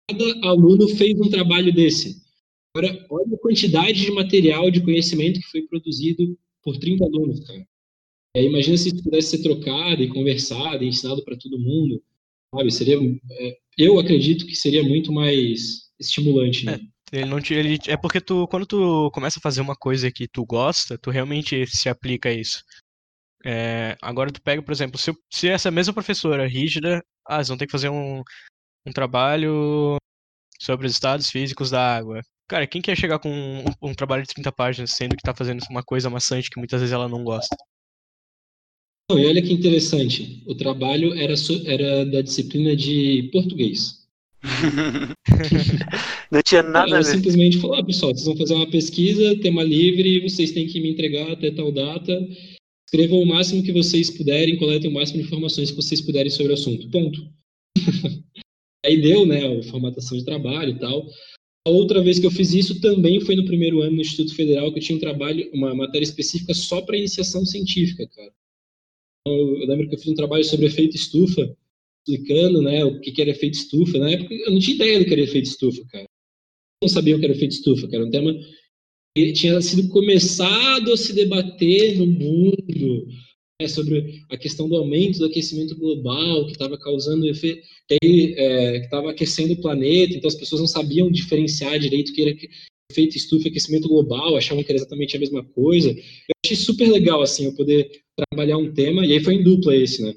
Cada 0.09 0.47
aluno 0.47 0.87
fez 0.87 1.19
um 1.19 1.29
trabalho 1.29 1.73
desse. 1.73 2.24
Agora, 2.75 3.05
olha 3.09 3.35
a 3.35 3.39
quantidade 3.39 4.01
de 4.01 4.11
material, 4.11 4.69
de 4.69 4.83
conhecimento 4.83 5.39
que 5.39 5.47
foi 5.47 5.61
produzido 5.61 6.37
por 6.61 6.77
30 6.77 7.05
alunos, 7.05 7.39
cara. 7.47 7.65
É, 8.35 8.43
imagina 8.43 8.75
se 8.75 8.89
isso 8.89 9.01
pudesse 9.01 9.37
ser 9.37 9.43
trocado 9.43 10.03
e 10.03 10.09
conversado 10.09 10.83
e 10.83 10.87
ensinado 10.87 11.23
para 11.23 11.37
todo 11.37 11.57
mundo, 11.57 12.03
sabe? 12.53 12.69
Seria, 12.69 12.97
é, 13.31 13.57
eu 13.77 13.97
acredito 13.97 14.45
que 14.45 14.53
seria 14.53 14.83
muito 14.83 15.09
mais 15.13 15.89
estimulante, 15.97 16.65
né? 16.65 16.77
É, 17.13 17.19
ele 17.19 17.29
não 17.29 17.39
te, 17.39 17.53
ele, 17.53 17.79
é 17.87 17.95
porque 17.95 18.19
tu, 18.19 18.45
quando 18.49 18.65
tu 18.65 19.09
começa 19.11 19.39
a 19.39 19.41
fazer 19.41 19.61
uma 19.61 19.75
coisa 19.75 20.11
que 20.11 20.27
tu 20.27 20.45
gosta, 20.45 20.97
tu 20.97 21.09
realmente 21.09 21.65
se 21.67 21.87
aplica 21.87 22.27
a 22.27 22.33
isso. 22.33 22.61
É, 23.45 23.95
agora 24.01 24.33
tu 24.33 24.41
pega, 24.41 24.61
por 24.61 24.73
exemplo, 24.73 24.99
se, 24.99 25.13
se 25.31 25.47
essa 25.47 25.71
mesma 25.71 25.93
professora 25.93 26.45
rígida, 26.45 27.01
ah, 27.25 27.35
eles 27.35 27.47
vão 27.47 27.55
ter 27.55 27.67
que 27.67 27.71
fazer 27.71 27.87
um, 27.87 28.21
um 28.85 28.91
trabalho 28.91 29.95
sobre 30.59 30.87
os 30.87 30.91
estados 30.91 31.29
físicos 31.29 31.69
da 31.69 31.95
água. 31.95 32.19
Cara, 32.47 32.67
quem 32.67 32.81
quer 32.81 32.95
chegar 32.95 33.19
com 33.19 33.29
um, 33.29 33.89
um, 33.89 33.93
trabalho 33.93 34.23
de 34.23 34.29
30 34.29 34.51
páginas, 34.51 34.91
sendo 34.91 35.15
que 35.15 35.23
tá 35.23 35.33
fazendo 35.33 35.61
uma 35.69 35.83
coisa 35.83 36.09
maçante 36.09 36.49
que 36.49 36.59
muitas 36.59 36.79
vezes 36.79 36.93
ela 36.93 37.09
não 37.09 37.23
gosta? 37.23 37.55
Não, 39.09 39.19
e 39.19 39.25
olha 39.25 39.41
que 39.41 39.53
interessante, 39.53 40.43
o 40.47 40.55
trabalho 40.55 41.13
era, 41.13 41.33
era 41.65 42.05
da 42.05 42.21
disciplina 42.21 42.75
de 42.75 43.29
português. 43.31 44.05
não 46.31 46.41
tinha 46.43 46.61
nada 46.61 46.87
Ela 46.87 46.99
a 46.99 47.01
ver. 47.01 47.15
simplesmente 47.15 47.59
falou, 47.59 47.77
ah, 47.77 47.85
pessoal, 47.85 48.13
vocês 48.13 48.25
vão 48.25 48.37
fazer 48.37 48.53
uma 48.53 48.69
pesquisa, 48.69 49.39
tema 49.41 49.63
livre, 49.63 50.21
vocês 50.21 50.51
têm 50.51 50.67
que 50.67 50.79
me 50.79 50.91
entregar 50.91 51.31
até 51.31 51.49
tal 51.49 51.71
data, 51.71 52.19
Escrevam 52.85 53.19
o 53.19 53.25
máximo 53.25 53.63
que 53.63 53.71
vocês 53.71 54.09
puderem, 54.11 54.57
coletem 54.57 54.89
o 54.89 54.93
máximo 54.93 55.19
de 55.19 55.25
informações 55.25 55.71
que 55.71 55.75
vocês 55.75 55.99
puderem 56.01 56.29
sobre 56.29 56.51
o 56.51 56.55
assunto. 56.55 56.89
Ponto. 56.89 57.19
Aí 58.85 59.01
deu, 59.01 59.25
né, 59.25 59.45
a 59.45 59.63
formatação 59.63 60.17
de 60.17 60.23
trabalho 60.23 60.69
e 60.69 60.79
tal. 60.79 61.05
A 61.67 61.71
outra 61.71 62.01
vez 62.01 62.19
que 62.19 62.25
eu 62.25 62.31
fiz 62.31 62.53
isso 62.53 62.79
também 62.79 63.19
foi 63.21 63.35
no 63.35 63.45
primeiro 63.45 63.81
ano 63.81 63.95
no 63.95 64.01
Instituto 64.01 64.35
Federal, 64.35 64.71
que 64.71 64.79
eu 64.79 64.83
tinha 64.83 64.97
um 64.97 65.01
trabalho, 65.01 65.49
uma 65.51 65.73
matéria 65.73 66.05
específica 66.05 66.53
só 66.53 66.81
para 66.81 66.97
iniciação 66.97 67.43
científica, 67.45 68.07
cara. 68.07 68.31
Então, 69.21 69.35
eu 69.61 69.67
lembro 69.67 69.89
que 69.89 69.95
eu 69.95 69.99
fiz 69.99 70.09
um 70.09 70.15
trabalho 70.15 70.43
sobre 70.43 70.67
efeito 70.67 70.95
estufa, 70.95 71.57
explicando, 72.07 72.61
né, 72.61 72.85
o 72.85 72.99
que, 72.99 73.11
que 73.11 73.21
era 73.21 73.31
efeito 73.31 73.55
estufa. 73.55 73.97
Na 73.97 74.11
época 74.11 74.33
eu 74.33 74.51
não 74.51 74.59
tinha 74.59 74.75
ideia 74.75 74.99
do 74.99 75.05
que 75.05 75.13
era 75.13 75.21
efeito 75.21 75.45
estufa, 75.45 75.83
cara. 75.87 76.03
Eu 76.03 76.87
não 76.87 76.89
sabia 76.89 77.15
o 77.15 77.19
que 77.19 77.25
era 77.25 77.33
efeito 77.33 77.53
estufa, 77.53 77.87
cara. 77.87 77.97
Era 77.97 78.05
um 78.05 78.11
tema 78.11 78.35
tinha 79.33 79.61
sido 79.61 79.87
começado 79.89 80.91
a 80.91 80.97
se 80.97 81.13
debater 81.13 81.97
no 81.97 82.05
mundo 82.05 83.07
né, 83.61 83.67
sobre 83.67 84.23
a 84.29 84.37
questão 84.37 84.67
do 84.67 84.75
aumento 84.75 85.19
do 85.19 85.25
aquecimento 85.25 85.75
global 85.77 86.45
que 86.45 86.51
estava 86.51 86.77
causando 86.77 87.27
efeito, 87.27 87.65
que 87.87 88.35
é, 88.37 88.77
estava 88.77 89.11
aquecendo 89.11 89.53
o 89.53 89.61
planeta, 89.61 90.13
então 90.13 90.27
as 90.27 90.35
pessoas 90.35 90.61
não 90.61 90.67
sabiam 90.67 91.11
diferenciar 91.11 91.79
direito 91.79 92.13
que 92.13 92.21
era 92.21 92.35
efeito 92.91 93.17
estufa 93.17 93.47
e 93.47 93.49
aquecimento 93.49 93.87
global, 93.87 94.35
achavam 94.35 94.63
que 94.63 94.71
era 94.71 94.79
exatamente 94.79 95.15
a 95.15 95.19
mesma 95.19 95.43
coisa. 95.43 95.89
Eu 95.91 96.35
achei 96.45 96.57
super 96.57 96.89
legal 96.89 97.21
assim 97.21 97.45
eu 97.45 97.55
poder 97.55 97.89
trabalhar 98.29 98.57
um 98.57 98.73
tema 98.73 99.05
e 99.05 99.13
aí 99.13 99.23
foi 99.23 99.35
em 99.35 99.43
dupla 99.43 99.75
esse, 99.75 100.03
né? 100.03 100.13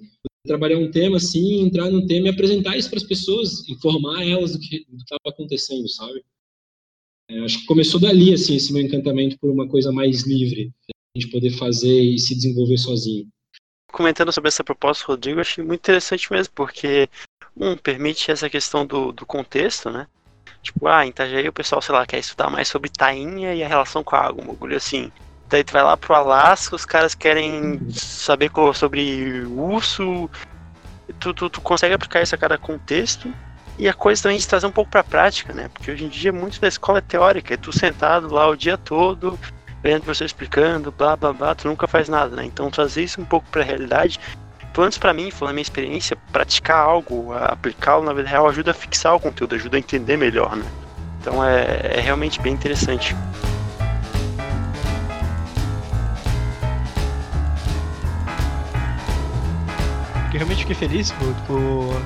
Trabalhar 0.46 0.78
um 0.78 0.90
tema 0.90 1.16
assim, 1.16 1.60
entrar 1.60 1.90
num 1.90 2.06
tema 2.06 2.26
e 2.26 2.30
apresentar 2.30 2.76
isso 2.76 2.88
para 2.88 2.98
as 2.98 3.04
pessoas, 3.04 3.68
informar 3.68 4.26
elas 4.26 4.52
do 4.52 4.58
que 4.58 4.84
estava 4.96 5.20
acontecendo, 5.26 5.88
sabe? 5.88 6.22
É, 7.30 7.40
acho 7.40 7.60
que 7.60 7.66
começou 7.66 8.00
dali, 8.00 8.32
assim, 8.32 8.56
esse 8.56 8.72
meu 8.72 8.82
encantamento 8.82 9.38
por 9.38 9.50
uma 9.50 9.68
coisa 9.68 9.92
mais 9.92 10.22
livre, 10.22 10.72
a 11.16 11.20
gente 11.20 11.30
poder 11.30 11.50
fazer 11.50 12.00
e 12.00 12.18
se 12.18 12.34
desenvolver 12.34 12.78
sozinho. 12.78 13.26
Comentando 13.90 14.32
sobre 14.32 14.48
essa 14.48 14.62
proposta, 14.62 15.06
Rodrigo, 15.06 15.40
achei 15.40 15.64
muito 15.64 15.80
interessante 15.80 16.30
mesmo, 16.30 16.52
porque, 16.54 17.08
um, 17.56 17.76
permite 17.76 18.30
essa 18.30 18.50
questão 18.50 18.86
do, 18.86 19.12
do 19.12 19.24
contexto, 19.24 19.90
né? 19.90 20.06
Tipo, 20.62 20.86
ah, 20.86 21.06
em 21.06 21.10
Itajaí 21.10 21.48
o 21.48 21.52
pessoal, 21.52 21.80
sei 21.80 21.94
lá, 21.94 22.06
quer 22.06 22.18
estudar 22.18 22.50
mais 22.50 22.68
sobre 22.68 22.90
tainha 22.90 23.54
e 23.54 23.62
a 23.62 23.68
relação 23.68 24.04
com 24.04 24.16
a 24.16 24.20
água, 24.20 24.44
um 24.44 24.48
bagulho 24.48 24.76
assim. 24.76 25.10
Daí 25.48 25.64
tu 25.64 25.72
vai 25.72 25.82
lá 25.82 25.96
pro 25.96 26.14
Alasca, 26.14 26.76
os 26.76 26.84
caras 26.84 27.14
querem 27.14 27.80
saber 27.90 28.50
sobre 28.74 29.42
urso. 29.46 30.28
Tu, 31.18 31.32
tu, 31.32 31.48
tu 31.48 31.60
consegue 31.62 31.94
aplicar 31.94 32.20
isso 32.20 32.34
a 32.34 32.38
cada 32.38 32.58
contexto 32.58 33.32
e 33.78 33.88
a 33.88 33.94
coisa 33.94 34.24
também 34.24 34.38
de 34.38 34.46
trazer 34.46 34.66
um 34.66 34.72
pouco 34.72 34.90
pra 34.90 35.02
prática, 35.02 35.54
né? 35.54 35.70
Porque 35.72 35.90
hoje 35.90 36.04
em 36.04 36.08
dia 36.08 36.32
muito 36.32 36.60
da 36.60 36.68
escola 36.68 36.98
é 36.98 37.02
teórica, 37.02 37.54
é 37.54 37.56
tu 37.56 37.72
sentado 37.72 38.28
lá 38.28 38.46
o 38.48 38.56
dia 38.56 38.76
todo, 38.76 39.38
vendo 39.82 40.04
você 40.04 40.24
explicando, 40.24 40.92
blá 40.92 41.16
blá 41.16 41.32
blá, 41.32 41.54
tu 41.54 41.68
nunca 41.68 41.86
faz 41.86 42.08
nada, 42.08 42.34
né? 42.34 42.44
Então 42.44 42.70
trazer 42.70 43.04
isso 43.04 43.20
um 43.20 43.24
pouco 43.24 43.46
pra 43.50 43.62
realidade, 43.62 44.18
pelo 44.72 44.84
menos 44.84 44.98
pra 44.98 45.12
mim, 45.12 45.30
falando 45.30 45.52
a 45.52 45.54
minha 45.54 45.62
experiência, 45.62 46.16
praticar 46.32 46.78
algo, 46.78 47.32
aplicá-lo 47.32 48.04
na 48.04 48.12
vida 48.12 48.28
real 48.28 48.48
ajuda 48.48 48.70
a 48.70 48.74
fixar 48.74 49.14
o 49.14 49.20
conteúdo, 49.20 49.54
ajuda 49.54 49.76
a 49.76 49.80
entender 49.80 50.16
melhor, 50.16 50.56
né? 50.56 50.66
Então 51.20 51.44
é, 51.44 51.96
é 51.96 52.00
realmente 52.00 52.40
bem 52.40 52.52
interessante. 52.52 53.14
Eu 60.32 60.40
realmente 60.40 60.60
fiquei 60.60 60.76
feliz 60.76 61.10
por, 61.10 61.34
por 61.46 62.02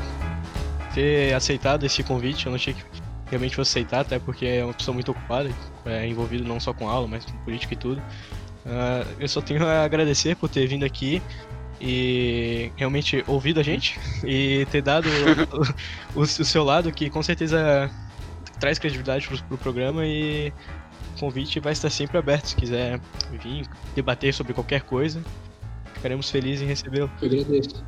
ter 0.94 1.34
aceitado 1.34 1.84
esse 1.84 2.02
convite. 2.02 2.46
Eu 2.46 2.50
não 2.50 2.56
achei 2.56 2.72
que 2.72 2.82
realmente 3.32 3.56
fosse 3.56 3.70
aceitar, 3.70 4.00
até 4.00 4.18
porque 4.18 4.44
é 4.44 4.62
uma 4.62 4.74
pessoa 4.74 4.92
muito 4.92 5.10
ocupada, 5.10 5.50
é 5.86 6.06
envolvido 6.06 6.44
não 6.44 6.60
só 6.60 6.74
com 6.74 6.86
aula, 6.86 7.08
mas 7.08 7.24
com 7.24 7.32
política 7.38 7.72
e 7.72 7.76
tudo. 7.78 7.98
Uh, 8.66 9.08
eu 9.18 9.26
só 9.26 9.40
tenho 9.40 9.66
a 9.66 9.82
agradecer 9.84 10.36
por 10.36 10.50
ter 10.50 10.66
vindo 10.66 10.84
aqui 10.84 11.22
e 11.80 12.70
realmente 12.76 13.24
ouvido 13.26 13.58
a 13.58 13.62
gente 13.62 13.98
e 14.22 14.66
ter 14.70 14.82
dado 14.82 15.08
o, 16.14 16.20
o, 16.20 16.22
o, 16.22 16.26
seu 16.26 16.62
lado, 16.62 16.92
que 16.92 17.08
com 17.08 17.22
certeza 17.22 17.90
traz 18.60 18.78
credibilidade 18.78 19.26
pro, 19.26 19.42
pro 19.44 19.58
programa 19.58 20.06
e 20.06 20.52
o 21.16 21.20
convite 21.20 21.58
vai 21.58 21.72
estar 21.72 21.88
sempre 21.88 22.18
aberto 22.18 22.48
se 22.48 22.56
quiser 22.56 23.00
vir 23.42 23.66
debater 23.94 24.34
sobre 24.34 24.52
qualquer 24.52 24.82
coisa. 24.82 25.22
Ficaremos 25.94 26.30
felizes 26.30 26.62
em 26.62 26.66
recebê-lo. 26.66 27.10
Eu 27.22 27.28
agradeço. 27.28 27.82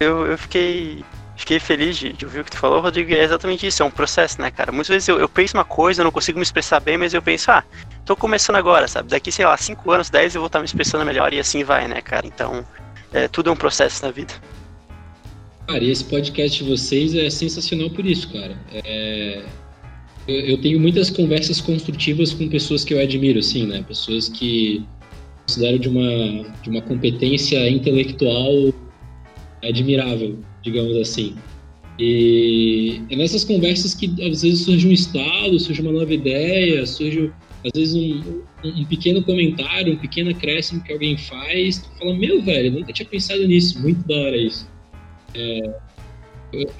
Eu, 0.00 0.26
eu 0.26 0.38
fiquei 0.38 1.04
Fiquei 1.36 1.58
feliz 1.58 1.96
de, 1.96 2.12
de, 2.12 2.24
ouvir 2.24 2.40
o 2.40 2.44
que 2.44 2.50
tu 2.52 2.58
falou, 2.58 2.80
Rodrigo. 2.80 3.12
É 3.12 3.24
exatamente 3.24 3.66
isso, 3.66 3.82
é 3.82 3.86
um 3.86 3.90
processo, 3.90 4.40
né, 4.40 4.50
cara? 4.50 4.70
Muitas 4.70 4.88
vezes 4.88 5.08
eu, 5.08 5.18
eu 5.18 5.28
penso 5.28 5.56
uma 5.56 5.64
coisa, 5.64 6.00
eu 6.00 6.04
não 6.04 6.12
consigo 6.12 6.38
me 6.38 6.42
expressar 6.42 6.78
bem, 6.80 6.96
mas 6.96 7.12
eu 7.12 7.20
penso, 7.20 7.50
ah, 7.50 7.64
tô 8.04 8.16
começando 8.16 8.56
agora, 8.56 8.86
sabe? 8.86 9.08
Daqui, 9.08 9.32
sei 9.32 9.44
lá, 9.44 9.56
5 9.56 9.90
anos, 9.90 10.10
10 10.10 10.36
eu 10.36 10.40
vou 10.40 10.46
estar 10.46 10.60
me 10.60 10.64
expressando 10.64 11.04
melhor 11.04 11.32
e 11.32 11.40
assim 11.40 11.64
vai, 11.64 11.88
né, 11.88 12.00
cara? 12.00 12.26
Então, 12.26 12.64
é, 13.12 13.26
tudo 13.26 13.50
é 13.50 13.52
um 13.52 13.56
processo 13.56 14.04
na 14.04 14.12
vida. 14.12 14.32
Cara, 15.66 15.82
e 15.82 15.90
esse 15.90 16.04
podcast 16.04 16.62
de 16.62 16.70
vocês 16.70 17.14
é 17.14 17.28
sensacional 17.30 17.90
por 17.90 18.06
isso, 18.06 18.32
cara. 18.32 18.56
É... 18.72 19.42
Eu, 20.26 20.40
eu 20.40 20.60
tenho 20.60 20.80
muitas 20.80 21.10
conversas 21.10 21.60
construtivas 21.60 22.32
com 22.32 22.48
pessoas 22.48 22.84
que 22.84 22.94
eu 22.94 23.00
admiro, 23.00 23.40
assim, 23.40 23.66
né? 23.66 23.84
Pessoas 23.86 24.28
que 24.28 24.86
considero 25.46 25.78
de 25.78 25.88
uma, 25.88 26.54
de 26.62 26.70
uma 26.70 26.80
competência 26.80 27.68
intelectual 27.68 28.72
admirável 29.68 30.38
digamos 30.64 30.96
assim. 30.96 31.36
E 31.98 33.00
é 33.10 33.14
nessas 33.14 33.44
conversas 33.44 33.94
que 33.94 34.06
às 34.06 34.42
vezes 34.42 34.62
surge 34.62 34.88
um 34.88 34.92
estado, 34.92 35.60
surge 35.60 35.80
uma 35.80 35.92
nova 35.92 36.12
ideia, 36.12 36.84
surge 36.86 37.30
às 37.64 37.70
vezes 37.72 37.94
um, 37.94 38.42
um 38.64 38.84
pequeno 38.86 39.22
comentário, 39.22 39.92
um 39.92 39.96
pequeno 39.96 40.30
acréscimo 40.30 40.82
que 40.82 40.92
alguém 40.92 41.16
faz, 41.16 41.78
tu 41.78 41.88
fala, 41.98 42.14
meu 42.14 42.42
velho, 42.42 42.72
nunca 42.72 42.92
tinha 42.92 43.08
pensado 43.08 43.46
nisso, 43.46 43.80
muito 43.80 44.06
da 44.08 44.14
hora 44.16 44.36
isso. 44.36 44.68
É, 45.34 45.74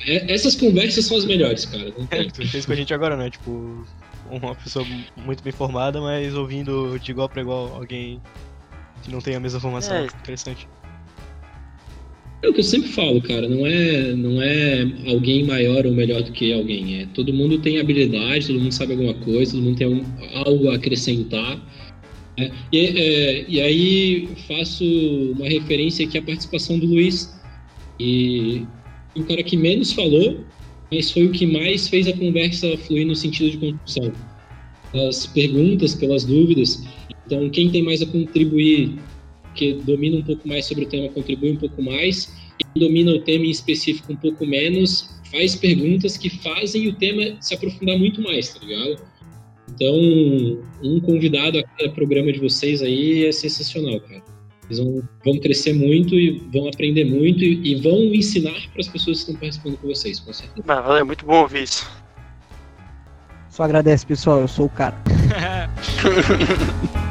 é, 0.06 0.32
essas 0.32 0.56
conversas 0.56 1.04
são 1.04 1.16
as 1.16 1.24
melhores, 1.24 1.64
cara. 1.64 1.92
É, 2.10 2.24
tu 2.24 2.46
fez 2.46 2.66
com 2.66 2.72
a 2.72 2.76
gente 2.76 2.92
agora, 2.92 3.16
né? 3.16 3.30
Tipo, 3.30 3.86
uma 4.30 4.54
pessoa 4.56 4.84
muito 5.24 5.42
bem 5.42 5.52
formada, 5.52 6.00
mas 6.00 6.34
ouvindo 6.34 6.98
de 6.98 7.12
igual 7.12 7.28
para 7.28 7.40
igual 7.40 7.72
alguém 7.74 8.20
que 9.02 9.10
não 9.10 9.20
tem 9.20 9.36
a 9.36 9.40
mesma 9.40 9.60
formação. 9.60 9.96
É. 9.96 10.06
Interessante. 10.06 10.68
É 12.44 12.48
o 12.48 12.52
que 12.52 12.60
eu 12.60 12.64
sempre 12.64 12.90
falo, 12.90 13.22
cara, 13.22 13.48
não 13.48 13.66
é, 13.66 14.14
não 14.14 14.42
é 14.42 14.82
alguém 15.06 15.44
maior 15.44 15.86
ou 15.86 15.94
melhor 15.94 16.22
do 16.22 16.30
que 16.30 16.52
alguém. 16.52 17.00
É 17.00 17.06
todo 17.14 17.32
mundo 17.32 17.58
tem 17.58 17.80
habilidade, 17.80 18.48
todo 18.48 18.60
mundo 18.60 18.70
sabe 18.70 18.92
alguma 18.92 19.14
coisa, 19.14 19.52
todo 19.52 19.62
mundo 19.62 19.78
tem 19.78 20.04
algo 20.34 20.68
a 20.68 20.74
acrescentar. 20.74 21.58
É, 22.36 22.50
e, 22.70 22.78
é, 22.78 23.44
e 23.48 23.60
aí 23.62 24.28
faço 24.46 24.84
uma 25.38 25.48
referência 25.48 26.06
aqui 26.06 26.18
à 26.18 26.22
participação 26.22 26.78
do 26.78 26.86
Luiz. 26.86 27.34
E 27.98 28.66
o 29.16 29.24
cara 29.24 29.42
que 29.42 29.56
menos 29.56 29.92
falou, 29.92 30.44
mas 30.92 31.10
foi 31.10 31.24
o 31.24 31.32
que 31.32 31.46
mais 31.46 31.88
fez 31.88 32.06
a 32.06 32.12
conversa 32.12 32.76
fluir 32.76 33.06
no 33.06 33.16
sentido 33.16 33.52
de 33.52 33.56
construção. 33.56 34.12
As 35.08 35.26
perguntas, 35.26 35.94
pelas 35.94 36.24
dúvidas. 36.26 36.84
Então, 37.24 37.48
quem 37.48 37.70
tem 37.70 37.82
mais 37.82 38.02
a 38.02 38.06
contribuir, 38.06 38.98
que 39.54 39.74
domina 39.74 40.18
um 40.18 40.22
pouco 40.22 40.46
mais 40.46 40.66
sobre 40.66 40.84
o 40.84 40.88
tema, 40.88 41.08
contribui 41.08 41.52
um 41.52 41.56
pouco 41.56 41.82
mais. 41.82 42.32
Quem 42.58 42.82
domina 42.82 43.12
o 43.12 43.20
tema 43.20 43.44
em 43.44 43.50
específico 43.50 44.12
um 44.12 44.16
pouco 44.16 44.46
menos, 44.46 45.10
faz 45.30 45.56
perguntas 45.56 46.16
que 46.16 46.30
fazem 46.30 46.88
o 46.88 46.94
tema 46.94 47.36
se 47.40 47.54
aprofundar 47.54 47.98
muito 47.98 48.22
mais, 48.22 48.52
tá 48.52 48.64
ligado? 48.64 48.96
Então, 49.74 49.94
um 50.82 51.00
convidado 51.00 51.58
a 51.58 51.62
cada 51.62 51.90
programa 51.90 52.32
de 52.32 52.38
vocês 52.38 52.82
aí 52.82 53.26
é 53.26 53.32
sensacional, 53.32 54.00
cara. 54.00 54.22
Eles 54.66 54.78
vão, 54.78 55.02
vão 55.24 55.38
crescer 55.38 55.74
muito 55.74 56.14
e 56.14 56.38
vão 56.52 56.68
aprender 56.68 57.04
muito 57.04 57.44
e, 57.44 57.72
e 57.72 57.74
vão 57.76 57.98
ensinar 58.14 58.68
para 58.72 58.80
as 58.80 58.88
pessoas 58.88 59.18
que 59.18 59.30
estão 59.30 59.36
participando 59.36 59.76
com 59.78 59.88
vocês, 59.88 60.20
com 60.20 60.32
certeza. 60.32 60.64
Ah, 60.68 60.80
valeu, 60.80 61.04
muito 61.04 61.26
bom 61.26 61.42
ouvir 61.42 61.64
isso. 61.64 61.86
Só 63.50 63.64
agradece, 63.64 64.06
pessoal. 64.06 64.40
Eu 64.40 64.48
sou 64.48 64.64
o 64.66 64.70
cara. 64.70 64.96